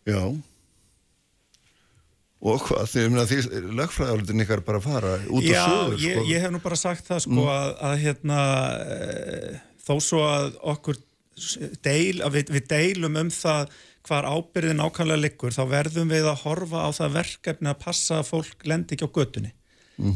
[0.09, 0.23] Já
[2.43, 6.27] og hvað, því, meina, því lögfræðalutin ykkar bara fara út Já, á sögur ég, sko.
[6.27, 8.41] ég hef nú bara sagt það sko að, að hérna
[8.83, 8.99] e,
[9.87, 10.99] þó svo að okkur
[11.87, 13.77] deil, að við, við deilum um það
[14.09, 18.31] hvar ábyrðin ákvæmlega liggur þá verðum við að horfa á það verkefni að passa að
[18.33, 19.55] fólk lendi ekki á götunni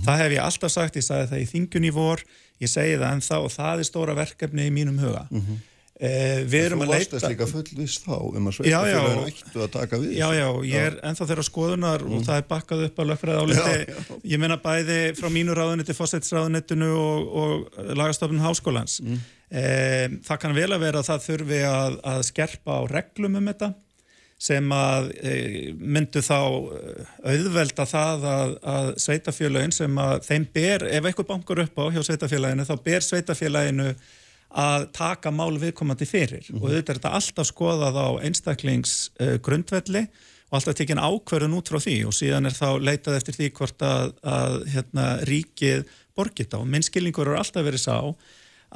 [0.07, 2.27] það hef ég alltaf sagt, ég sagði það í þingun í vor
[2.63, 5.27] ég segi það ennþá og það er stóra verkefni í mínum huga.
[5.31, 5.63] Mm -hmm.
[6.01, 9.71] eh, við erum að leita Þú varst líka fullvist þá um að sveitafélagin ættu að
[9.77, 12.17] taka við Já, já, ég er ennþá þeirra skoðunar mm.
[12.17, 13.97] og það er bakkað upp að lögfræða áliti.
[14.33, 19.01] ég menna bæði frá mínu ráðuniti fósættisráðunitinu og, og lagastofnun háskólans.
[19.01, 19.21] Mm.
[19.51, 23.53] eh, það kann vel að vera að það þurfi að, að skerpa á reglum um
[23.53, 23.75] þetta
[24.37, 25.33] sem að e,
[25.81, 26.39] myndu þá
[26.77, 31.85] e, auðvelda það að, að sveitafélagin sem að þeim ber, ef eitthvað bankur upp á
[31.95, 33.91] hjá sveitafélaginu, þá ber sveitafélaginu
[34.57, 36.63] að taka mál viðkomandi fyrir mm -hmm.
[36.63, 41.81] og auðvitað er þetta alltaf skoðað á einstaklingsgrundvelli uh, og alltaf tekinn ákverðun út frá
[41.83, 46.61] því og síðan er þá leitað eftir því hvort að, að hérna, ríkið borgit á.
[46.63, 47.99] Minnskilningur eru alltaf verið sá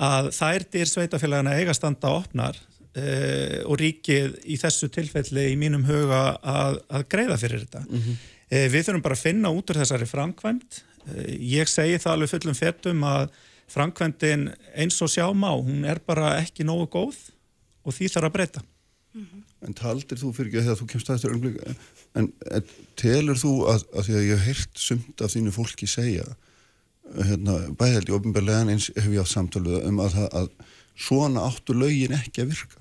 [0.01, 2.59] að þær dyr sveitafélagina eiga standa opnar
[2.97, 7.85] uh, og ríkið í þessu tilfelli í mínum huga að, að greiða fyrir þetta.
[7.87, 8.25] Mm -hmm.
[8.51, 10.83] uh, við þurfum bara að finna út úr þessari framkvæmt.
[11.07, 13.31] Uh, ég segi það alveg fullum fettum að
[13.71, 17.19] framkvæmdin eins og sjá má, hún er bara ekki nógu góð
[17.87, 18.63] og því þarf að breyta.
[19.15, 19.43] Mm -hmm.
[19.67, 21.57] En taldir þú fyrir ekki að þú kemst að þetta umblík,
[22.15, 22.65] en, en
[22.97, 26.27] telur þú að, að því að ég hef heyrt sumt af þínu fólki segja,
[27.19, 30.49] hérna, bæðaldi ofinbarlegan eins hef ég átt samtöluða um að, að
[30.95, 32.80] svona áttu lögin ekki að virka?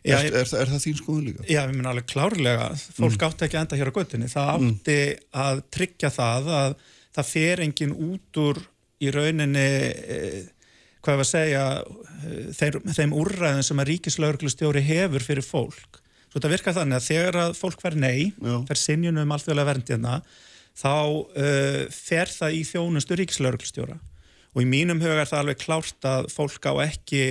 [0.00, 1.44] Já, er, er, er það þín skoðun líka?
[1.44, 3.26] Já, ég minna alveg klárlega fólk mm.
[3.26, 4.70] átti ekki að enda hér á göttinni það mm.
[4.70, 5.26] átti mm.
[5.44, 6.76] að tryggja það að
[7.18, 8.62] það fer engin út úr
[9.00, 9.66] í rauninni
[10.16, 10.38] eh,
[11.00, 16.00] hvað var að segja eh, þeir, þeim úrræðin sem að ríkislauglustjóri hefur fyrir fólk
[16.30, 18.30] svo þetta virkar þannig að þegar að fólk verð nei
[18.68, 20.20] fer sinjunum um allþjóðlega verndina
[20.78, 23.96] þá uh, fer það í þjónustu ríkislauglustjóra
[24.50, 27.24] og í mínum huga er það alveg klárt að fólk á ekki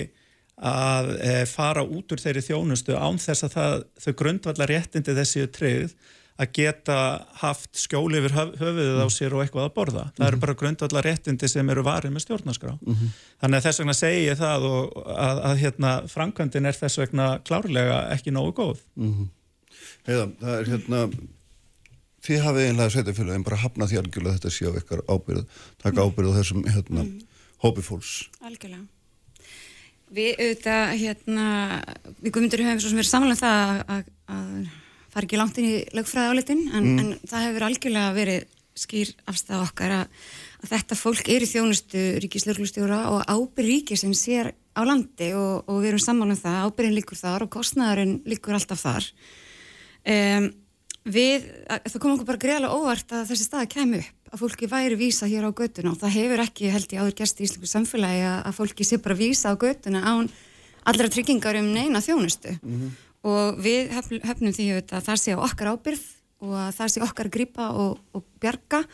[0.60, 5.45] að e, fara út úr þeirri þjónustu án þess að það, þau grundvallar réttindi þessi
[5.56, 5.94] tryggð
[6.40, 6.98] að geta
[7.41, 9.11] haft skjóli yfir höfuðið á mm.
[9.11, 10.03] sér og eitthvað að borða.
[10.15, 10.44] Það eru mm-hmm.
[10.45, 12.76] bara grundvallar réttindi sem eru varið með stjórnarskrá.
[12.80, 13.18] Mm -hmm.
[13.41, 17.27] Þannig að þess vegna segi ég það og að, að hérna, framkvæmdin er þess vegna
[17.44, 18.86] klárlega ekki nógu góð.
[18.95, 19.27] Mm -hmm.
[20.07, 21.02] Heiða, það er hérna,
[22.23, 25.44] þið hafið einlega sveitafélagin bara hafnað því algjörlega þetta sé á ykkar ábyrð,
[25.84, 27.19] taka ábyrð á þessum hérna, mm.
[27.65, 28.30] hópi fólks.
[28.40, 28.88] Algjörlega.
[30.10, 31.48] Við auðvitað, hérna,
[32.19, 34.53] við guðmyndur höfum svo sem verið samanlega um það að, að
[35.14, 37.02] fara ekki langt inn í lögfræði álitin en, mm.
[37.03, 38.48] en það hefur algjörlega verið
[38.80, 40.23] skýr afstæða okkar að,
[40.64, 45.68] að þetta fólk er í þjónustu ríkislauglustjóra og ábyrg ríki sem sér á landi og,
[45.68, 49.10] og við erum samanlega um það, ábyrgin líkur þar og kostnæðarinn líkur alltaf þar.
[50.10, 50.49] Um,
[51.14, 54.98] við, það kom okkur bara greiðlega óvart að þessi staða kemur upp að fólki væri
[54.99, 58.26] vísa hér á göttuna og það hefur ekki held ég áður gæst í Íslands samfélagi
[58.30, 60.30] að fólki sé bara vísa á göttuna án
[60.86, 62.56] allra tryggingar um neina þjónustu.
[62.61, 62.91] Mm -hmm.
[63.23, 63.90] og við
[64.23, 66.06] höfnum því að það sé á okkar ábyrð
[66.40, 68.86] og að það sé okkar gripa og, og bjarga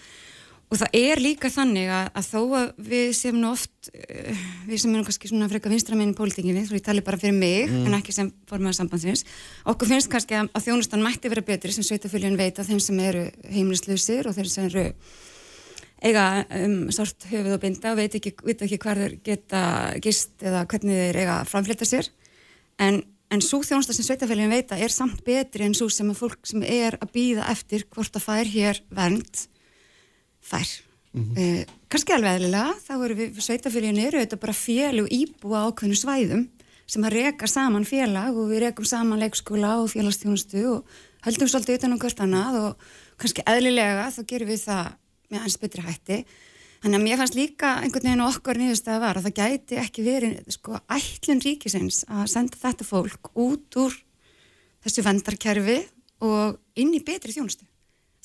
[0.66, 4.82] og það er líka þannig að, að þó að við sem nú oft uh, við
[4.82, 7.86] sem erum kannski svona freka vinstraminn í pólitíkinni, þú ég tali bara fyrir mig mm.
[7.86, 9.26] en ekki sem formaður sambandsins
[9.70, 13.06] okkur finnst kannski að, að þjónustan mætti vera betri sem sveitafylgjum veit að þeim sem
[13.06, 13.24] eru
[13.54, 14.90] heimlislusir og þeir sem eru
[16.06, 16.28] eiga
[16.64, 19.64] um, sort höfuð og binda og veit ekki, veit ekki hvað þeir geta
[20.04, 22.10] gist eða hvernig þeir eiga framflita sér
[22.82, 26.50] en, en svo þjónustan sem sveitafylgjum veita er samt betri en svo sem að fólk
[26.50, 29.46] sem er að býða eftir hvort að fær hér vernd
[30.46, 30.74] þær.
[31.16, 31.38] Mm -hmm.
[31.40, 36.48] eh, Kanski alveg eðlilega, þá eru við sveitafélagin eru þetta bara félag íbúa ákveðinu svæðum
[36.86, 40.84] sem að reka saman félag og við rekum saman leikskóla og félagstjónustu og
[41.26, 44.92] höldum svolítið utan um hvert annað og kannski eðlilega þá gerum við það
[45.32, 46.26] með hans betri hætti.
[46.84, 50.04] Þannig að mér fannst líka einhvern veginn okkur nýðust að var að það gæti ekki
[50.06, 53.96] verið sko ætlun ríkisins að senda þetta fólk út úr
[54.86, 55.80] þessu vendarkerfi
[56.22, 57.66] og inn í betri þjónustu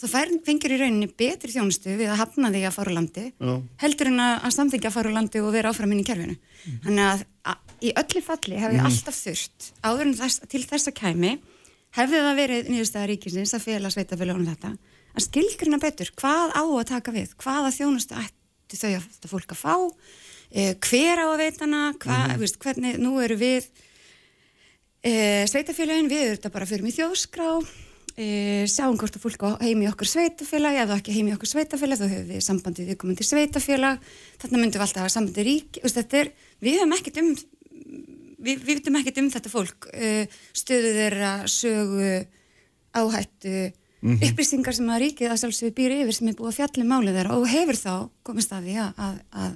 [0.01, 3.53] það fengir í rauninni betri þjónustu við að hafna því að fara úr landi Já.
[3.83, 6.79] heldur en að samþyggja að fara úr landi og vera áfram inn í kerfinu mm.
[6.87, 8.89] þannig að, að í öllu falli hefði mm.
[8.89, 11.35] alltaf þurft áður en þess, til þessa kæmi
[11.99, 14.73] hefði það verið nýðustæða ríkisins að fela sveitafélagunum þetta
[15.11, 19.63] að skilgrina betur hvað á að taka við hvaða þjónustu ætti þau að fólk að
[19.65, 19.75] fá
[20.55, 22.41] eh, hver á að veitana hva, mm.
[22.41, 23.69] veist, hvernig nú eru við
[25.03, 27.51] eh, sveitafélagin við erum þetta bara fyrir mig þjóskrá
[28.17, 32.29] e, sjáum hvort að fólk heimi okkur sveitafélag eða ekki heimi okkur sveitafélag þá hefur
[32.33, 34.11] við sambandið viðkomandi sveitafélag
[34.43, 37.33] þarna myndum við alltaf að hafa sambandið rík er, við hefum ekkert um
[38.41, 39.91] við, við vitum ekkert um þetta fólk.
[39.93, 40.27] E,
[40.57, 42.11] stöðu þeirra sögu
[42.97, 44.31] áhættu mm -hmm.
[44.31, 47.37] upplýsingar sem að ríkið að sjálfsögur býr yfir sem er búið að fjallum málið þeirra
[47.37, 49.53] og hefur þá komist að því að, að, að,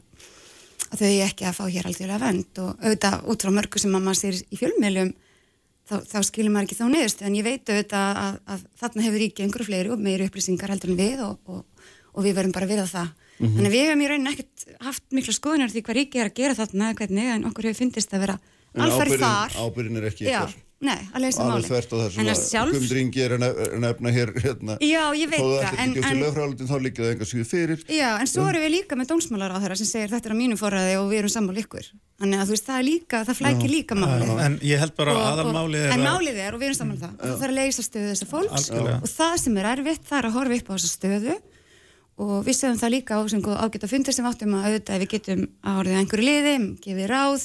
[0.91, 4.21] að þau ekki að fá hér að vend og auðvitað út frá mörgu sem maður
[4.21, 5.15] sér í fjölmjölum
[5.89, 9.05] þá, þá skilur maður ekki þá neðust en ég veit auðvitað að, að, að þarna
[9.06, 12.55] hefur ríkið einhverju fleiri og meiri upplýsingar heldur en við og, og, og við verum
[12.55, 13.09] bara við á það.
[13.39, 13.55] -hmm.
[13.55, 16.39] þannig að við hefum í rauninni ekkert haft mikla skoðunar því hvað ríkið er að
[16.40, 18.39] gera þarna hvernig en okkur hefur fyndist að vera
[18.74, 19.59] alfarið þar.
[19.59, 20.55] ábyrðin er ekki ykkar
[20.85, 21.55] Nei, að leysa máli.
[21.55, 22.73] Alveg þvert á sem að sjálf...
[22.74, 23.44] Guðmundringi er að
[23.81, 24.74] nefna hér hérna.
[24.85, 25.44] Já, ég veit það.
[25.44, 27.85] Þó það ætti ekki út í lögfræðalutin þá líka það enga síðu fyrir.
[27.89, 30.39] Já, en svo erum við líka með dómsmálar á þeirra sem segir þetta er á
[30.43, 31.89] mínu forræði og við erum sammál ykkur.
[32.20, 34.35] Þannig að þú veist, það er líka, það flækir líka málið.
[34.44, 35.97] En ég held bara að aðalmálið er að...
[35.97, 38.69] En málið er, og við erum sammál það, það þarf að leysa stöðu þessar fólks
[38.74, 41.35] og það sem er erfitt, það er að horfa upp á þessa stöðu
[42.15, 45.11] og við segjum það líka á sem ágætt að fundir sem áttum að auðvitað við
[45.16, 46.55] getum að orðið einhverju liði,
[46.85, 47.43] gefið ráð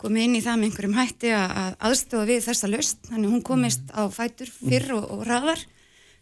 [0.00, 3.94] komið inn í það með einhverjum hætti að aðstofa við þessa löst þannig hún komist
[3.96, 5.62] á fætur fyrr og, og ræðar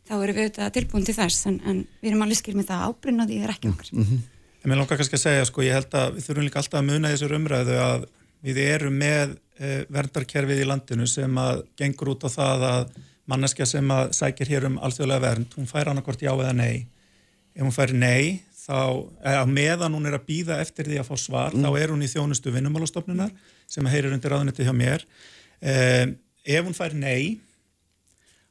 [0.04, 2.84] þá erum við auðvitað tilbúin til þess en, en við erum alveg skil með það
[2.88, 3.90] ábrynna því það er ekki okkar.
[3.92, 4.22] mm -hmm.
[4.64, 6.86] En mér langar kannski að segja sko, ég held að við þurfum líka alltaf að
[6.88, 8.06] muna þessar umræðu að
[8.44, 12.94] við erum með e, verndarkerfið í landinu sem að gengur út á það að
[13.28, 16.86] manneskja sem að sækir hér um alþjóðlega vernd, hún fær annarkort já eða nei.
[17.54, 21.16] Ef hún fær nei þá, eða meðan hún er að býða eftir því að fá
[21.20, 21.64] svar, mm.
[21.64, 23.32] þá er hún í þjónustu vinnumálastofnunar
[23.74, 26.14] sem heyrir undir ráðunetti hjá mér um,
[26.44, 27.40] ef hún fær nei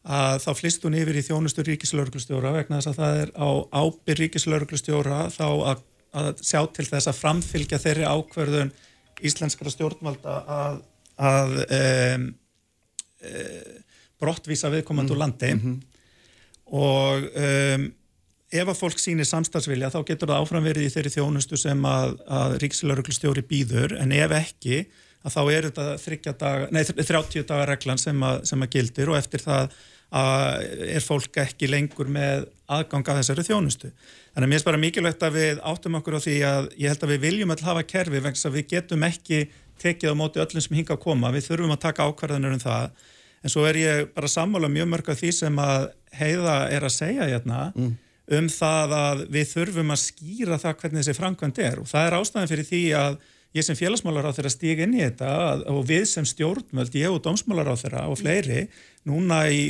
[0.03, 4.19] að þá flist hún yfir í þjónustu ríkislauglustjóra vegna þess að það er á ábyrg
[4.19, 5.83] ríkislauglustjóra þá að,
[6.19, 8.73] að sjá til þess að framfylgja þeirri ákverðun
[9.23, 10.81] íslenskara stjórnvalda að,
[11.31, 12.27] að um,
[13.23, 13.81] um,
[14.23, 15.19] brottvísa viðkomandu mm.
[15.19, 15.77] landi mm -hmm.
[16.79, 17.25] og
[18.53, 22.57] ef að fólk sýnir samstagsvilja þá getur það áframverið í þeirri þjónustu sem að, að
[22.63, 24.83] ríkslauglustjóri býður en ef ekki
[25.23, 29.19] að þá er þetta daga, nei, 30 dagar reglan sem að, sem að gildir og
[29.19, 29.73] eftir það
[30.13, 33.89] er fólk ekki lengur með aðgang að þessari þjónustu.
[34.33, 37.05] Þannig að mér er bara mikilvægt að við áttum okkur á því að ég held
[37.05, 39.39] að við viljum alltaf hafa kerfi vegna að við getum ekki
[39.81, 43.03] tekið á móti öllum sem hinga að koma, við þurfum að taka ákvarðanur um það,
[43.41, 46.95] en svo er ég bara sammála mjög mörg af því sem að heiða er að
[46.95, 47.91] segja hérna mm.
[48.37, 52.17] um það að við þurfum að skýra það hvernig þessi framkvæmd er og það er
[52.19, 53.17] ástæðan fyrir því að
[53.53, 55.29] ég sem félagsmálar á þeirra stíg inn í þetta
[55.71, 58.65] og við sem stjórnmöld, ég og dómsmálar á þeirra og fleiri,
[59.09, 59.61] núna í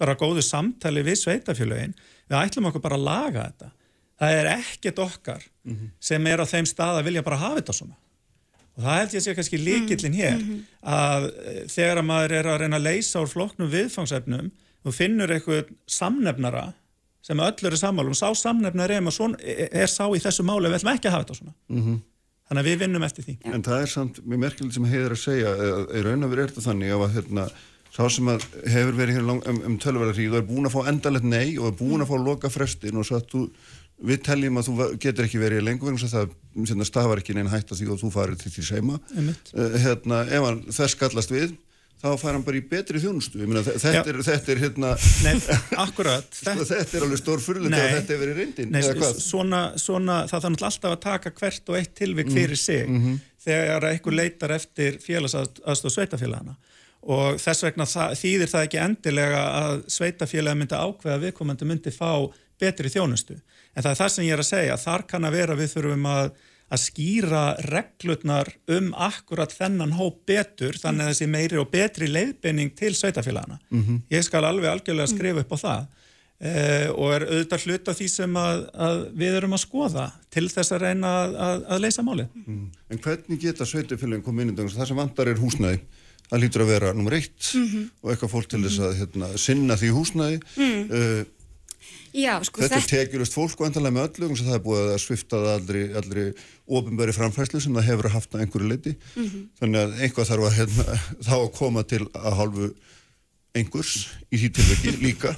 [0.00, 1.96] bara góðu samtali við sveitafélögin,
[2.28, 3.72] við ætlum okkur bara að laga þetta.
[4.18, 5.90] Það er ekkert okkar mm -hmm.
[6.00, 7.98] sem er á þeim stað að vilja bara hafa þetta svona.
[8.78, 10.64] Og það held ég að sé kannski líkillin hér mm -hmm.
[10.82, 14.50] að eh, þegar að maður er að reyna að leysa úr floknum viðfangsefnum
[14.84, 16.72] og finnur eitthvað samnefnara
[17.22, 20.94] sem öll eru sammálum, sá samnefnar er, er, er sá í þessu máli við ætlum
[20.94, 21.54] ekki að hafa þetta svona.
[21.68, 21.98] Mm -hmm.
[22.48, 23.34] Þannig að við vinnum eftir því.
[23.52, 25.50] En það er samt mjög merkilegt sem heiður að segja,
[25.92, 27.44] í raun og veru er þetta þannig að hérna,
[27.92, 30.88] sá sem að hefur verið hér um, um tölverðar hríð og er búin að fá
[30.92, 33.42] endalegt nei og er búin að fá loka frestin og svo að þú,
[34.08, 37.74] við teljum að þú getur ekki verið lengur vegna það hérna, stafar ekki neina hægt
[37.74, 39.00] að því og þú farir til því seima.
[39.52, 41.52] Uh, hérna, ef þess skallast við
[41.98, 43.40] þá fær hann bara í betri þjónustu.
[43.42, 44.92] Myna, þetta, er, þetta er hérna
[45.24, 45.34] Nei,
[45.82, 46.28] akkurat.
[46.38, 48.78] Sko, þetta er alveg stór fyrirlega og þetta er verið reyndin
[49.18, 52.62] svona, svona, það þarf alltaf að taka hvert og eitt tilvik fyrir mm.
[52.62, 53.20] sig mm -hmm.
[53.44, 56.56] þegar einhver leitar eftir félagsaðstof sveitafélagana
[57.08, 62.28] og þess vegna það, þýðir það ekki endilega að sveitafélag myndi ákveða viðkomandi myndi fá
[62.58, 63.38] betri þjónustu.
[63.74, 66.08] En það er það sem ég er að segja þar kann að vera við þurfum
[66.10, 66.30] að
[66.68, 72.74] að skýra reglurnar um akkurat þennan hóp betur þannig að þessi meiri og betri leiðbenning
[72.76, 73.58] til sveitafélagana.
[73.70, 74.02] Mm -hmm.
[74.10, 75.86] Ég skal alveg algjörlega skrifa upp á það
[76.40, 80.72] eh, og er auðvitað hluta því sem að, að við erum að skoða til þess
[80.72, 82.28] að reyna að, að, að leysa máli.
[82.46, 82.66] Mm.
[82.90, 84.68] En hvernig geta sveitafélagin komið inn í dag?
[84.68, 85.80] Það sem vandar er húsnæði.
[86.28, 87.84] Það lítur að vera nummer eitt mm -hmm.
[88.02, 90.40] og eitthvað fólk til þess að hérna, sinna því húsnæði.
[90.92, 91.24] Uh,
[92.16, 95.54] Já, sko, þetta er tekjulust fólk vantanlega með öllum það er búið að svifta það
[95.54, 96.22] aldrei, aldrei
[96.78, 99.48] ofinbæri framfæslu sem það hefur haft að einhverju leiti mm -hmm.
[99.60, 102.70] þannig að einhvað þarf að hérna, þá að koma til að hálfu
[103.56, 105.34] einhvers í því tilveki líka.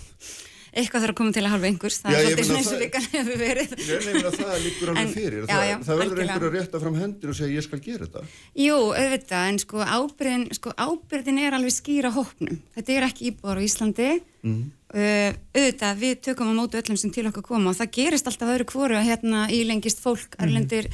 [0.70, 3.00] Eitthvað þarf að koma til að halva einhvers það já, er svolítið eins og líka
[3.10, 3.72] hefur verið.
[3.80, 5.38] Nefnir að það líkur alveg fyrir.
[5.40, 8.06] Já, já, það, það verður einhver að rétta fram hendur og segja ég skal gera
[8.06, 8.22] þetta.
[8.62, 12.60] Jú, auðvitað, en sko ábyrðin, sko ábyrðin er alveg skýra hópnum.
[12.76, 14.12] Þetta er ekki íbúðar á Íslandi.
[14.46, 14.62] Mm.
[14.94, 18.54] Uh, auðvitað, við tökum á mótu öllum sem til okkar koma og það gerist alltaf
[18.54, 20.44] öðru kvoru að hérna ílengist fólk, mm.
[20.46, 20.90] erlendir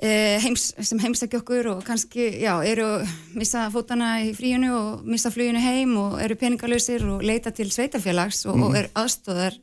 [0.00, 5.02] Eh, heims, sem heimsækja okkur og kannski, já, eru að missa fótana í fríinu og
[5.04, 8.62] missa fluginu heim og eru peningalösir og leita til sveitafélags og, mm.
[8.64, 8.78] og mhm.
[8.80, 9.58] er aðstóðar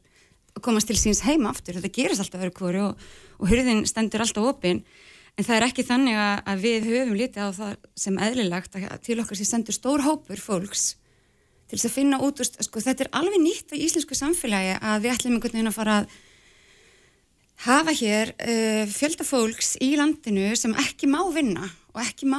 [0.53, 1.79] að komast til síns heima aftur.
[1.79, 3.07] Þetta gerist alltaf verið hverju og,
[3.41, 4.83] og hurðin stendur alltaf opinn
[5.33, 7.73] en það er ekki þannig að við höfum litið á það
[8.05, 10.85] sem eðlilegt að til okkar sem sendur stór hópur fólks
[11.67, 15.13] til þess að finna út, sko, þetta er alveg nýtt á íslensku samfélagi að við
[15.13, 16.07] ætlum einhvern veginn að fara að
[17.65, 21.65] hafa hér uh, fjölda fólks í landinu sem ekki má vinna
[21.97, 22.37] og ekki má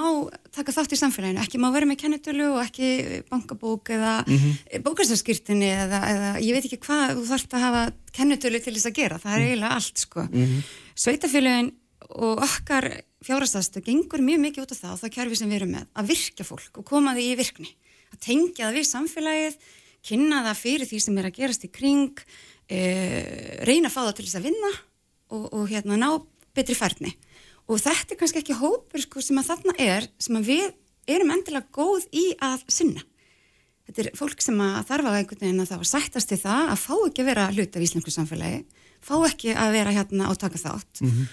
[0.54, 4.52] taka þátt í samfélaginu, ekki má vera með kennetölu og ekki bankabók eða mm Mhm.
[4.52, 4.82] -hmm.
[4.86, 7.82] bókastarskirtinni eða, eða ég veit ekki hvað þú þarfst að hafa
[8.12, 10.20] kennetölu til þess að gera, það er eiginlega allt sko.
[10.22, 10.62] Mm -hmm.
[10.94, 11.72] Sveitafélagin
[12.08, 15.72] og okkar fjárhastastu gengur mjög mikið út af það og það kerfi sem við erum
[15.74, 17.70] með að virkja fólk og koma því í virkni
[18.12, 19.58] að tengja það við samfélagið
[20.08, 22.22] kynna það fyrir því sem er að gerast í kring
[22.70, 22.78] e,
[23.68, 24.72] reyna að fá það til þess að vinna
[25.34, 26.08] og, og hérna ná
[26.56, 27.12] betri færni.
[27.68, 30.66] Og þetta er kannski ekki hópur sko, sem að þarna er sem að við
[31.08, 33.04] erum endilega góð í að sinna.
[33.88, 36.72] Þetta er fólk sem að þarf að einhvern veginn að það var sættast í það
[36.72, 38.58] að fá ekki að vera hluti af íslensku samfélagi
[39.04, 41.02] fá ekki að vera hérna og taka þátt.
[41.02, 41.26] Mm -hmm.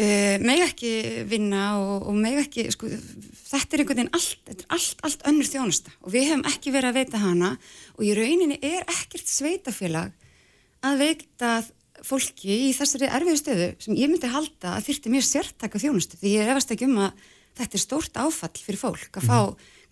[0.00, 0.92] Uh, meg ekki
[1.30, 5.24] vinna og, og meg ekki sko, þetta er einhvern veginn allt, þetta er allt, allt
[5.30, 7.54] önnur þjónusta og við hefum ekki verið að veita hana
[7.94, 10.12] og í rauninni er ekkert sveitafélag
[10.84, 11.54] að veita
[12.04, 16.34] fólki í þessari erfiðu stöðu sem ég myndi halda að þyrti mjög sértaka þjónustu því
[16.34, 19.38] ég efast ekki um að þetta er stórt áfall fyrir fólk að fá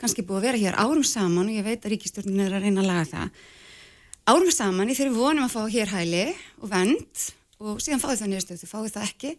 [0.02, 2.82] kannski búið að vera hér árum saman og ég veit að ríkistjórnin er að reyna
[2.82, 3.36] að laga það.
[4.32, 6.24] Árum saman í þeirri vonum að fá hér hæli
[6.58, 7.26] og vend
[7.62, 9.32] og síðan fáið það niðurstöð, þau fáið það ekki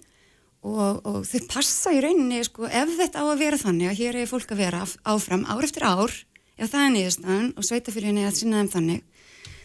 [0.64, 4.20] og, og þau passa í rauninni sko, ef þetta á að vera þannig að hér
[4.22, 6.14] er fólk að vera áfram ár eftir ár
[6.58, 9.02] ef það er niðurstöðan og sveitafyririnn er að sinna þeim þannig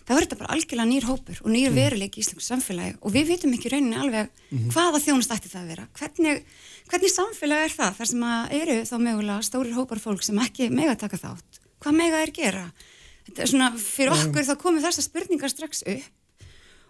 [0.08, 2.94] þá er þetta bara algjörlega nýr hópur og nýr veruleik í Íslands samfélagi.
[3.04, 4.30] Og við vitum ekki rauninni alveg
[4.72, 5.84] hvaða þjónust ætti það að vera.
[5.98, 6.38] Hvernig,
[6.88, 10.70] hvernig samfélag er það þar sem að eru þá mögulega stórir hópar fólk sem ekki
[10.72, 11.60] mega taka þátt?
[11.84, 12.64] Hvað mega er gera?
[13.28, 16.08] Þetta er svona fyrir okkur þá komum þessar spurningar strax upp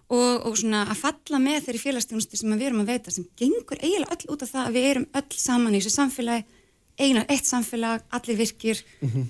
[0.08, 3.80] og, og svona að falla með þeirri félagsstjónustu sem við erum að veita sem gengur
[3.82, 6.46] eiginlega öll út af það að við erum öll saman í þessu samfélagi
[6.98, 8.80] einar eitt samfélag, allir virkir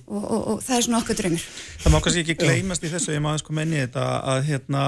[0.06, 1.46] og, og, og það er svona okkur draumur.
[1.82, 4.44] Það má kannski ekki gleymast í þessu, ég má eins koma inn í þetta að
[4.48, 4.84] hérna,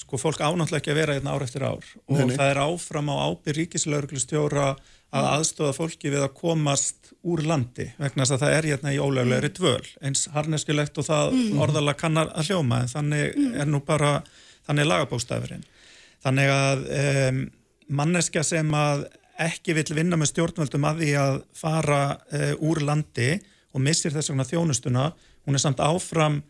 [0.00, 1.90] sko, fólk ánáttúrulega ekki að vera hérna ár eftir ár.
[2.08, 4.70] Og Nei, það er áfram á ábyrg ríkislauruglustjóra
[5.18, 8.98] að aðstofa fólki við að komast úr landi vegna þess að það er hérna í
[9.00, 14.18] ólöglegri dvöl eins harneskilegt og það orðalega kannar að hljóma en þannig er nú bara
[14.68, 15.64] þannig lagabóstafurinn
[16.24, 17.40] þannig að um,
[17.98, 19.06] manneskja sem að
[19.38, 23.32] ekki vill vinna með stjórnvöldum að því að fara uh, úr landi
[23.74, 25.10] og missir þess vegna þjónustuna
[25.46, 26.40] hún er samt áfram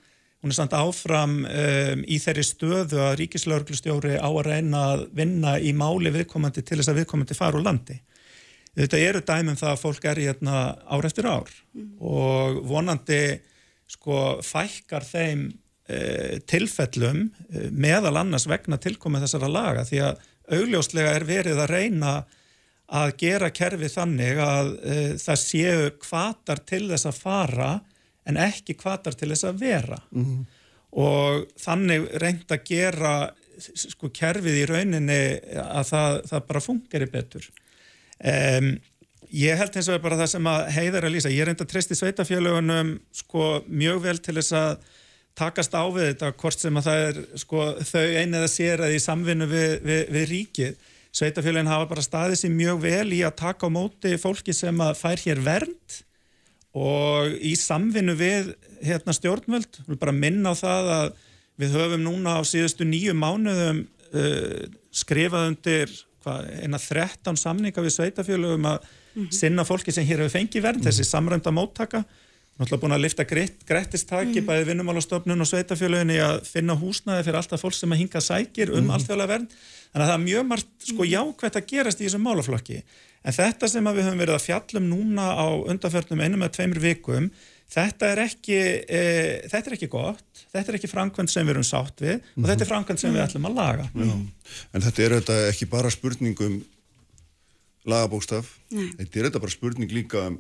[0.43, 5.57] hún er samt áfram um, í þeirri stöðu að ríkislauglustjóri á að reyna að vinna
[5.59, 7.99] í máli viðkomandi til þess að viðkomandi fara úr landi.
[8.79, 11.51] Þetta eru dæmum það að fólk er hérna ár eftir ár
[11.99, 13.23] og vonandi
[13.91, 15.49] sko fækkar þeim
[16.51, 20.27] tilfellum uh, meðal annars vegna tilkomið þessara laga því að
[20.59, 22.13] augljóslega er verið að reyna
[22.99, 27.73] að gera kerfi þannig að uh, það séu kvatar til þess að fara
[28.29, 29.99] en ekki kvatar til þess að vera.
[31.01, 33.13] Og þannig reynd að gera
[33.59, 35.23] sko kerfið í rauninni
[35.65, 37.49] að það, það bara fungeri betur.
[38.19, 38.71] Um,
[39.35, 41.71] ég held eins og er bara það sem að heiðar að lýsa, ég reynd að
[41.73, 44.95] treysti sveitafjölugunum sko mjög vel til þess að
[45.39, 48.97] takast á við þetta hvort sem að það er sko þau einu eða sér að
[48.97, 50.91] í samvinnu við, við, við ríkið.
[51.19, 54.99] Sveitafjölugin hafa bara staðið sér mjög vel í að taka á móti fólki sem að
[55.01, 56.03] fær hér vernd
[56.79, 58.53] og í samvinnu við
[58.85, 61.09] hérna stjórnvöld, bara minna á það að
[61.59, 67.97] við höfum núna á síðustu nýju mánuðum uh, skrifað undir hvað, eina 13 samninga við
[67.97, 68.87] sveitafjölugum að
[69.35, 72.05] sinna fólki sem hér hefur fengið vernd, þessi samræmda móttaka
[72.59, 77.41] náttúrulega búin að lifta greitt, grettistaki bæði vinnumálastofnun og sveitafjöluðin í að finna húsnaði fyrir
[77.41, 78.95] alltaf fólk sem að hinga sækir um mm.
[78.97, 79.59] alþjóðlega vernd.
[79.93, 82.81] Þannig að það er mjög margt sko jákvæmt að gerast í þessum málaflokki.
[83.23, 86.83] En þetta sem að við höfum verið að fjallum núna á undanförnum einum eða tveimur
[86.83, 87.31] vikum
[87.69, 88.59] þetta er ekki
[88.89, 89.01] e,
[89.51, 92.65] þetta er ekki gott, þetta er ekki framkvæmt sem við erum sátt við og þetta
[92.65, 93.89] er framkvæmt sem við ætlum að laga.
[93.93, 94.15] Já.
[94.73, 96.61] En þetta er þetta ekki bara spurning um
[97.89, 98.89] lagabókstaf, Nei.
[99.01, 100.39] þetta er þetta bara spurning líka um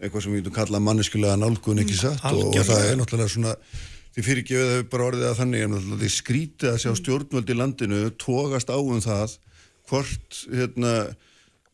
[0.00, 2.24] eitthvað sem við getum kallað manneskulega nálgun ekki satt?
[2.32, 3.54] Og, og það er náttúrulega svona
[4.16, 8.02] því fyrirgefið hefur bara orðið að þannig en því skrítið að sjá stjórnvöld í landinu
[8.20, 9.36] tókast á um það
[9.90, 10.92] hvort hérna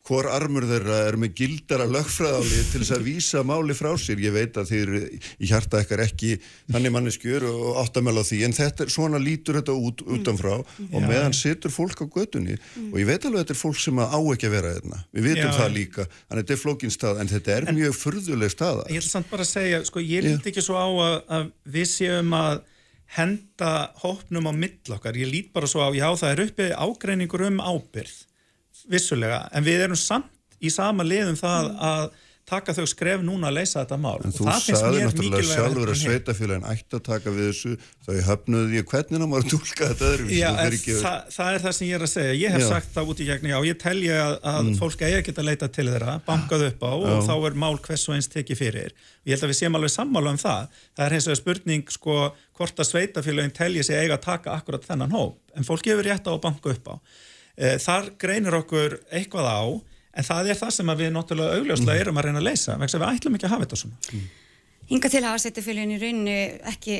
[0.06, 4.18] hvor armur þeirra er með gildara lögfræðáli til þess að vísa máli frá sér?
[4.22, 4.92] Ég veit að þeir
[5.38, 6.32] í hjarta ekkar ekki
[6.72, 11.06] þannig manneskjur og áttamæla því en þetta svona lítur þetta út utanfrá og Já.
[11.06, 12.58] meðan situr fólk á götunni
[12.88, 15.00] og ég veit alveg að þetta er fólk sem á ekki að vera hérna.
[15.14, 17.96] Við vitum Já, það líka, þannig að þetta er flókin stað en þetta er mjög
[18.00, 18.88] furðuleg staða.
[18.90, 21.48] Ég ætla samt bara að segja, sko, ég lít ekki svo á að, að
[21.78, 22.62] við séum að
[23.16, 23.72] henda
[24.02, 25.16] hópnum á mill okkar.
[25.20, 28.14] Ég lít bara svo á, já, það er uppi ágreiningur um ábyrð,
[28.90, 30.30] vissulega, en við erum samt
[30.62, 32.10] í sama liðum það að
[32.52, 35.90] taka þau skref núna að leysa þetta mál En og þú það sagði náttúrulega sjálfur
[35.92, 37.70] að sveitafélagin ætti að taka við þessu
[38.02, 41.76] þau höfnuðu því hvernig það maður tólka þetta öðruvísi Já, ekki- það, það er það
[41.78, 42.34] sem ég er að segja.
[42.42, 42.68] Ég hef Já.
[42.72, 44.74] sagt það út í gegn, já, ég telja að, að Mm.
[44.82, 47.22] fólk að geta leita til þeirra, bankað upp á og Já.
[47.30, 48.90] þá er mál hvers og eins tekið fyrir.
[49.24, 50.68] Ég held að við séum alveg sammála um það.
[50.98, 52.18] Það er hins vegar spurning, sko,
[52.58, 55.38] hvort að sveitafélagin telji sig eiga að taka akkurat þennan hóp.
[55.56, 56.94] En fólk gefur rétt á að banka upp á.
[57.56, 59.62] Eh, Þar greinir okkur eitthvað á,
[60.16, 63.10] en það er það sem við náttúrulega augljóslega erum að reyna að leysa, vegna við
[63.10, 63.96] ætlum ekki að hafa þetta svona.
[64.92, 66.32] Hinga til hafa setjafélagin í rauninni
[66.68, 66.96] ekki,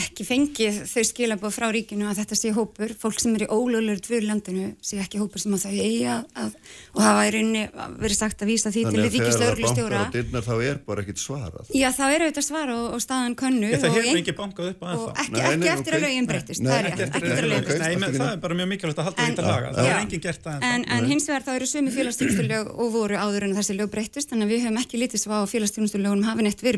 [0.00, 4.00] ekki fengið þau skilabóð frá ríkinu að þetta sé hópur, fólk sem er í ólöglegur
[4.02, 6.50] dvöru í landinu sé ekki hópur sem að þau eigi að, að
[6.96, 7.62] og hafa í rauninni
[8.02, 10.76] verið sagt að vísa því til Þannig að þegar það bankar á dyrnar þá er
[10.90, 11.64] bara ekkit svarað.
[11.70, 14.66] Já, þá eru auðvitað svara og, og staðan könnu Ég, það og, hefur ekki bankað
[14.72, 15.06] upp á ennþá.
[15.06, 17.46] og ekki, ekki eftir að lögin breytist, Nei, það er ekki rétt, eftir ekki eftir
[17.46, 17.70] að lögin Nei,
[18.02, 18.18] breytist.
[18.18, 19.68] það er bara mjög mikilvægt að halda þetta laga.
[19.76, 20.96] Það er enginn gert það En, ennþá.
[20.96, 23.88] en hins vegar þá eru sumi félagsstjónustulög og voru áður en þessi lög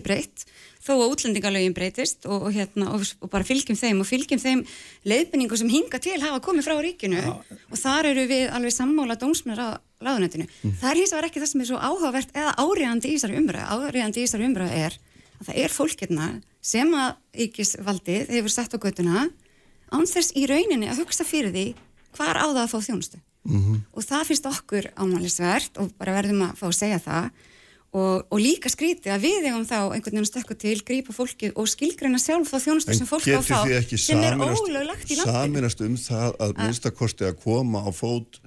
[0.04, 0.48] breytist
[0.84, 4.62] þó að útlendingalögin breytist og, og, hérna, og, og bara fylgjum þeim og fylgjum þeim
[5.08, 9.60] leiðbynningu sem hinga til hafa komið frá ríkinu og þar eru við alveg sammála dómsmjör
[9.60, 9.68] á
[9.98, 10.46] ráðunetinu.
[10.78, 13.66] Það er hins vegar ekki það sem er svo áhugavert eða áriðandi í þessari umræðu.
[13.88, 14.98] Áriðandi í þessari umræðu er
[15.38, 16.28] að það er fólk hérna
[16.68, 17.10] sem að
[17.42, 19.28] ríkisvaldið hefur sett á göttuna
[19.90, 21.66] án þess í rauninni að hugsa fyrir því
[22.16, 23.20] hvar á það að fá þjónustu.
[23.94, 27.30] Og það finnst okkur ámælisvert og bara verðum að fá að segja það
[27.96, 31.56] og, og líka skrítið að við eigum þá einhvern veginn að stökka til, grípa fólkið
[31.56, 33.40] og skilgreina sjálf þá þjónustu En sem fólk á
[33.80, 38.40] ekki sem er ólöglagt í landinu saminast um það að minnstakosti að koma á fót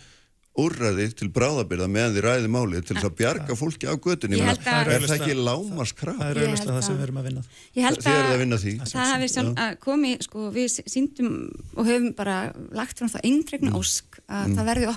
[0.62, 3.96] úrræði til bráðabyrða meðan þið ræði málið til þess að bjarga fólki á
[4.68, 6.18] að- er það ekki lámaskraf?
[6.20, 7.44] Það er auðvitað það sem við erum að vinna.
[7.76, 8.74] Ég held Þið eruð að vinna því.
[8.92, 11.30] það hafi sjálf að komi, sko, við síndum
[11.78, 12.36] og höfum bara
[12.76, 14.56] lagt fram það eindregna ósk að Mm.
[14.60, 14.88] það verði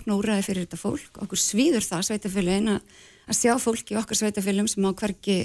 [3.25, 5.39] að, að sjá fólki í okkar sveitafélagum sem á hvergi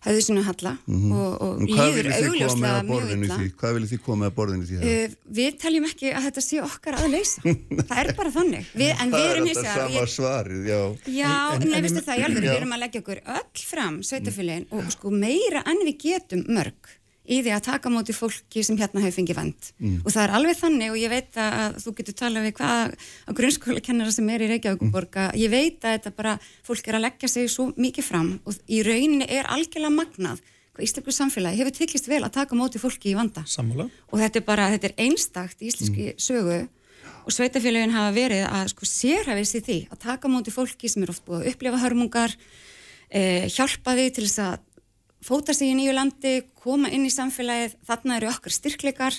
[0.00, 1.10] höfðu sinu halla Mhm.
[1.12, 3.36] og, og En Hvað líður augljóslega að mjög illa.
[3.36, 3.48] því?
[3.60, 4.76] Hvað viljið þið koma með að borðinu því?
[4.80, 7.42] Uh, við teljum ekki að þetta sé okkar að leysa.
[7.90, 8.70] það er bara þannig.
[8.80, 10.80] Við, en við er erum hins sama ég- svarið, já.
[11.04, 12.28] Já, En- en, en- nei, en- veistu það, Já.
[12.40, 16.96] við erum að leggja okkur öll fram, sveitafélagin, og sko meira en við getum mörg
[17.30, 19.68] í því að taka móti fólki sem hérna hefur fengið vend.
[19.78, 19.98] Mm.
[20.02, 23.30] Og það er alveg þannig og ég veit að þú getur talað við hvað á
[23.40, 26.34] grunnskóla kennara sem er í Reykjavíkuborg að ég veit að þetta bara,
[26.66, 30.42] fólk er að leggja sig svo mikið fram og í rauninni er algjörlega magnað
[30.74, 33.44] hvað íslensku samfélagi hefur tekist vel að taka móti fólki í vanda.
[33.46, 33.88] Sammála.
[34.10, 36.62] Og þetta er bara, þetta er einstakt í íslenski sögu
[37.26, 41.12] og sveitafélagin hafa verið að sko sérhæfis í því að taka móti fólki sem er
[41.12, 42.34] oft búið að upplifa hörmungar,
[43.10, 44.58] eh, hjálpa því til þess að
[45.24, 49.16] fóta sig í nýju landi, koma inn í samfélagið, þarna eru okkar styrkleikar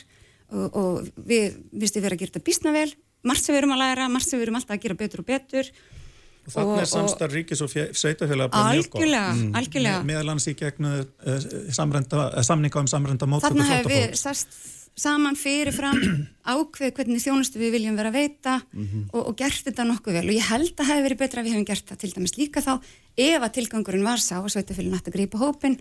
[0.51, 2.89] og, og við viðstu vera að gera þetta bísna vel,
[3.27, 5.29] margt sem við erum að læra, margt sem við erum alltaf að gera betur og
[5.29, 5.71] betur.
[6.41, 8.97] Og þannig er samstarf ríkis og fé- sveitafélag bara mjög gott.
[8.97, 9.55] Algjörlega, mm.
[9.59, 9.97] algjörlega.
[10.01, 14.07] Me- Meðal annars í gegnu uh, samrenda, uh, samninga um samrenda móttöku Þarna hefur við
[14.09, 14.80] flóttafólks.
[14.97, 15.99] Saman fyrirfram
[16.53, 19.07] ákveð hvernig þjónustu við viljum vera að veita Mhm.
[19.13, 21.45] og, og gert þetta nokkuð vel og ég held að það hefur verið betra að
[21.47, 22.73] við hefum gert það til dæmis líka þá
[23.17, 25.77] ef að tilgangurinn var sá að sveitafélagin ætti að grípa hópin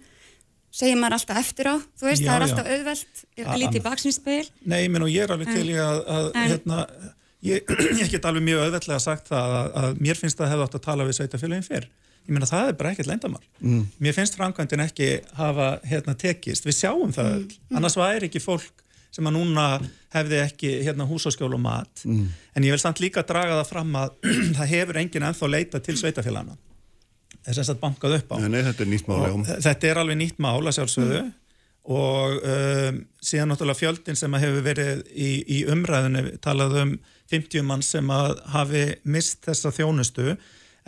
[0.70, 2.46] segir maður alltaf eftir á þú veist Já, það er já.
[2.50, 5.98] alltaf auðvelt að líti í baksinspil Nei, menn og ég er alveg til í að,
[6.06, 6.78] að en- hérna,
[7.42, 7.72] ég,
[8.04, 10.84] ég get alveg mjög auðveldlega sagt það að, að mér finnst það hefði átt að
[10.86, 11.88] tala við sveitafélagin fyrr.
[12.28, 13.42] Ég meina það er bara ekkert lendamál.
[13.64, 13.82] Mm.
[14.04, 15.06] Mér finnst framkvæmdin ekki
[15.38, 16.66] hafa hérna tekist.
[16.68, 17.46] Við sjáum það öll.
[17.80, 19.66] Annars væri ekki fólk sem að núna
[20.14, 22.04] hefði ekki hérna húsaskjól og mat.
[22.06, 22.28] Mm.
[22.56, 24.16] En ég vil samt líka draga það fram að
[24.58, 26.58] það hefur enginn ennþá leita til sveitafélagana.
[27.40, 28.36] Þess að þetta bankað upp á.
[28.42, 29.44] Nei, nei, þetta er mál.
[29.48, 31.22] Þetta er alveg nýtt mál að sjálfsögðu
[31.90, 36.92] og um, síðan náttúrulega fjöldin sem að hefur verið í, í umræðinu talað um
[37.32, 40.34] 50 mann sem að hafi mist þessa þjónustu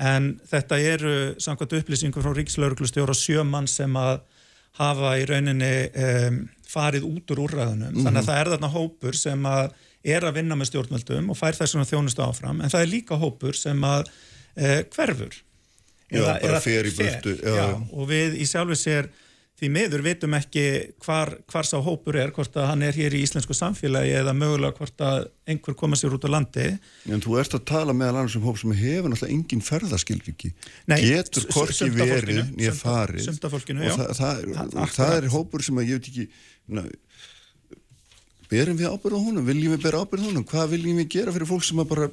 [0.03, 4.21] en þetta eru samkvæmt upplýsingum frá Ríkislauruglustjóra sjö mann sem að
[4.81, 6.43] hafa í rauninni um,
[6.73, 8.05] farið út úr úrræðunum Mhm.
[8.07, 9.73] þannig að það er þarna hópur sem að
[10.05, 13.55] er að vinna með stjórnvöldum og fær þessuna þjónustu áfram en það er líka hópur
[13.55, 14.09] sem að
[14.57, 15.35] uh, hverfur.
[16.13, 19.07] Já, bara fer já, og við í sjálfu sér
[19.63, 20.63] því miður vitum ekki
[21.05, 24.75] hvar, hvar sá hópur er, hvort að hann er hér í íslensku samfélagi eða mögulega
[24.81, 26.65] hvort að einhver koma sér út á landi
[27.07, 30.51] En þú ert að tala meðal annars um hóp sem hefur náttúrulega engin ferðaskilriki.
[30.91, 33.25] Nei, Getur af verið nýja farið.
[33.29, 33.95] sumt af fólkinu, og já.
[34.01, 36.29] það, það, Það- það, er hópur sem að ég veit ekki,
[36.69, 36.85] na,
[38.53, 41.33] berum við ábyrð á honum, viljum við bera ábyrð á honum, hvað viljum við gera
[41.35, 42.09] fyrir fólk sem að bara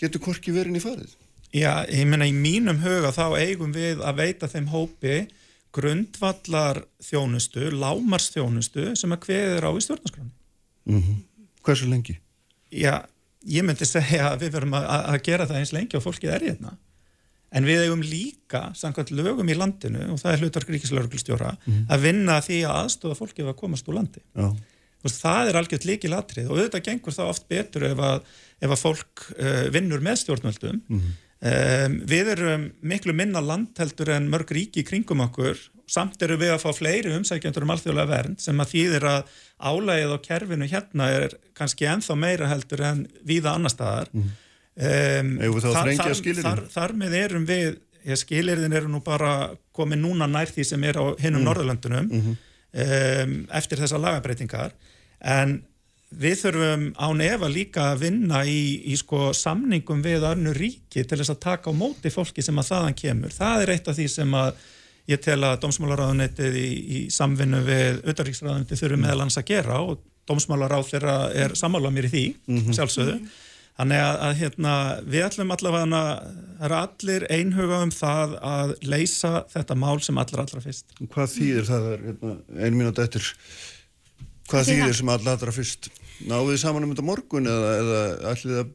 [0.00, 1.12] getur hvorki verið ný farið?
[1.54, 5.14] Já, ég meina í mínum huga þá eigum við að veita þeim hópi
[5.76, 10.32] grundvallar þjónustu, lámars þjónustu sem að kveður á í stjórnarskráni.
[10.90, 11.00] Mm
[11.60, 12.14] Hversu lengi?
[12.72, 13.04] Já,
[13.44, 16.46] ég myndi segja að við verum að, að gera það eins lengi og fólkið er
[16.48, 16.76] hérna.
[17.50, 21.56] en við eigum líka samkvæmt lögum í landinu og það er hlutar ríkislauruglustjóra
[21.90, 24.54] að vinna að því að aðstofa fólki ef að komast úr landi Já.
[25.02, 28.22] Það er algjört líkil atrið og auðvitað gengur það oft betur ef að,
[28.60, 30.80] ef að fólk uh, vinnur með stjórnvöldum
[31.42, 35.58] um, við erum miklu minna landheldur en mörg ríki kringum okkur.
[35.90, 40.12] Samt eru við að fá fleiri umsækjandur um alþjóðlega vernd sem að þýðir að álægið
[40.14, 44.12] á kerfinu hérna er kannski enþá meira heldur en víða annar staðar.
[44.14, 46.12] Um, þá að þar- þar-
[46.46, 47.80] þar, þar með erum við
[48.16, 49.32] skilirðin eru nú bara
[49.76, 54.72] komið núna nær því sem er á hinnum Norðurlöndunum um, eftir þessar lagabreitingar
[55.20, 55.58] en
[56.10, 61.18] við þurfum án efa líka að vinna í, í sko samningum við önnu ríki til
[61.20, 63.34] þess að taka á móti fólki sem að þaðan kemur.
[63.34, 64.64] Það er eitt af því sem að
[65.10, 70.02] ég tel að dómsmálaráðunetið í, í samvinnu við auðaríksráðunetið þurfum meðal hans að gera og
[70.30, 71.14] dómsmálaráð þeirra
[71.44, 72.26] er sammála mér í því,
[72.76, 73.16] sjálfsögðu.
[73.80, 74.72] Þannig að, að hérna,
[75.08, 76.00] við ætlum allavega
[76.60, 80.92] að allir einhuga um það að leysa þetta mál sem allra allra fyrst.
[81.00, 83.30] Hvað þýðir það er hérna, einu mínúti eftir
[84.50, 85.88] hvað þýðir sem allra allra fyrst
[86.28, 88.00] náðu þið saman um þetta morgun eða, eða
[88.32, 88.72] ætlið að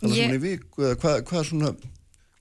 [0.00, 1.74] tala Ég- saman í viku eða hvað, hvað svona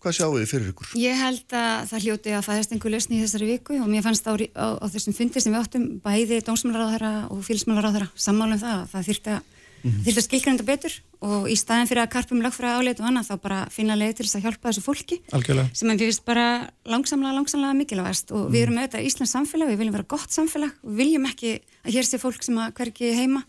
[0.03, 0.91] hvað sjáu þið fyrir ykkur?
[0.99, 4.27] Ég held að það hljóti að fæðast einhver lausni í þessari viku og mér fannst
[4.27, 8.76] á, á, á þessum fundi sem við áttum bæði dómsmálaráðara og félsmálaráðara sammála um það
[8.81, 9.39] að það þyrfti að,
[9.84, 10.18] mm -hmm.
[10.18, 13.60] að skilgrænda betur og í staðin fyrir að karpum lögfræða áleitt og annað þá bara
[13.72, 15.69] finna leið til þess að hjálpa þessu fólki Algjörlega.
[15.73, 16.47] sem er finnst bara
[16.84, 20.89] langsamlega, langsamlega mikilvægast og við erum auðvitað Íslands samfélag, við viljum vera gott samfélag og
[20.91, 23.43] við viljum ekki að hér sé fólk sem að hverki heima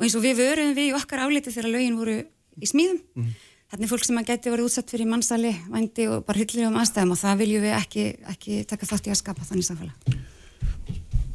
[0.00, 2.18] og eins og við vöruðum við í okkar áliti þegar lögin voru
[2.56, 3.30] í smíðum
[3.70, 7.18] Þannig fólk sem að geti verið útsett fyrir mannsali, vændi og bara hyllilegum aðstæðum og
[7.20, 10.16] það viljum við ekki, ekki taka þátt í að skapa þannig samfélag.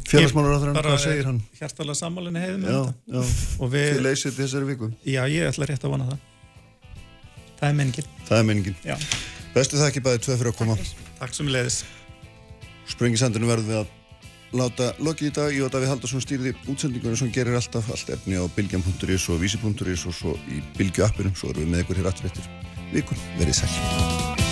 [0.10, 1.38] Félagsmálar hvað segir hann?
[1.56, 2.82] Hjartalega sammálinni heiðum með Já,
[3.16, 3.22] já,
[3.56, 6.28] Og þið við, leysið þessari viku já, ég ætla rétt að vona það.
[7.56, 8.12] Það er menningin.
[8.28, 8.78] það er menningin
[9.56, 10.76] bestu þakki bæði tvö fyrir að koma
[11.22, 11.80] Takk sem leiðis.
[12.92, 13.94] Sprengisandinu verðum við að
[14.54, 15.56] láta lokið í dag.
[15.56, 20.18] Jóta við Haldarsson stýrði útsendingunum sem gerir alltaf allt efni á bilgjan.is og vísi.is og
[20.18, 22.50] svo í bilgju appinum svo erum við með ykkur hér aftur eftir
[22.94, 23.18] viku.
[23.40, 24.45] Verið sæl